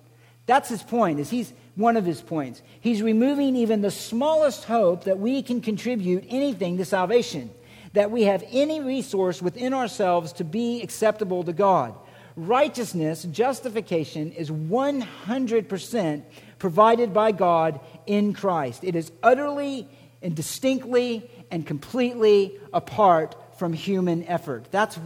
That's 0.47 0.69
his 0.69 0.83
point, 0.83 1.21
is 1.21 1.31
he's 1.31 1.53
one 1.75 1.97
of 1.97 2.05
his 2.05 2.21
points. 2.21 2.63
He's 2.81 3.03
removing 3.03 3.55
even 3.57 3.83
the 3.83 3.91
smallest 3.91 4.65
hope 4.65 5.05
that 5.05 5.19
we 5.19 5.43
can 5.43 5.61
contribute 5.61 6.25
anything 6.29 6.79
to 6.79 6.85
salvation, 6.85 7.51
that 7.93 8.11
we 8.11 8.23
have 8.25 8.45
any 8.51 8.81
resource 8.81 9.43
within 9.43 9.75
ourselves 9.75 10.33
to 10.35 10.45
be 10.45 10.83
acceptable 10.83 11.45
to 11.45 11.53
God. 11.53 11.95
Righteousness, 12.35 13.25
justification, 13.25 14.33
is 14.33 14.51
100% 14.51 16.23
provided 16.59 17.13
by 17.13 17.33
God 17.33 17.81
in 18.07 18.33
Christ. 18.33 18.85
It 18.85 18.97
is 18.97 19.13
utterly 19.23 19.89
and 20.23 20.35
distinctly 20.35 21.29
and 21.51 21.67
completely 21.67 22.59
apart 22.73 23.37
from 23.59 23.73
human 23.73 24.25
effort. 24.25 24.67
That's 24.71 24.99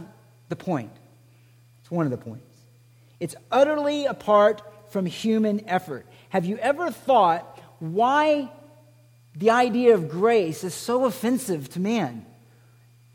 the 0.49 0.55
point. 0.55 0.91
It's 1.81 1.91
one 1.91 2.05
of 2.05 2.11
the 2.11 2.17
points. 2.17 2.45
It's 3.19 3.35
utterly 3.51 4.05
apart 4.05 4.61
from 4.89 5.05
human 5.05 5.67
effort. 5.67 6.05
Have 6.29 6.45
you 6.45 6.57
ever 6.57 6.91
thought 6.91 7.59
why 7.79 8.51
the 9.35 9.49
idea 9.49 9.95
of 9.95 10.09
grace 10.09 10.63
is 10.63 10.73
so 10.73 11.05
offensive 11.05 11.69
to 11.69 11.79
man? 11.79 12.25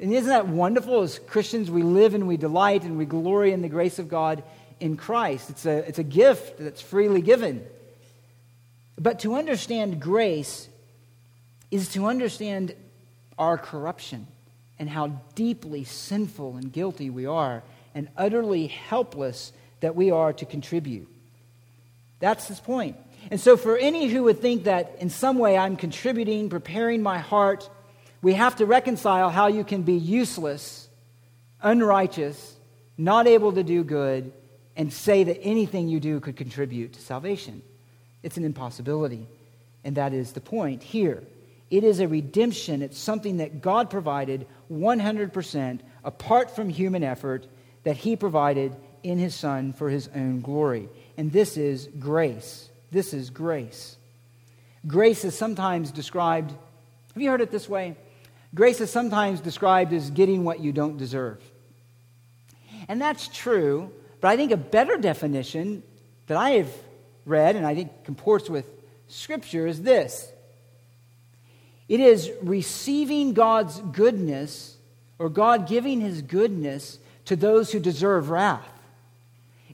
And 0.00 0.12
isn't 0.12 0.28
that 0.28 0.48
wonderful? 0.48 1.02
As 1.02 1.18
Christians, 1.18 1.70
we 1.70 1.82
live 1.82 2.14
and 2.14 2.28
we 2.28 2.36
delight 2.36 2.82
and 2.82 2.98
we 2.98 3.04
glory 3.04 3.52
in 3.52 3.62
the 3.62 3.68
grace 3.68 3.98
of 3.98 4.08
God 4.08 4.42
in 4.80 4.96
Christ. 4.96 5.50
It's 5.50 5.66
a, 5.66 5.88
it's 5.88 5.98
a 5.98 6.04
gift 6.04 6.58
that's 6.58 6.80
freely 6.80 7.20
given. 7.20 7.64
But 8.96 9.20
to 9.20 9.34
understand 9.34 10.00
grace 10.00 10.68
is 11.70 11.90
to 11.90 12.06
understand 12.06 12.74
our 13.38 13.58
corruption 13.58 14.26
and 14.78 14.88
how 14.88 15.08
deeply 15.34 15.84
sinful 15.84 16.56
and 16.56 16.72
guilty 16.72 17.10
we 17.10 17.26
are 17.26 17.62
and 17.94 18.08
utterly 18.16 18.66
helpless 18.66 19.52
that 19.80 19.96
we 19.96 20.10
are 20.10 20.32
to 20.32 20.44
contribute. 20.44 21.08
That's 22.20 22.48
his 22.48 22.60
point. 22.60 22.96
And 23.30 23.40
so, 23.40 23.56
for 23.56 23.76
any 23.76 24.08
who 24.08 24.24
would 24.24 24.40
think 24.40 24.64
that 24.64 24.96
in 24.98 25.10
some 25.10 25.38
way 25.38 25.56
I'm 25.58 25.76
contributing, 25.76 26.48
preparing 26.48 27.02
my 27.02 27.18
heart, 27.18 27.68
we 28.22 28.34
have 28.34 28.56
to 28.56 28.66
reconcile 28.66 29.30
how 29.30 29.48
you 29.48 29.64
can 29.64 29.82
be 29.82 29.94
useless, 29.94 30.88
unrighteous, 31.62 32.56
not 32.96 33.26
able 33.26 33.52
to 33.52 33.62
do 33.62 33.84
good, 33.84 34.32
and 34.76 34.92
say 34.92 35.24
that 35.24 35.40
anything 35.42 35.88
you 35.88 36.00
do 36.00 36.20
could 36.20 36.36
contribute 36.36 36.92
to 36.94 37.00
salvation. 37.00 37.62
It's 38.22 38.36
an 38.36 38.44
impossibility. 38.44 39.26
And 39.84 39.96
that 39.96 40.12
is 40.12 40.32
the 40.32 40.40
point 40.40 40.82
here. 40.82 41.22
It 41.70 41.84
is 41.84 42.00
a 42.00 42.08
redemption, 42.08 42.82
it's 42.82 42.98
something 42.98 43.38
that 43.38 43.60
God 43.60 43.90
provided 43.90 44.46
100% 44.72 45.80
apart 46.04 46.54
from 46.54 46.68
human 46.70 47.04
effort 47.04 47.46
that 47.84 47.96
He 47.96 48.16
provided 48.16 48.74
in 49.02 49.18
His 49.18 49.34
Son 49.34 49.72
for 49.72 49.90
His 49.90 50.08
own 50.14 50.40
glory. 50.40 50.88
And 51.16 51.30
this 51.30 51.56
is 51.56 51.88
grace. 51.98 52.70
This 52.90 53.12
is 53.12 53.30
grace. 53.30 53.96
Grace 54.86 55.24
is 55.24 55.36
sometimes 55.36 55.90
described, 55.90 56.50
have 57.14 57.22
you 57.22 57.30
heard 57.30 57.42
it 57.42 57.50
this 57.50 57.68
way? 57.68 57.96
Grace 58.54 58.80
is 58.80 58.90
sometimes 58.90 59.40
described 59.40 59.92
as 59.92 60.10
getting 60.10 60.44
what 60.44 60.60
you 60.60 60.72
don't 60.72 60.96
deserve. 60.96 61.42
And 62.88 63.00
that's 63.00 63.28
true, 63.28 63.92
but 64.20 64.28
I 64.28 64.36
think 64.36 64.52
a 64.52 64.56
better 64.56 64.96
definition 64.96 65.82
that 66.28 66.38
I 66.38 66.50
have 66.50 66.70
read, 67.26 67.56
and 67.56 67.66
I 67.66 67.74
think 67.74 68.04
comports 68.04 68.48
with 68.48 68.66
Scripture, 69.08 69.66
is 69.66 69.82
this 69.82 70.32
it 71.88 72.00
is 72.00 72.30
receiving 72.42 73.32
God's 73.32 73.80
goodness 73.80 74.76
or 75.18 75.28
God 75.28 75.66
giving 75.66 76.00
his 76.00 76.22
goodness 76.22 76.98
to 77.24 77.36
those 77.36 77.72
who 77.72 77.80
deserve 77.80 78.30
wrath. 78.30 78.68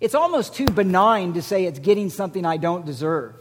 It's 0.01 0.15
almost 0.15 0.55
too 0.55 0.67
benign 0.67 1.35
to 1.35 1.43
say 1.43 1.65
it's 1.65 1.79
getting 1.79 2.11
something 2.11 2.45
I 2.45 2.57
don't 2.57 2.85
deserve. 2.85 3.35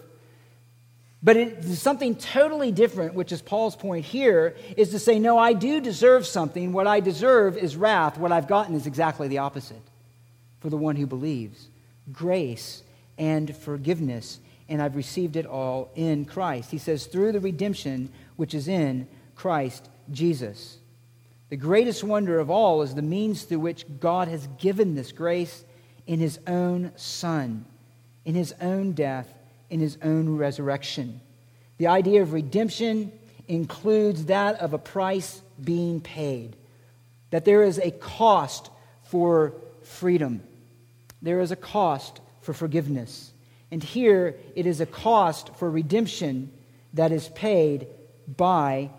But 1.21 1.38
it's 1.38 1.80
something 1.80 2.15
totally 2.15 2.71
different, 2.71 3.13
which 3.13 3.32
is 3.32 3.41
Paul's 3.41 3.78
point 3.78 4.05
here, 4.05 4.57
is 4.76 4.89
to 4.89 4.99
say, 4.99 5.19
no, 5.19 5.38
I 5.38 5.53
do 5.53 5.80
deserve 5.80 6.28
something. 6.28 6.74
What 6.74 6.86
I 6.86 6.99
deserve 6.99 7.57
is 7.57 7.78
wrath. 7.78 8.17
What 8.17 8.34
I've 8.34 8.47
gotten 8.47 8.76
is 8.76 8.88
exactly 8.88 9.30
the 9.30 9.38
opposite 9.38 9.82
for 10.59 10.69
the 10.69 10.78
one 10.78 10.97
who 10.97 11.07
believes 11.07 11.69
grace 12.11 12.84
and 13.17 13.55
forgiveness. 13.55 14.39
And 14.67 14.82
I've 14.82 14.97
received 14.97 15.38
it 15.38 15.45
all 15.45 15.91
in 15.95 16.26
Christ. 16.26 16.71
He 16.71 16.78
says, 16.78 17.05
through 17.05 17.32
the 17.32 17.39
redemption 17.39 18.09
which 18.36 18.53
is 18.53 18.67
in 18.67 19.07
Christ 19.36 19.89
Jesus. 20.11 20.77
The 21.49 21.57
greatest 21.57 22.03
wonder 22.03 22.39
of 22.39 22.49
all 22.49 22.81
is 22.81 22.95
the 22.95 23.01
means 23.01 23.43
through 23.43 23.59
which 23.59 23.86
God 23.99 24.27
has 24.27 24.47
given 24.57 24.95
this 24.95 25.11
grace 25.11 25.63
in 26.07 26.19
his 26.19 26.39
own 26.47 26.91
Son, 26.95 27.65
in 28.25 28.36
his 28.36 28.53
own 28.59 28.93
death 28.93 29.34
in 29.73 29.79
his 29.79 29.97
own 30.03 30.38
resurrection. 30.38 31.19
The 31.79 31.88
idea 31.88 32.21
of 32.21 32.31
redemption 32.31 33.11
includes 33.47 34.25
that 34.25 34.61
of 34.61 34.73
a 34.73 34.77
price 34.77 35.41
being 35.61 35.99
paid, 35.99 36.55
that 37.31 37.43
there 37.43 37.63
is 37.63 37.79
a 37.79 37.89
cost 37.89 38.69
for 39.01 39.55
freedom, 39.81 40.43
there 41.23 41.39
is 41.39 41.51
a 41.51 41.55
cost 41.55 42.21
for 42.41 42.53
forgiveness. 42.53 43.31
And 43.71 43.84
here 43.84 44.36
it 44.55 44.67
is 44.67 44.79
a 44.79 44.86
cost 44.86 45.55
for 45.55 45.71
redemption 45.71 46.51
that 46.93 47.11
is 47.11 47.29
paid 47.29 47.88
by 48.38 48.91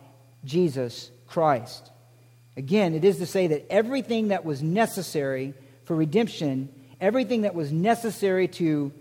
Jesus 0.45 1.11
Christ. 1.27 1.91
Again, 2.57 2.95
it 2.95 3.05
is 3.05 3.19
to 3.19 3.27
say 3.27 3.49
that 3.49 3.67
everything 3.71 4.29
that 4.29 4.45
was 4.45 4.63
necessary 4.63 5.55
for 5.85 5.97
redemption, 5.97 6.69
everything 7.01 7.43
that 7.43 7.55
was 7.55 7.73
necessary 7.73 8.49
to 8.49 8.93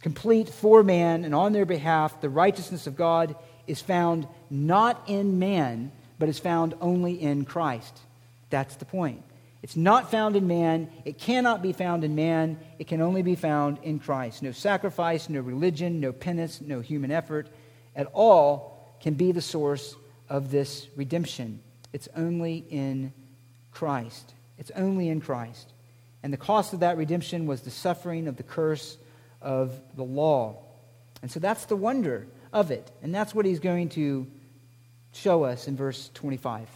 complete 0.00 0.48
for 0.48 0.82
man 0.82 1.24
and 1.24 1.34
on 1.34 1.52
their 1.52 1.66
behalf, 1.66 2.20
the 2.20 2.30
righteousness 2.30 2.86
of 2.86 2.96
God 2.96 3.36
is 3.66 3.80
found 3.80 4.26
not 4.48 5.02
in 5.08 5.38
man, 5.38 5.92
but 6.18 6.28
is 6.28 6.38
found 6.38 6.74
only 6.80 7.20
in 7.20 7.44
Christ. 7.44 7.98
That's 8.48 8.76
the 8.76 8.84
point. 8.84 9.22
It's 9.62 9.76
not 9.76 10.10
found 10.10 10.36
in 10.36 10.46
man. 10.46 10.90
It 11.04 11.18
cannot 11.18 11.60
be 11.60 11.74
found 11.74 12.02
in 12.02 12.14
man. 12.14 12.58
It 12.78 12.86
can 12.86 13.02
only 13.02 13.22
be 13.22 13.34
found 13.34 13.78
in 13.82 13.98
Christ. 13.98 14.42
No 14.42 14.52
sacrifice, 14.52 15.28
no 15.28 15.40
religion, 15.40 16.00
no 16.00 16.12
penance, 16.12 16.62
no 16.62 16.80
human 16.80 17.10
effort 17.10 17.48
at 17.94 18.08
all 18.14 18.79
can 19.00 19.14
be 19.14 19.32
the 19.32 19.40
source 19.40 19.96
of 20.28 20.50
this 20.50 20.86
redemption. 20.96 21.60
It's 21.92 22.08
only 22.16 22.64
in 22.70 23.12
Christ. 23.72 24.34
It's 24.58 24.70
only 24.76 25.08
in 25.08 25.20
Christ. 25.20 25.72
And 26.22 26.32
the 26.32 26.38
cost 26.38 26.72
of 26.72 26.80
that 26.80 26.96
redemption 26.96 27.46
was 27.46 27.62
the 27.62 27.70
suffering 27.70 28.28
of 28.28 28.36
the 28.36 28.42
curse 28.42 28.98
of 29.40 29.72
the 29.96 30.04
law. 30.04 30.58
And 31.22 31.30
so 31.30 31.40
that's 31.40 31.64
the 31.64 31.76
wonder 31.76 32.26
of 32.52 32.70
it. 32.70 32.90
And 33.02 33.14
that's 33.14 33.34
what 33.34 33.46
he's 33.46 33.60
going 33.60 33.88
to 33.90 34.26
show 35.12 35.44
us 35.44 35.66
in 35.66 35.76
verse 35.76 36.10
25. 36.14 36.68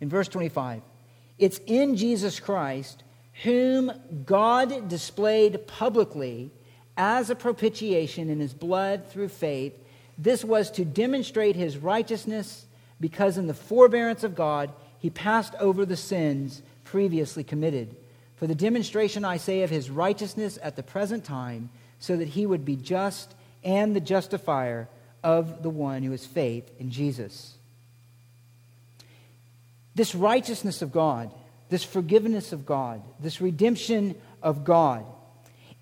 In 0.00 0.08
verse 0.08 0.28
25, 0.28 0.82
it's 1.38 1.60
in 1.66 1.96
Jesus 1.96 2.40
Christ, 2.40 3.02
whom 3.42 3.92
God 4.24 4.88
displayed 4.88 5.66
publicly 5.66 6.50
as 6.96 7.30
a 7.30 7.34
propitiation 7.34 8.30
in 8.30 8.40
his 8.40 8.54
blood 8.54 9.06
through 9.08 9.28
faith. 9.28 9.74
This 10.18 10.44
was 10.44 10.70
to 10.72 10.84
demonstrate 10.84 11.54
his 11.54 11.78
righteousness, 11.78 12.66
because 13.00 13.38
in 13.38 13.46
the 13.46 13.54
forbearance 13.54 14.24
of 14.24 14.34
God, 14.34 14.72
he 14.98 15.10
passed 15.10 15.54
over 15.60 15.86
the 15.86 15.96
sins 15.96 16.60
previously 16.84 17.44
committed 17.44 17.94
for 18.38 18.46
the 18.46 18.54
demonstration, 18.54 19.24
I 19.24 19.36
say, 19.36 19.62
of 19.62 19.70
his 19.70 19.90
righteousness 19.90 20.58
at 20.62 20.76
the 20.76 20.82
present 20.82 21.24
time, 21.24 21.70
so 21.98 22.16
that 22.16 22.28
he 22.28 22.46
would 22.46 22.64
be 22.64 22.76
just 22.76 23.34
and 23.64 23.94
the 23.94 24.00
justifier 24.00 24.88
of 25.24 25.64
the 25.64 25.70
one 25.70 26.04
who 26.04 26.12
has 26.12 26.24
faith 26.24 26.70
in 26.78 26.90
Jesus. 26.90 27.54
This 29.96 30.14
righteousness 30.14 30.82
of 30.82 30.92
God, 30.92 31.34
this 31.68 31.82
forgiveness 31.82 32.52
of 32.52 32.64
God, 32.64 33.02
this 33.18 33.40
redemption 33.40 34.14
of 34.40 34.64
God 34.64 35.04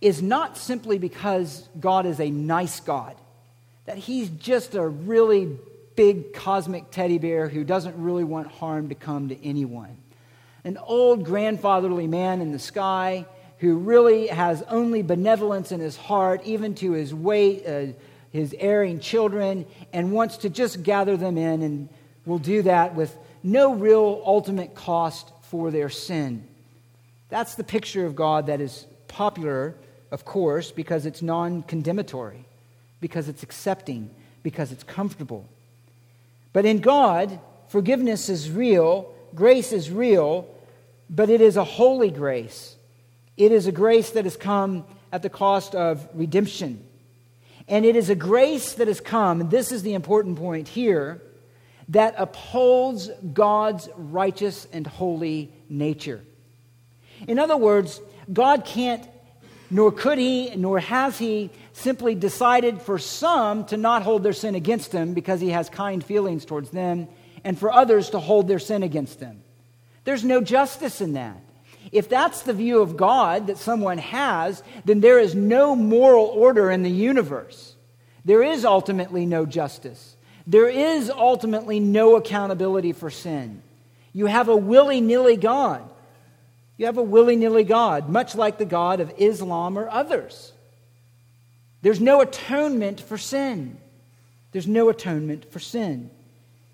is 0.01 0.22
not 0.22 0.57
simply 0.57 0.99
because 0.99 1.68
God 1.78 2.07
is 2.07 2.20
a 2.20 2.30
nice 2.30 2.80
God, 2.80 3.14
that 3.87 3.99
he's 3.99 4.28
just 4.28 4.74
a 4.74 4.87
really 4.87 5.59
big 5.95 6.34
cosmic 6.34 6.91
teddy 6.91 7.18
bear 7.18 7.49
who 7.49 7.64
doesn't 7.64 7.97
really 7.97 8.24
want 8.24 8.49
harm 8.49 8.91
to 8.91 8.95
come 8.95 9.28
to 9.30 9.45
anyone 9.45 9.97
an 10.66 10.76
old 10.78 11.24
grandfatherly 11.24 12.09
man 12.09 12.41
in 12.41 12.51
the 12.51 12.59
sky 12.59 13.24
who 13.59 13.76
really 13.76 14.26
has 14.26 14.62
only 14.62 15.01
benevolence 15.01 15.70
in 15.70 15.78
his 15.78 15.97
heart, 15.97 16.43
even 16.45 16.74
to 16.74 16.91
his 16.91 17.14
weight, 17.14 17.64
uh, 17.64 17.87
his 18.32 18.55
erring 18.59 18.99
children, 18.99 19.64
and 19.93 20.11
wants 20.11 20.39
to 20.39 20.51
just 20.51 20.82
gather 20.82 21.16
them 21.16 21.39
in 21.39 21.62
and 21.62 21.89
will 22.26 22.41
do 22.41 22.62
that 22.62 22.97
with 22.97 23.16
no 23.45 23.74
real 23.74 24.20
ultimate 24.26 24.74
cost 24.74 25.30
for 25.43 25.70
their 25.70 25.89
sin. 25.89 26.45
That's 27.28 27.55
the 27.55 27.64
picture 27.64 28.05
of 28.05 28.16
God 28.16 28.47
that 28.49 28.61
is 28.61 28.87
popular, 29.07 29.76
of 30.11 30.24
course, 30.24 30.72
because 30.72 31.07
it's 31.07 31.22
non 31.22 31.62
condemnatory, 31.62 32.45
because 33.01 33.29
it's 33.29 33.43
accepting, 33.43 34.11
because 34.43 34.73
it's 34.73 34.85
comfortable. 34.85 35.47
But 36.53 36.65
in 36.65 36.81
God, 36.81 37.39
forgiveness 37.69 38.29
is 38.29 38.51
real, 38.51 39.13
grace 39.35 39.73
is 39.73 39.91
real, 39.91 40.49
but 41.11 41.29
it 41.31 41.41
is 41.41 41.57
a 41.57 41.65
holy 41.65 42.11
grace. 42.11 42.77
It 43.37 43.53
is 43.53 43.67
a 43.67 43.73
grace 43.73 44.11
that 44.11 44.25
has 44.25 44.37
come 44.37 44.85
at 45.13 45.23
the 45.23 45.29
cost 45.29 45.75
of 45.75 46.09
redemption. 46.15 46.83
And 47.69 47.85
it 47.85 47.97
is 47.97 48.11
a 48.11 48.15
grace 48.15 48.75
that 48.75 48.89
has 48.89 49.01
come, 49.01 49.41
and 49.41 49.51
this 49.51 49.73
is 49.73 49.83
the 49.83 49.95
important 49.95 50.39
point 50.39 50.69
here, 50.69 51.21
that 51.89 52.15
upholds 52.17 53.11
God's 53.33 53.89
righteous 53.97 54.67
and 54.73 54.87
holy 54.87 55.53
nature. 55.69 56.21
In 57.29 57.39
other 57.39 57.57
words, 57.57 58.01
God 58.33 58.65
can't, 58.65 59.07
nor 59.71 59.93
could 59.93 60.19
he, 60.19 60.55
nor 60.57 60.79
has 60.79 61.19
he 61.19 61.51
simply 61.77 62.14
decided 62.14 62.81
for 62.81 62.99
some 62.99 63.66
to 63.66 63.77
not 63.77 64.03
hold 64.03 64.22
their 64.22 64.33
sin 64.33 64.55
against 64.55 64.93
him 64.93 65.12
because 65.12 65.41
he 65.43 65.51
has 65.51 65.68
kind 65.68 66.03
feelings 66.03 66.47
towards 66.47 66.70
them, 66.70 67.07
and 67.45 67.59
for 67.59 67.70
others 67.70 68.11
to 68.11 68.18
hold 68.18 68.49
their 68.49 68.59
sin 68.59 68.83
against 68.83 69.20
them. 69.20 69.43
There's 70.05 70.24
no 70.24 70.41
justice 70.41 71.01
in 71.01 71.12
that. 71.12 71.37
If 71.93 72.09
that's 72.09 72.43
the 72.43 72.55
view 72.55 72.81
of 72.81 72.97
God 72.97 73.49
that 73.49 73.59
someone 73.59 73.99
has, 73.99 74.62
then 74.85 75.01
there 75.01 75.18
is 75.18 75.35
no 75.35 75.77
moral 75.77 76.24
order 76.27 76.70
in 76.70 76.83
the 76.83 76.91
universe. 76.91 77.74
There 78.24 78.43
is 78.43 78.64
ultimately 78.64 79.27
no 79.27 79.45
justice. 79.45 80.16
There 80.47 80.68
is 80.68 81.11
ultimately 81.11 81.79
no 81.79 82.16
accountability 82.16 82.93
for 82.93 83.11
sin. 83.11 83.62
You 84.12 84.27
have 84.27 84.49
a 84.49 84.57
willy 84.57 85.01
nilly 85.01 85.37
God. 85.37 85.89
You 86.79 86.87
have 86.87 86.99
a 86.99 87.03
willy 87.03 87.37
nilly 87.37 87.64
God, 87.64 88.09
much 88.09 88.35
like 88.35 88.57
the 88.57 88.64
God 88.64 89.01
of 89.01 89.12
Islam 89.18 89.79
or 89.79 89.89
others. 89.89 90.53
There's 91.87 92.01
no 92.01 92.20
atonement 92.20 93.01
for 93.01 93.16
sin. 93.16 93.78
There's 94.51 94.66
no 94.66 94.89
atonement 94.89 95.53
for 95.53 95.61
sin. 95.61 96.11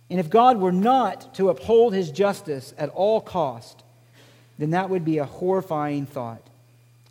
And 0.09 0.19
if 0.19 0.31
God 0.31 0.59
were 0.59 0.73
not 0.73 1.35
to 1.35 1.51
uphold 1.51 1.93
his 1.93 2.11
justice 2.11 2.73
at 2.79 2.89
all 2.89 3.21
cost, 3.21 3.83
then 4.57 4.71
that 4.71 4.89
would 4.89 5.05
be 5.05 5.19
a 5.19 5.27
horrifying 5.27 6.07
thought. 6.07 6.41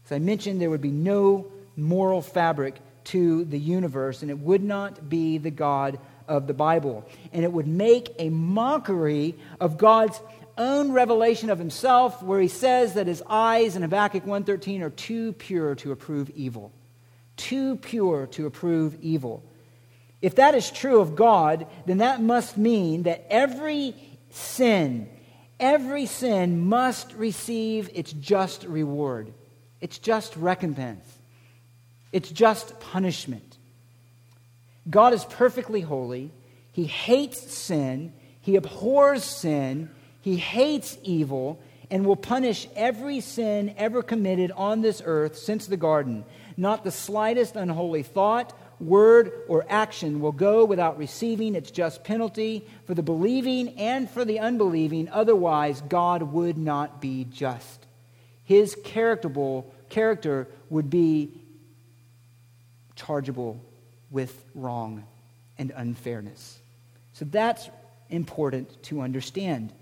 As 0.03 0.13
I 0.13 0.17
mentioned, 0.17 0.59
there 0.59 0.71
would 0.71 0.81
be 0.81 0.89
no 0.89 1.45
moral 1.77 2.23
fabric 2.23 2.79
to 3.03 3.45
the 3.45 3.59
universe, 3.59 4.23
and 4.23 4.31
it 4.31 4.39
would 4.39 4.63
not 4.63 5.07
be 5.07 5.37
the 5.37 5.51
God 5.51 5.99
of 6.27 6.47
the 6.47 6.55
Bible. 6.55 7.07
And 7.31 7.43
it 7.43 7.53
would 7.53 7.67
make 7.67 8.15
a 8.17 8.29
mockery 8.29 9.35
of 9.59 9.77
God's 9.77 10.19
own 10.57 10.91
revelation 10.91 11.51
of 11.51 11.59
himself, 11.59 12.23
where 12.23 12.41
he 12.41 12.47
says 12.47 12.95
that 12.95 13.05
his 13.05 13.21
eyes 13.29 13.75
in 13.75 13.83
Habakkuk 13.83 14.25
1.13 14.25 14.81
are 14.81 14.89
too 14.89 15.33
pure 15.33 15.75
to 15.75 15.91
approve 15.91 16.31
evil. 16.31 16.71
Too 17.41 17.75
pure 17.77 18.27
to 18.33 18.45
approve 18.45 18.97
evil. 19.01 19.41
If 20.21 20.35
that 20.35 20.53
is 20.53 20.69
true 20.69 21.01
of 21.01 21.15
God, 21.15 21.65
then 21.87 21.97
that 21.97 22.21
must 22.21 22.55
mean 22.55 23.03
that 23.03 23.25
every 23.31 23.95
sin, 24.29 25.09
every 25.59 26.05
sin 26.05 26.67
must 26.67 27.13
receive 27.13 27.89
its 27.95 28.13
just 28.13 28.63
reward, 28.65 29.33
its 29.79 29.97
just 29.97 30.35
recompense, 30.35 31.03
its 32.11 32.29
just 32.29 32.79
punishment. 32.79 33.57
God 34.87 35.13
is 35.13 35.25
perfectly 35.25 35.81
holy. 35.81 36.31
He 36.71 36.85
hates 36.85 37.51
sin. 37.51 38.13
He 38.41 38.55
abhors 38.55 39.23
sin. 39.23 39.89
He 40.21 40.37
hates 40.37 40.97
evil. 41.03 41.59
and 41.91 42.05
will 42.05 42.15
punish 42.15 42.69
every 42.73 43.19
sin 43.19 43.75
ever 43.77 44.01
committed 44.01 44.49
on 44.53 44.81
this 44.81 45.01
earth 45.03 45.37
since 45.37 45.67
the 45.67 45.75
garden. 45.75 46.23
Not 46.57 46.83
the 46.83 46.91
slightest 46.91 47.55
unholy 47.55 48.03
thought, 48.03 48.57
word, 48.79 49.31
or 49.47 49.65
action 49.69 50.19
will 50.19 50.31
go 50.31 50.65
without 50.65 50.97
receiving 50.97 51.55
its 51.55 51.71
just 51.71 52.03
penalty 52.03 52.67
for 52.85 52.93
the 52.93 53.03
believing 53.03 53.77
and 53.79 54.09
for 54.09 54.25
the 54.25 54.39
unbelieving. 54.39 55.09
Otherwise, 55.09 55.81
God 55.81 56.23
would 56.23 56.57
not 56.57 56.99
be 57.01 57.25
just. 57.25 57.85
His 58.43 58.75
character 58.83 60.47
would 60.69 60.89
be 60.89 61.31
chargeable 62.95 63.63
with 64.09 64.43
wrong 64.53 65.05
and 65.57 65.71
unfairness. 65.75 66.59
So 67.13 67.25
that's 67.25 67.69
important 68.09 68.83
to 68.83 69.01
understand. 69.01 69.73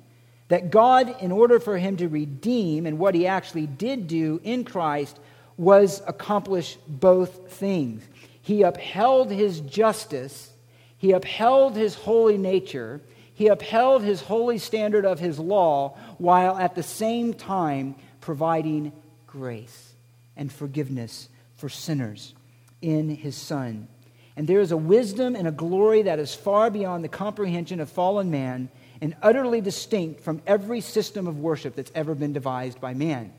That 0.49 0.72
God, 0.72 1.22
in 1.22 1.32
order 1.32 1.59
for 1.59 1.78
him 1.78 1.97
to 1.97 2.07
redeem, 2.07 2.86
and 2.86 2.97
what 2.99 3.15
he 3.15 3.28
actually 3.28 3.67
did 3.67 4.07
do 4.07 4.41
in 4.43 4.63
Christ, 4.65 5.20
was 5.60 6.01
accomplish 6.07 6.78
both 6.88 7.51
things. 7.51 8.01
He 8.41 8.62
upheld 8.62 9.30
his 9.30 9.60
justice, 9.60 10.51
he 10.97 11.12
upheld 11.12 11.76
his 11.76 11.95
holy 11.95 12.38
nature, 12.38 13.01
he 13.34 13.47
upheld 13.47 14.01
his 14.01 14.22
holy 14.22 14.57
standard 14.57 15.05
of 15.05 15.20
his 15.20 15.38
law, 15.38 15.97
while 16.18 16.57
at 16.57 16.76
the 16.76 16.84
same 16.84 17.34
time 17.34 17.95
providing 18.22 18.93
grace 19.28 19.93
and 20.38 20.49
forgiveness 20.49 21.28
for 21.57 21.68
sinners 21.68 22.34
in 22.82 23.10
his 23.10 23.36
Son. 23.36 23.89
And 24.38 24.47
there 24.47 24.62
is 24.62 24.72
a 24.72 24.78
wisdom 24.78 25.36
and 25.36 25.45
a 25.45 25.51
glory 25.51 26.03
that 26.03 26.20
is 26.20 26.34
far 26.34 26.72
beyond 26.72 27.03
the 27.03 27.10
comprehension 27.10 27.82
of 27.82 27.89
fallen 27.89 28.32
man 28.32 28.70
and 29.01 29.14
utterly 29.22 29.60
distinct 29.60 30.22
from 30.22 30.41
every 30.47 30.80
system 30.80 31.28
of 31.28 31.38
worship 31.39 31.76
that's 31.76 31.91
ever 31.93 32.16
been 32.16 32.32
devised 32.32 32.80
by 32.80 32.93
man. 32.93 33.34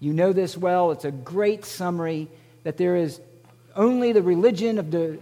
You 0.00 0.12
know 0.12 0.32
this 0.32 0.56
well. 0.56 0.92
It's 0.92 1.04
a 1.04 1.10
great 1.10 1.64
summary 1.64 2.28
that 2.64 2.76
there 2.76 2.96
is 2.96 3.20
only 3.74 4.12
the 4.12 4.22
religion 4.22 4.78
of 4.78 4.90
the 4.90 5.18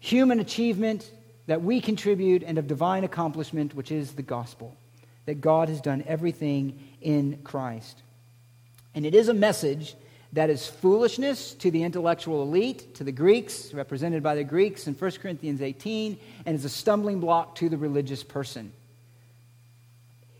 human 0.00 0.40
achievement 0.40 1.10
that 1.46 1.62
we 1.62 1.80
contribute 1.80 2.42
and 2.42 2.58
of 2.58 2.66
divine 2.66 3.04
accomplishment, 3.04 3.74
which 3.74 3.90
is 3.90 4.12
the 4.12 4.22
gospel. 4.22 4.76
That 5.26 5.40
God 5.40 5.68
has 5.68 5.80
done 5.80 6.04
everything 6.06 6.78
in 7.00 7.38
Christ. 7.44 8.02
And 8.94 9.06
it 9.06 9.14
is 9.14 9.28
a 9.28 9.34
message 9.34 9.94
that 10.34 10.50
is 10.50 10.66
foolishness 10.66 11.54
to 11.54 11.70
the 11.70 11.82
intellectual 11.82 12.42
elite, 12.42 12.94
to 12.96 13.04
the 13.04 13.12
Greeks, 13.12 13.72
represented 13.72 14.22
by 14.22 14.34
the 14.34 14.44
Greeks 14.44 14.86
in 14.86 14.94
1 14.94 15.10
Corinthians 15.12 15.62
18, 15.62 16.18
and 16.44 16.54
is 16.54 16.64
a 16.64 16.68
stumbling 16.68 17.20
block 17.20 17.54
to 17.56 17.68
the 17.68 17.78
religious 17.78 18.22
person. 18.22 18.72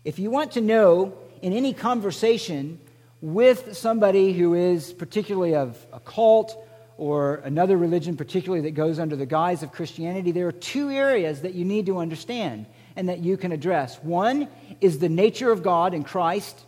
If 0.05 0.19
you 0.19 0.29
want 0.29 0.51
to 0.53 0.61
know 0.61 1.13
in 1.41 1.53
any 1.53 1.73
conversation 1.73 2.79
with 3.21 3.75
somebody 3.75 4.33
who 4.33 4.53
is 4.53 4.93
particularly 4.93 5.55
of 5.55 5.77
a 5.91 5.99
cult 5.99 6.57
or 6.97 7.35
another 7.45 7.77
religion, 7.77 8.17
particularly 8.17 8.63
that 8.63 8.71
goes 8.71 8.99
under 8.99 9.15
the 9.15 9.25
guise 9.25 9.63
of 9.63 9.71
Christianity, 9.71 10.31
there 10.31 10.47
are 10.47 10.53
two 10.53 10.89
areas 10.89 11.41
that 11.41 11.53
you 11.53 11.65
need 11.65 11.85
to 11.85 11.97
understand 11.97 12.65
and 12.95 13.09
that 13.09 13.19
you 13.19 13.37
can 13.37 13.51
address. 13.51 13.97
One 14.03 14.47
is 14.81 14.99
the 14.99 15.09
nature 15.09 15.51
of 15.51 15.63
God 15.63 15.93
in 15.93 16.03
Christ, 16.03 16.59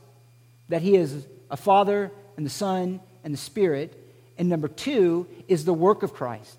that 0.70 0.82
He 0.82 0.96
is 0.96 1.28
a 1.50 1.58
Father 1.58 2.12
and 2.38 2.46
the 2.46 2.50
Son 2.50 3.02
and 3.24 3.34
the 3.34 3.38
Spirit. 3.38 3.98
And 4.38 4.50
number 4.50 4.68
two 4.68 5.28
is 5.48 5.66
the 5.66 5.74
work 5.74 6.04
of 6.04 6.14
Christ. 6.14 6.58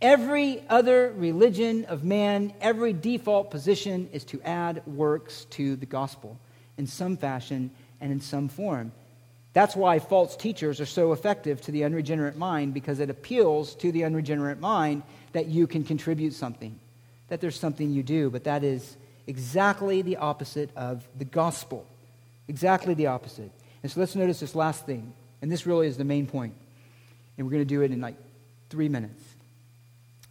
Every 0.00 0.64
other 0.68 1.12
religion 1.16 1.84
of 1.84 2.02
man, 2.02 2.54
every 2.60 2.92
default 2.92 3.52
position 3.52 4.08
is 4.12 4.24
to 4.26 4.40
add 4.42 4.84
works 4.86 5.44
to 5.50 5.76
the 5.76 5.86
gospel 5.86 6.40
in 6.76 6.86
some 6.88 7.16
fashion 7.16 7.70
and 8.00 8.10
in 8.10 8.20
some 8.20 8.48
form. 8.48 8.92
That's 9.52 9.76
why 9.76 9.98
false 9.98 10.34
teachers 10.34 10.80
are 10.80 10.86
so 10.86 11.12
effective 11.12 11.60
to 11.62 11.72
the 11.72 11.84
unregenerate 11.84 12.36
mind 12.36 12.72
because 12.72 13.00
it 13.00 13.10
appeals 13.10 13.74
to 13.76 13.92
the 13.92 14.04
unregenerate 14.04 14.60
mind 14.60 15.02
that 15.32 15.46
you 15.46 15.66
can 15.66 15.84
contribute 15.84 16.32
something, 16.32 16.78
that 17.28 17.40
there's 17.40 17.58
something 17.58 17.92
you 17.92 18.02
do, 18.02 18.30
but 18.30 18.44
that 18.44 18.64
is 18.64 18.96
exactly 19.26 20.02
the 20.02 20.16
opposite 20.16 20.70
of 20.74 21.06
the 21.18 21.24
gospel. 21.24 21.86
Exactly 22.48 22.94
the 22.94 23.06
opposite. 23.06 23.50
And 23.82 23.92
so 23.92 24.00
let's 24.00 24.14
notice 24.14 24.40
this 24.40 24.54
last 24.54 24.86
thing. 24.86 25.12
And 25.42 25.50
this 25.50 25.66
really 25.66 25.86
is 25.86 25.96
the 25.96 26.04
main 26.04 26.26
point. 26.26 26.54
And 27.36 27.46
we're 27.46 27.52
going 27.52 27.62
to 27.62 27.74
do 27.74 27.82
it 27.82 27.90
in 27.90 28.00
like 28.00 28.16
three 28.70 28.88
minutes. 28.88 29.22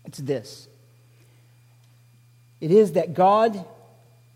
It's 0.06 0.18
this 0.18 0.68
it 2.60 2.72
is 2.72 2.94
that 2.94 3.14
God 3.14 3.66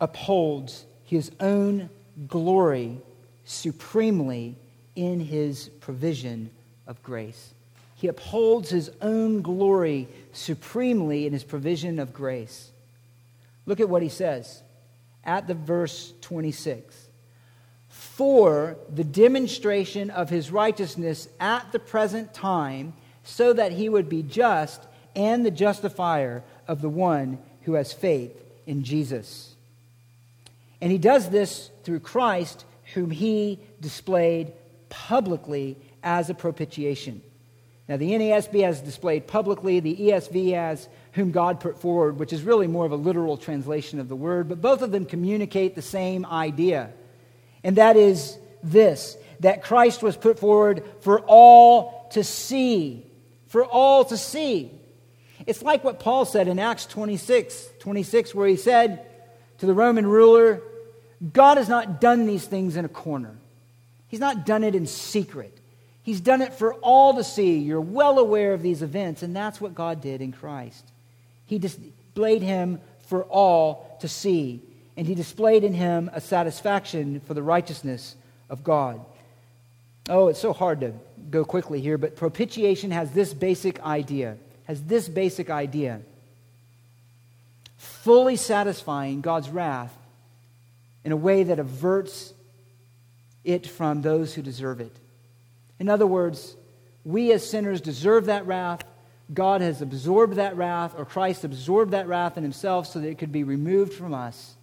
upholds 0.01 0.86
his 1.03 1.31
own 1.39 1.89
glory 2.27 2.97
supremely 3.45 4.57
in 4.95 5.19
his 5.19 5.69
provision 5.79 6.49
of 6.87 7.01
grace. 7.03 7.53
He 7.95 8.07
upholds 8.07 8.69
his 8.69 8.91
own 9.01 9.41
glory 9.41 10.07
supremely 10.33 11.25
in 11.25 11.33
his 11.33 11.43
provision 11.43 11.99
of 11.99 12.13
grace. 12.13 12.71
Look 13.65 13.79
at 13.79 13.89
what 13.89 14.01
he 14.01 14.09
says 14.09 14.61
at 15.23 15.47
the 15.47 15.55
verse 15.55 16.13
26 16.21 17.05
for 17.95 18.77
the 18.93 19.03
demonstration 19.03 20.09
of 20.09 20.29
his 20.29 20.51
righteousness 20.51 21.27
at 21.39 21.71
the 21.71 21.79
present 21.79 22.33
time, 22.33 22.93
so 23.23 23.53
that 23.53 23.71
he 23.71 23.89
would 23.89 24.09
be 24.09 24.21
just 24.21 24.81
and 25.15 25.45
the 25.45 25.51
justifier 25.51 26.43
of 26.67 26.81
the 26.81 26.89
one 26.89 27.37
who 27.61 27.73
has 27.73 27.93
faith 27.93 28.31
in 28.67 28.83
Jesus. 28.83 29.55
And 30.81 30.91
he 30.91 30.97
does 30.97 31.29
this 31.29 31.71
through 31.83 32.01
Christ, 32.01 32.65
whom 32.93 33.11
he 33.11 33.59
displayed 33.81 34.51
publicly 35.07 35.77
as 36.03 36.29
a 36.29 36.33
propitiation. 36.33 37.21
Now, 37.87 37.97
the 37.97 38.11
NASB 38.11 38.63
has 38.63 38.81
displayed 38.81 39.27
publicly, 39.27 39.79
the 39.79 39.95
ESV 39.95 40.53
as 40.53 40.87
whom 41.13 41.31
God 41.31 41.59
put 41.59 41.79
forward, 41.79 42.19
which 42.19 42.33
is 42.33 42.41
really 42.41 42.67
more 42.67 42.85
of 42.85 42.91
a 42.91 42.95
literal 42.95 43.37
translation 43.37 43.99
of 43.99 44.09
the 44.09 44.15
word, 44.15 44.49
but 44.49 44.61
both 44.61 44.81
of 44.81 44.91
them 44.91 45.05
communicate 45.05 45.75
the 45.75 45.81
same 45.81 46.25
idea 46.25 46.91
and 47.65 47.77
that 47.77 47.97
is 47.97 48.37
this 48.63 49.17
that 49.41 49.63
Christ 49.63 50.01
was 50.01 50.15
put 50.15 50.39
forward 50.39 50.83
for 51.01 51.19
all 51.21 52.07
to 52.11 52.23
see. 52.23 53.05
For 53.47 53.65
all 53.65 54.05
to 54.05 54.15
see. 54.15 54.71
It's 55.45 55.61
like 55.61 55.83
what 55.83 55.99
Paul 55.99 56.23
said 56.23 56.47
in 56.47 56.59
Acts 56.59 56.85
26 56.85 57.69
26, 57.79 58.35
where 58.35 58.47
he 58.47 58.55
said 58.55 59.05
to 59.57 59.65
the 59.65 59.73
Roman 59.73 60.05
ruler, 60.05 60.61
God 61.33 61.57
has 61.57 61.67
not 61.67 61.99
done 61.99 62.27
these 62.27 62.45
things 62.45 62.77
in 62.77 62.85
a 62.85 62.89
corner, 62.89 63.35
He's 64.07 64.19
not 64.19 64.45
done 64.45 64.63
it 64.63 64.75
in 64.75 64.87
secret. 64.87 65.57
He's 66.03 66.21
done 66.21 66.41
it 66.41 66.53
for 66.53 66.73
all 66.75 67.15
to 67.15 67.23
see. 67.23 67.57
You're 67.57 67.81
well 67.81 68.19
aware 68.19 68.53
of 68.53 68.61
these 68.61 68.81
events, 68.81 69.23
and 69.23 69.35
that's 69.35 69.59
what 69.59 69.73
God 69.73 70.01
did 70.01 70.21
in 70.21 70.31
Christ. 70.31 70.85
He 71.45 71.57
displayed 71.57 72.41
him 72.41 72.79
for 73.07 73.23
all 73.23 73.97
to 74.01 74.07
see 74.07 74.61
and 74.97 75.05
he 75.07 75.15
displayed 75.15 75.63
in 75.63 75.73
him 75.73 76.09
a 76.13 76.21
satisfaction 76.21 77.19
for 77.21 77.33
the 77.33 77.43
righteousness 77.43 78.15
of 78.49 78.63
God. 78.63 79.03
Oh, 80.07 80.27
it's 80.27 80.39
so 80.39 80.53
hard 80.53 80.81
to 80.81 80.93
go 81.29 81.43
quickly 81.43 81.81
here, 81.81 81.97
but 81.97 82.15
propitiation 82.15 82.91
has 82.91 83.11
this 83.11 83.33
basic 83.33 83.81
idea, 83.81 84.37
has 84.65 84.81
this 84.83 85.09
basic 85.09 85.49
idea. 85.49 86.01
Fully 87.77 88.35
satisfying 88.35 89.21
God's 89.21 89.49
wrath 89.49 89.95
in 91.03 91.11
a 91.11 91.17
way 91.17 91.43
that 91.43 91.59
averts 91.59 92.33
it 93.45 93.67
from 93.67 94.01
those 94.01 94.33
who 94.33 94.41
deserve 94.41 94.81
it. 94.81 94.95
In 95.79 95.89
other 95.89 96.07
words, 96.07 96.55
we 97.03 97.31
as 97.31 97.47
sinners 97.47 97.81
deserve 97.81 98.25
that 98.25 98.45
wrath. 98.47 98.83
God 99.33 99.61
has 99.61 99.81
absorbed 99.81 100.35
that 100.35 100.55
wrath, 100.57 100.93
or 100.97 101.05
Christ 101.05 101.43
absorbed 101.43 101.91
that 101.91 102.07
wrath 102.07 102.37
in 102.37 102.43
himself 102.43 102.87
so 102.87 102.99
that 102.99 103.07
it 103.07 103.17
could 103.17 103.31
be 103.31 103.43
removed 103.43 103.93
from 103.93 104.13
us 104.13 104.55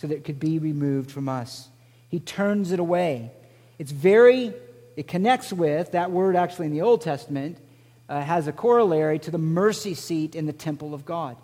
so 0.00 0.06
that 0.06 0.14
it 0.14 0.24
could 0.24 0.40
be 0.40 0.58
removed 0.58 1.10
from 1.10 1.28
us. 1.28 1.68
He 2.08 2.20
turns 2.20 2.72
it 2.72 2.80
away. 2.80 3.32
It's 3.78 3.92
very, 3.92 4.54
it 4.96 5.06
connects 5.06 5.52
with, 5.52 5.92
that 5.92 6.10
word 6.10 6.36
actually 6.36 6.66
in 6.66 6.72
the 6.72 6.80
Old 6.80 7.02
Testament 7.02 7.58
uh, 8.08 8.22
has 8.22 8.48
a 8.48 8.52
corollary 8.52 9.18
to 9.18 9.30
the 9.30 9.36
mercy 9.36 9.92
seat 9.92 10.34
in 10.34 10.46
the 10.46 10.54
temple 10.54 10.94
of 10.94 11.04
God. 11.04 11.36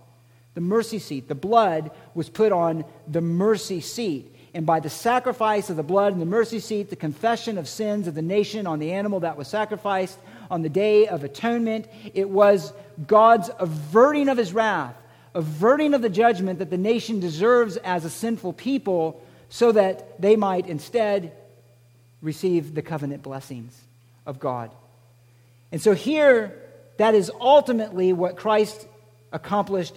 The 0.54 0.62
mercy 0.62 0.98
seat, 0.98 1.28
the 1.28 1.34
blood 1.34 1.90
was 2.14 2.30
put 2.30 2.50
on 2.50 2.86
the 3.06 3.20
mercy 3.20 3.82
seat. 3.82 4.34
And 4.54 4.64
by 4.64 4.80
the 4.80 4.90
sacrifice 4.90 5.68
of 5.70 5.76
the 5.76 5.82
blood 5.82 6.12
in 6.12 6.18
the 6.18 6.26
mercy 6.26 6.60
seat, 6.60 6.90
the 6.90 6.96
confession 6.96 7.58
of 7.58 7.68
sins 7.68 8.06
of 8.06 8.14
the 8.14 8.22
nation 8.22 8.66
on 8.66 8.78
the 8.78 8.92
animal 8.92 9.20
that 9.20 9.36
was 9.36 9.48
sacrificed 9.48 10.18
on 10.50 10.62
the 10.62 10.68
day 10.68 11.06
of 11.08 11.24
atonement, 11.24 11.86
it 12.14 12.28
was 12.28 12.72
God's 13.06 13.50
averting 13.58 14.28
of 14.28 14.38
his 14.38 14.52
wrath 14.52 14.94
averting 15.36 15.92
of 15.92 16.00
the 16.00 16.08
judgment 16.08 16.58
that 16.58 16.70
the 16.70 16.78
nation 16.78 17.20
deserves 17.20 17.76
as 17.76 18.06
a 18.06 18.10
sinful 18.10 18.54
people 18.54 19.22
so 19.50 19.70
that 19.70 20.20
they 20.20 20.34
might 20.34 20.66
instead 20.66 21.30
receive 22.22 22.74
the 22.74 22.80
covenant 22.80 23.22
blessings 23.22 23.78
of 24.24 24.40
God. 24.40 24.74
And 25.70 25.80
so 25.80 25.92
here, 25.92 26.58
that 26.96 27.14
is 27.14 27.30
ultimately 27.38 28.14
what 28.14 28.36
Christ 28.36 28.88
accomplished, 29.30 29.94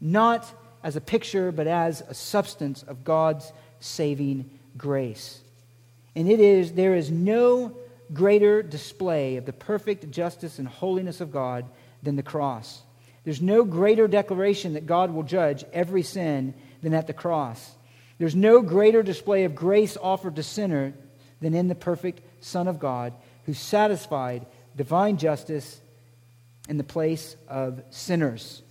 not 0.00 0.48
as 0.84 0.94
a 0.94 1.00
picture, 1.00 1.50
but 1.50 1.66
as 1.66 2.00
a 2.02 2.14
substance 2.14 2.84
of 2.84 3.02
God's 3.02 3.52
saving 3.80 4.50
grace. 4.76 5.40
And 6.14 6.30
it 6.30 6.40
is, 6.40 6.72
there 6.72 6.94
is 6.94 7.10
no 7.10 7.76
greater 8.12 8.62
display 8.62 9.36
of 9.36 9.46
the 9.46 9.52
perfect 9.52 10.10
justice 10.10 10.58
and 10.58 10.68
holiness 10.68 11.20
of 11.20 11.32
God 11.32 11.64
than 12.02 12.16
the 12.16 12.22
cross. 12.22 12.82
There's 13.24 13.42
no 13.42 13.64
greater 13.64 14.08
declaration 14.08 14.74
that 14.74 14.86
God 14.86 15.12
will 15.12 15.22
judge 15.22 15.64
every 15.72 16.02
sin 16.02 16.54
than 16.82 16.94
at 16.94 17.06
the 17.06 17.12
cross. 17.12 17.74
There's 18.18 18.34
no 18.34 18.62
greater 18.62 19.02
display 19.02 19.44
of 19.44 19.54
grace 19.54 19.96
offered 20.00 20.36
to 20.36 20.42
sinner 20.42 20.94
than 21.40 21.54
in 21.54 21.68
the 21.68 21.74
perfect 21.74 22.22
Son 22.44 22.68
of 22.68 22.78
God 22.78 23.12
who 23.46 23.54
satisfied 23.54 24.46
divine 24.76 25.16
justice 25.16 25.80
in 26.68 26.76
the 26.76 26.84
place 26.84 27.36
of 27.48 27.82
sinners. 27.90 28.62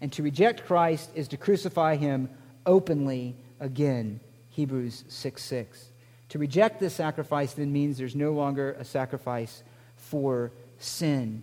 And 0.00 0.12
to 0.12 0.22
reject 0.22 0.66
Christ 0.66 1.10
is 1.14 1.28
to 1.28 1.36
crucify 1.36 1.96
him 1.96 2.28
openly 2.66 3.36
again. 3.60 4.20
Hebrews 4.54 5.04
6 5.08 5.42
6. 5.42 5.88
To 6.30 6.38
reject 6.38 6.80
this 6.80 6.94
sacrifice 6.94 7.52
then 7.54 7.72
means 7.72 7.98
there's 7.98 8.14
no 8.14 8.32
longer 8.32 8.76
a 8.78 8.84
sacrifice 8.84 9.62
for 9.96 10.52
sin. 10.78 11.42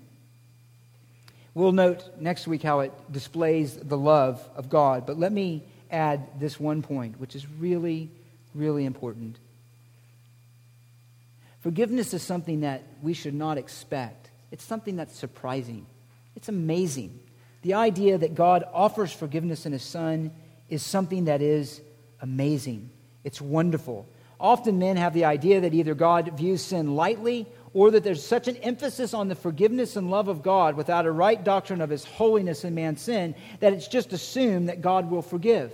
We'll 1.54 1.74
note 1.74 2.04
next 2.20 2.48
week 2.48 2.64
how 2.64 2.80
it 2.80 2.94
displays 3.12 3.76
the 3.76 3.98
love 3.98 4.42
of 4.56 4.70
God, 4.70 5.06
but 5.06 5.20
let 5.20 5.34
me 5.34 5.64
add 5.92 6.40
this 6.40 6.58
one 6.58 6.82
point, 6.82 7.20
which 7.20 7.36
is 7.36 7.46
really, 7.60 8.10
really 8.56 8.86
important. 8.86 9.38
Forgiveness 11.60 12.14
is 12.14 12.24
something 12.24 12.62
that 12.62 12.84
we 13.02 13.14
should 13.14 13.34
not 13.34 13.58
expect. 13.58 14.30
It's 14.52 14.64
something 14.64 14.96
that's 14.96 15.16
surprising. 15.16 15.86
It's 16.38 16.48
amazing. 16.48 17.20
The 17.62 17.74
idea 17.74 18.18
that 18.18 18.36
God 18.36 18.64
offers 18.74 19.12
forgiveness 19.12 19.66
in 19.66 19.74
His 19.74 19.84
Son 19.84 20.32
is 20.70 20.82
something 20.82 21.26
that 21.26 21.42
is 21.42 21.82
amazing. 22.22 22.90
It's 23.24 23.42
wonderful. 23.42 24.08
Often 24.40 24.80
men 24.80 24.98
have 24.98 25.14
the 25.14 25.26
idea 25.26 25.62
that 25.62 25.74
either 25.74 25.94
God 25.94 26.38
views 26.38 26.64
sin 26.64 26.96
lightly 26.96 27.48
or 27.74 27.92
that 27.92 28.04
there's 28.04 28.26
such 28.26 28.48
an 28.48 28.58
emphasis 28.58 29.14
on 29.14 29.28
the 29.28 29.36
forgiveness 29.36 29.96
and 29.96 30.10
love 30.10 30.28
of 30.28 30.42
God 30.42 30.76
without 30.76 31.06
a 31.06 31.12
right 31.12 31.42
doctrine 31.42 31.82
of 31.82 31.90
his 31.90 32.04
holiness 32.04 32.64
and 32.64 32.76
man's 32.76 33.02
sin 33.02 33.36
that 33.60 33.74
it's 33.74 33.88
just 33.88 34.14
assumed 34.14 34.70
that 34.70 34.82
God 34.82 35.12
will 35.12 35.22
forgive. 35.22 35.72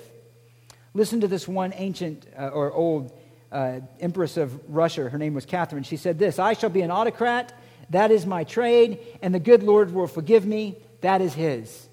Listen 0.94 1.22
to 1.22 1.28
this 1.28 1.48
one 1.48 1.74
ancient 1.76 2.26
uh, 2.38 2.48
or 2.48 2.72
old 2.74 3.18
uh, 3.52 3.80
empress 4.00 4.36
of 4.36 4.60
Russia. 4.68 5.10
Her 5.10 5.18
name 5.18 5.34
was 5.34 5.46
Catherine. 5.46 5.84
She 5.84 5.98
said 5.98 6.20
this 6.20 6.40
I 6.40 6.54
shall 6.54 6.70
be 6.70 6.82
an 6.82 6.92
autocrat. 6.92 7.54
That 7.92 8.12
is 8.12 8.26
my 8.26 8.44
trade. 8.44 9.00
And 9.22 9.34
the 9.34 9.40
good 9.40 9.64
Lord 9.64 9.94
will 9.94 10.08
forgive 10.08 10.46
me. 10.46 10.78
That 11.02 11.22
is 11.22 11.34
his. 11.34 11.88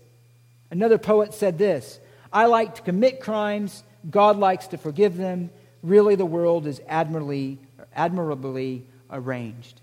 Another 0.70 0.98
poet 0.98 1.34
said 1.34 1.56
this 1.58 2.00
I 2.32 2.46
like 2.46 2.76
to 2.76 2.82
commit 2.82 3.20
crimes. 3.20 3.84
God 4.08 4.38
likes 4.38 4.68
to 4.68 4.78
forgive 4.78 5.16
them. 5.16 5.50
Really, 5.82 6.14
the 6.14 6.26
world 6.26 6.66
is 6.66 6.80
admirably, 6.88 7.58
admirably 7.94 8.86
arranged. 9.10 9.80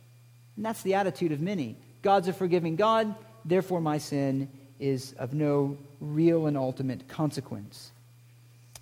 And 0.56 0.66
that's 0.66 0.82
the 0.82 0.96
attitude 0.96 1.32
of 1.32 1.42
many. 1.42 1.78
God's 2.02 2.28
a 2.28 2.34
forgiving 2.34 2.76
God, 2.76 3.14
therefore, 3.46 3.82
my 3.82 3.98
sin 3.98 4.50
is 4.80 5.14
of 5.14 5.34
no 5.34 5.78
real 6.00 6.48
and 6.48 6.58
ultimate 6.58 7.08
consequence. 7.08 7.92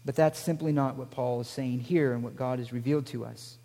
But 0.05 0.15
that's 0.15 0.39
simply 0.39 0.71
not 0.71 0.95
what 0.95 1.11
Paul 1.11 1.41
is 1.41 1.47
saying 1.47 1.81
here 1.81 2.13
and 2.13 2.23
what 2.23 2.35
God 2.35 2.59
has 2.59 2.71
revealed 2.71 3.05
to 3.07 3.25
us. 3.25 3.57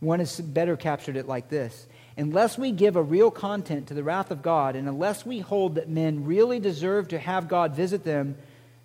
One 0.00 0.18
has 0.18 0.40
better 0.40 0.76
captured 0.76 1.16
it 1.16 1.28
like 1.28 1.48
this 1.48 1.86
Unless 2.16 2.58
we 2.58 2.70
give 2.70 2.96
a 2.96 3.02
real 3.02 3.30
content 3.30 3.88
to 3.88 3.94
the 3.94 4.04
wrath 4.04 4.30
of 4.30 4.42
God, 4.42 4.76
and 4.76 4.88
unless 4.88 5.24
we 5.24 5.40
hold 5.40 5.76
that 5.76 5.88
men 5.88 6.24
really 6.24 6.60
deserve 6.60 7.08
to 7.08 7.18
have 7.18 7.48
God 7.48 7.74
visit 7.74 8.04
them, 8.04 8.36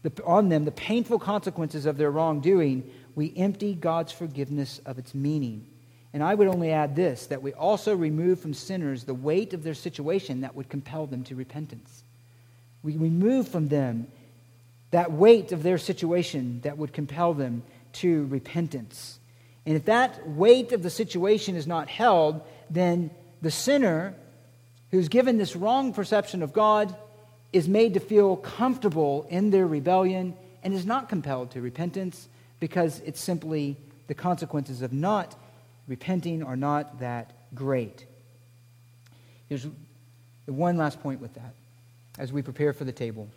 the, 0.04 0.12
on 0.24 0.50
them 0.50 0.66
the 0.66 0.72
painful 0.72 1.20
consequences 1.20 1.86
of 1.86 1.98
their 1.98 2.12
wrongdoing, 2.12 2.90
we 3.16 3.34
empty 3.36 3.74
God's 3.74 4.12
forgiveness 4.12 4.80
of 4.86 4.98
its 4.98 5.14
meaning. 5.14 5.68
And 6.14 6.24
I 6.24 6.34
would 6.34 6.48
only 6.48 6.72
add 6.72 6.96
this 6.96 7.28
that 7.28 7.42
we 7.42 7.54
also 7.54 7.96
remove 7.96 8.40
from 8.40 8.54
sinners 8.54 9.04
the 9.04 9.14
weight 9.14 9.54
of 9.54 9.64
their 9.64 9.74
situation 9.74 10.42
that 10.42 10.56
would 10.56 10.70
compel 10.70 11.06
them 11.06 11.24
to 11.26 11.36
repentance. 11.36 12.04
We 12.82 12.98
remove 12.98 13.48
from 13.48 13.68
them 13.68 14.08
that 14.92 15.12
weight 15.12 15.52
of 15.52 15.64
their 15.64 15.78
situation 15.78 16.62
that 16.62 16.78
would 16.78 16.94
compel 16.94 17.34
them 17.34 17.64
to 17.92 18.26
repentance. 18.28 19.20
And 19.66 19.76
if 19.76 19.86
that 19.86 20.28
weight 20.28 20.72
of 20.72 20.82
the 20.82 20.90
situation 20.90 21.56
is 21.56 21.68
not 21.68 21.90
held, 21.90 22.42
then 22.70 23.12
the 23.42 23.52
sinner 23.52 24.16
who's 24.92 25.10
given 25.10 25.38
this 25.38 25.56
wrong 25.56 25.94
perception 25.94 26.42
of 26.42 26.54
God 26.54 26.96
is 27.52 27.68
made 27.68 27.94
to 27.96 28.00
feel 28.00 28.36
comfortable 28.38 29.26
in 29.30 29.50
their 29.50 29.66
rebellion 29.68 30.36
and 30.64 30.74
is 30.74 30.86
not 30.86 31.10
compelled 31.10 31.52
to 31.52 31.62
repentance 31.62 32.28
because 32.60 33.00
it's 33.06 33.20
simply 33.20 33.78
the 34.08 34.14
consequences 34.14 34.82
of 34.82 34.94
not 34.94 35.36
repenting 35.88 36.44
are 36.44 36.56
not 36.56 37.00
that 37.00 37.32
great. 37.56 38.06
Here's 39.48 39.68
one 40.46 40.78
last 40.78 41.02
point 41.02 41.22
with 41.22 41.34
that 41.36 41.54
as 42.18 42.32
we 42.32 42.42
prepare 42.42 42.74
for 42.74 42.84
the 42.84 42.92
table, 42.92 43.30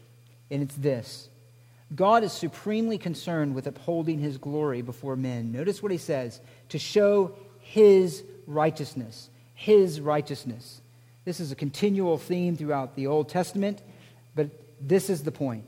and 0.51 0.63
it's 0.63 0.75
this 0.77 1.29
God 1.95 2.25
is 2.25 2.33
supremely 2.33 2.99
concerned 2.99 3.55
with 3.55 3.67
upholding 3.67 4.19
his 4.19 4.39
glory 4.39 4.83
before 4.83 5.17
men. 5.17 5.53
Notice 5.53 5.83
what 5.83 5.93
he 5.93 5.99
says 5.99 6.41
to 6.71 6.79
show 6.79 7.35
his 7.61 8.25
righteousness. 8.47 9.29
His 9.55 10.01
righteousness. 10.01 10.81
This 11.25 11.39
is 11.39 11.53
a 11.53 11.57
continual 11.57 12.19
theme 12.19 12.57
throughout 12.57 12.97
the 12.97 13.07
Old 13.07 13.29
Testament, 13.29 13.81
but 14.35 14.51
this 14.81 15.11
is 15.11 15.23
the 15.23 15.33
point. 15.33 15.65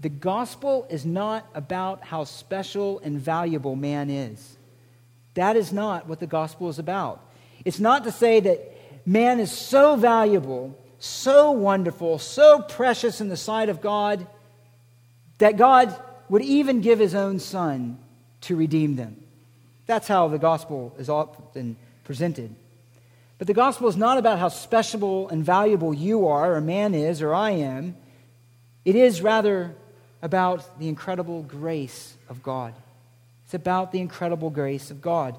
The 0.00 0.08
gospel 0.08 0.86
is 0.88 1.04
not 1.04 1.46
about 1.54 2.04
how 2.04 2.24
special 2.24 3.00
and 3.00 3.18
valuable 3.18 3.76
man 3.76 4.10
is. 4.10 4.56
That 5.34 5.56
is 5.56 5.72
not 5.72 6.06
what 6.06 6.20
the 6.20 6.26
gospel 6.26 6.68
is 6.68 6.78
about. 6.78 7.24
It's 7.64 7.80
not 7.80 8.04
to 8.04 8.12
say 8.12 8.40
that 8.40 9.06
man 9.06 9.40
is 9.40 9.50
so 9.50 9.96
valuable, 9.96 10.78
so 10.98 11.50
wonderful, 11.50 12.18
so 12.18 12.62
precious 12.62 13.20
in 13.20 13.28
the 13.28 13.36
sight 13.36 13.68
of 13.68 13.80
God 13.80 14.26
that 15.38 15.56
God 15.56 15.94
would 16.28 16.42
even 16.42 16.80
give 16.80 16.98
his 16.98 17.14
own 17.14 17.38
son 17.38 17.98
to 18.42 18.56
redeem 18.56 18.96
them. 18.96 19.16
That's 19.86 20.06
how 20.06 20.28
the 20.28 20.38
gospel 20.38 20.94
is 20.98 21.08
often 21.08 21.76
presented. 22.04 22.54
But 23.38 23.46
the 23.46 23.54
gospel 23.54 23.88
is 23.88 23.96
not 23.96 24.18
about 24.18 24.38
how 24.38 24.48
special 24.48 25.28
and 25.28 25.44
valuable 25.44 25.94
you 25.94 26.26
are, 26.26 26.54
or 26.56 26.60
man 26.60 26.92
is, 26.92 27.22
or 27.22 27.32
I 27.32 27.52
am. 27.52 27.96
It 28.84 28.96
is 28.96 29.22
rather 29.22 29.74
about 30.22 30.78
the 30.80 30.88
incredible 30.88 31.42
grace 31.42 32.16
of 32.28 32.42
God. 32.42 32.74
It's 33.44 33.54
about 33.54 33.92
the 33.92 34.00
incredible 34.00 34.50
grace 34.50 34.90
of 34.90 35.00
God. 35.00 35.38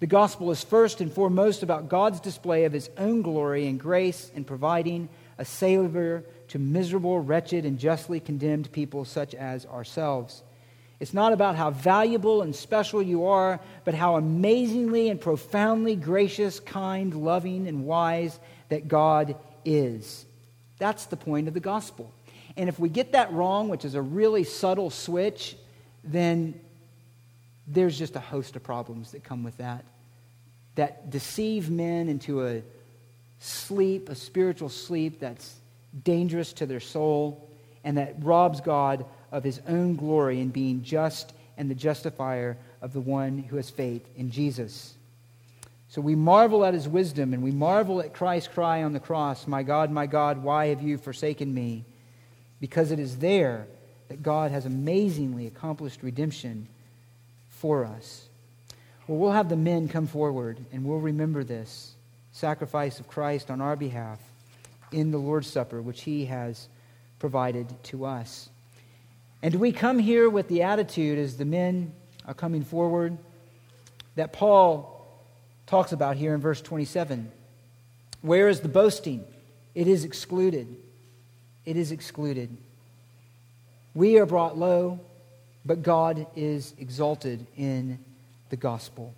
The 0.00 0.06
gospel 0.06 0.50
is 0.50 0.62
first 0.62 1.00
and 1.00 1.12
foremost 1.12 1.62
about 1.62 1.88
God's 1.88 2.20
display 2.20 2.64
of 2.64 2.72
his 2.72 2.90
own 2.98 3.22
glory 3.22 3.66
and 3.66 3.78
grace 3.78 4.30
in 4.34 4.44
providing 4.44 5.08
a 5.38 5.44
Savior 5.44 6.24
to 6.48 6.58
miserable, 6.58 7.20
wretched, 7.20 7.64
and 7.64 7.78
justly 7.78 8.20
condemned 8.20 8.70
people 8.72 9.04
such 9.04 9.34
as 9.34 9.66
ourselves. 9.66 10.42
It's 11.00 11.14
not 11.14 11.32
about 11.32 11.54
how 11.56 11.70
valuable 11.70 12.42
and 12.42 12.54
special 12.54 13.00
you 13.02 13.26
are, 13.26 13.60
but 13.84 13.94
how 13.94 14.16
amazingly 14.16 15.08
and 15.08 15.20
profoundly 15.20 15.94
gracious, 15.94 16.58
kind, 16.58 17.14
loving, 17.14 17.68
and 17.68 17.86
wise 17.86 18.38
that 18.68 18.88
God 18.88 19.36
is. 19.64 20.26
That's 20.78 21.06
the 21.06 21.16
point 21.16 21.46
of 21.48 21.54
the 21.54 21.60
gospel. 21.60 22.12
And 22.56 22.68
if 22.68 22.80
we 22.80 22.88
get 22.88 23.12
that 23.12 23.32
wrong, 23.32 23.68
which 23.68 23.84
is 23.84 23.94
a 23.94 24.02
really 24.02 24.42
subtle 24.42 24.90
switch, 24.90 25.56
then 26.02 26.58
there's 27.68 27.96
just 27.96 28.16
a 28.16 28.20
host 28.20 28.56
of 28.56 28.62
problems 28.64 29.12
that 29.12 29.22
come 29.22 29.44
with 29.44 29.56
that 29.58 29.84
that 30.78 31.10
deceive 31.10 31.68
men 31.70 32.08
into 32.08 32.46
a 32.46 32.62
sleep, 33.40 34.08
a 34.08 34.14
spiritual 34.14 34.68
sleep 34.68 35.18
that's 35.18 35.56
dangerous 36.04 36.52
to 36.52 36.66
their 36.66 36.78
soul, 36.78 37.50
and 37.82 37.98
that 37.98 38.14
robs 38.20 38.60
God 38.60 39.04
of 39.30 39.44
his 39.44 39.60
own 39.68 39.96
glory 39.96 40.40
in 40.40 40.48
being 40.48 40.82
just 40.82 41.32
and 41.56 41.70
the 41.70 41.74
justifier 41.74 42.56
of 42.80 42.92
the 42.92 43.00
one 43.00 43.38
who 43.38 43.56
has 43.56 43.70
faith 43.70 44.06
in 44.16 44.30
Jesus. 44.30 44.94
So 45.88 46.00
we 46.00 46.14
marvel 46.14 46.64
at 46.64 46.74
his 46.74 46.86
wisdom 46.86 47.32
and 47.32 47.42
we 47.42 47.50
marvel 47.50 48.00
at 48.00 48.14
Christ's 48.14 48.52
cry 48.52 48.82
on 48.82 48.92
the 48.92 49.00
cross, 49.00 49.46
My 49.46 49.62
God, 49.62 49.90
my 49.90 50.06
God, 50.06 50.42
why 50.42 50.66
have 50.66 50.82
you 50.82 50.98
forsaken 50.98 51.52
me? 51.52 51.84
Because 52.60 52.90
it 52.90 52.98
is 52.98 53.18
there 53.18 53.66
that 54.08 54.22
God 54.22 54.50
has 54.50 54.66
amazingly 54.66 55.46
accomplished 55.46 56.02
redemption 56.02 56.68
for 57.48 57.84
us. 57.84 58.28
Well, 59.06 59.18
we'll 59.18 59.32
have 59.32 59.48
the 59.48 59.56
men 59.56 59.88
come 59.88 60.06
forward 60.06 60.64
and 60.72 60.84
we'll 60.84 60.98
remember 60.98 61.42
this 61.42 61.94
sacrifice 62.32 63.00
of 63.00 63.08
Christ 63.08 63.50
on 63.50 63.60
our 63.60 63.76
behalf 63.76 64.20
in 64.92 65.10
the 65.10 65.18
Lord's 65.18 65.50
Supper, 65.50 65.82
which 65.82 66.02
he 66.02 66.26
has 66.26 66.68
provided 67.18 67.82
to 67.84 68.04
us. 68.04 68.48
And 69.42 69.54
we 69.54 69.72
come 69.72 69.98
here 69.98 70.28
with 70.28 70.48
the 70.48 70.62
attitude, 70.62 71.18
as 71.18 71.36
the 71.36 71.44
men 71.44 71.92
are 72.26 72.34
coming 72.34 72.64
forward, 72.64 73.16
that 74.16 74.32
Paul 74.32 74.98
talks 75.66 75.92
about 75.92 76.16
here 76.16 76.34
in 76.34 76.40
verse 76.40 76.60
27? 76.60 77.30
Where 78.22 78.48
is 78.48 78.60
the 78.60 78.68
boasting? 78.68 79.24
It 79.74 79.86
is 79.86 80.04
excluded. 80.04 80.74
It 81.64 81.76
is 81.76 81.92
excluded. 81.92 82.56
We 83.94 84.18
are 84.18 84.26
brought 84.26 84.58
low, 84.58 85.00
but 85.64 85.82
God 85.82 86.26
is 86.34 86.74
exalted 86.78 87.46
in 87.56 87.98
the 88.50 88.56
gospel. 88.56 89.14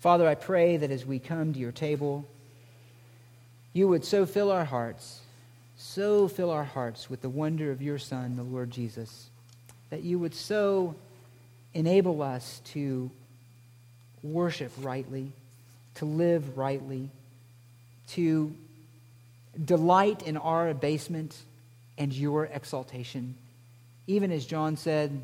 Father, 0.00 0.26
I 0.26 0.34
pray 0.34 0.78
that 0.78 0.90
as 0.90 1.06
we 1.06 1.18
come 1.18 1.52
to 1.52 1.60
your 1.60 1.72
table, 1.72 2.26
you 3.72 3.88
would 3.88 4.04
so 4.04 4.26
fill 4.26 4.50
our 4.50 4.64
hearts, 4.64 5.20
so 5.82 6.28
fill 6.28 6.50
our 6.50 6.64
hearts 6.64 7.10
with 7.10 7.20
the 7.22 7.28
wonder 7.28 7.72
of 7.72 7.82
your 7.82 7.98
Son, 7.98 8.36
the 8.36 8.42
Lord 8.42 8.70
Jesus, 8.70 9.28
that 9.90 10.02
you 10.02 10.18
would 10.18 10.34
so 10.34 10.94
enable 11.74 12.22
us 12.22 12.60
to 12.66 13.10
worship 14.22 14.70
rightly, 14.80 15.32
to 15.96 16.04
live 16.04 16.56
rightly, 16.56 17.10
to 18.10 18.54
delight 19.62 20.22
in 20.22 20.36
our 20.36 20.68
abasement 20.68 21.36
and 21.98 22.12
your 22.12 22.46
exaltation. 22.46 23.34
Even 24.06 24.30
as 24.30 24.46
John 24.46 24.76
said, 24.76 25.20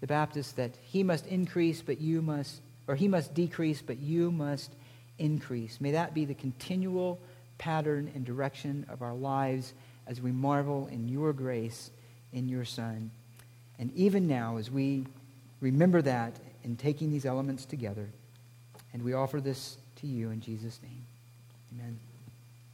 the 0.00 0.06
Baptist, 0.06 0.56
that 0.56 0.72
he 0.82 1.02
must 1.02 1.26
increase, 1.26 1.80
but 1.80 2.00
you 2.00 2.20
must, 2.20 2.60
or 2.86 2.96
he 2.96 3.08
must 3.08 3.34
decrease, 3.34 3.80
but 3.80 3.98
you 3.98 4.30
must 4.30 4.70
increase. 5.18 5.80
May 5.80 5.92
that 5.92 6.12
be 6.12 6.26
the 6.26 6.34
continual 6.34 7.18
pattern 7.56 8.10
and 8.14 8.26
direction 8.26 8.84
of 8.90 9.00
our 9.00 9.14
lives 9.14 9.72
as 10.06 10.20
we 10.20 10.32
marvel 10.32 10.88
in 10.88 11.08
your 11.08 11.32
grace 11.32 11.90
in 12.32 12.48
your 12.48 12.64
Son. 12.64 13.10
And 13.78 13.92
even 13.94 14.26
now, 14.26 14.56
as 14.56 14.70
we 14.70 15.06
remember 15.60 16.02
that 16.02 16.34
in 16.64 16.76
taking 16.76 17.10
these 17.10 17.26
elements 17.26 17.64
together, 17.64 18.08
and 18.92 19.02
we 19.02 19.12
offer 19.12 19.40
this 19.40 19.76
to 19.96 20.06
you 20.06 20.30
in 20.30 20.40
Jesus' 20.40 20.80
name. 20.82 21.04
Amen. 21.74 21.98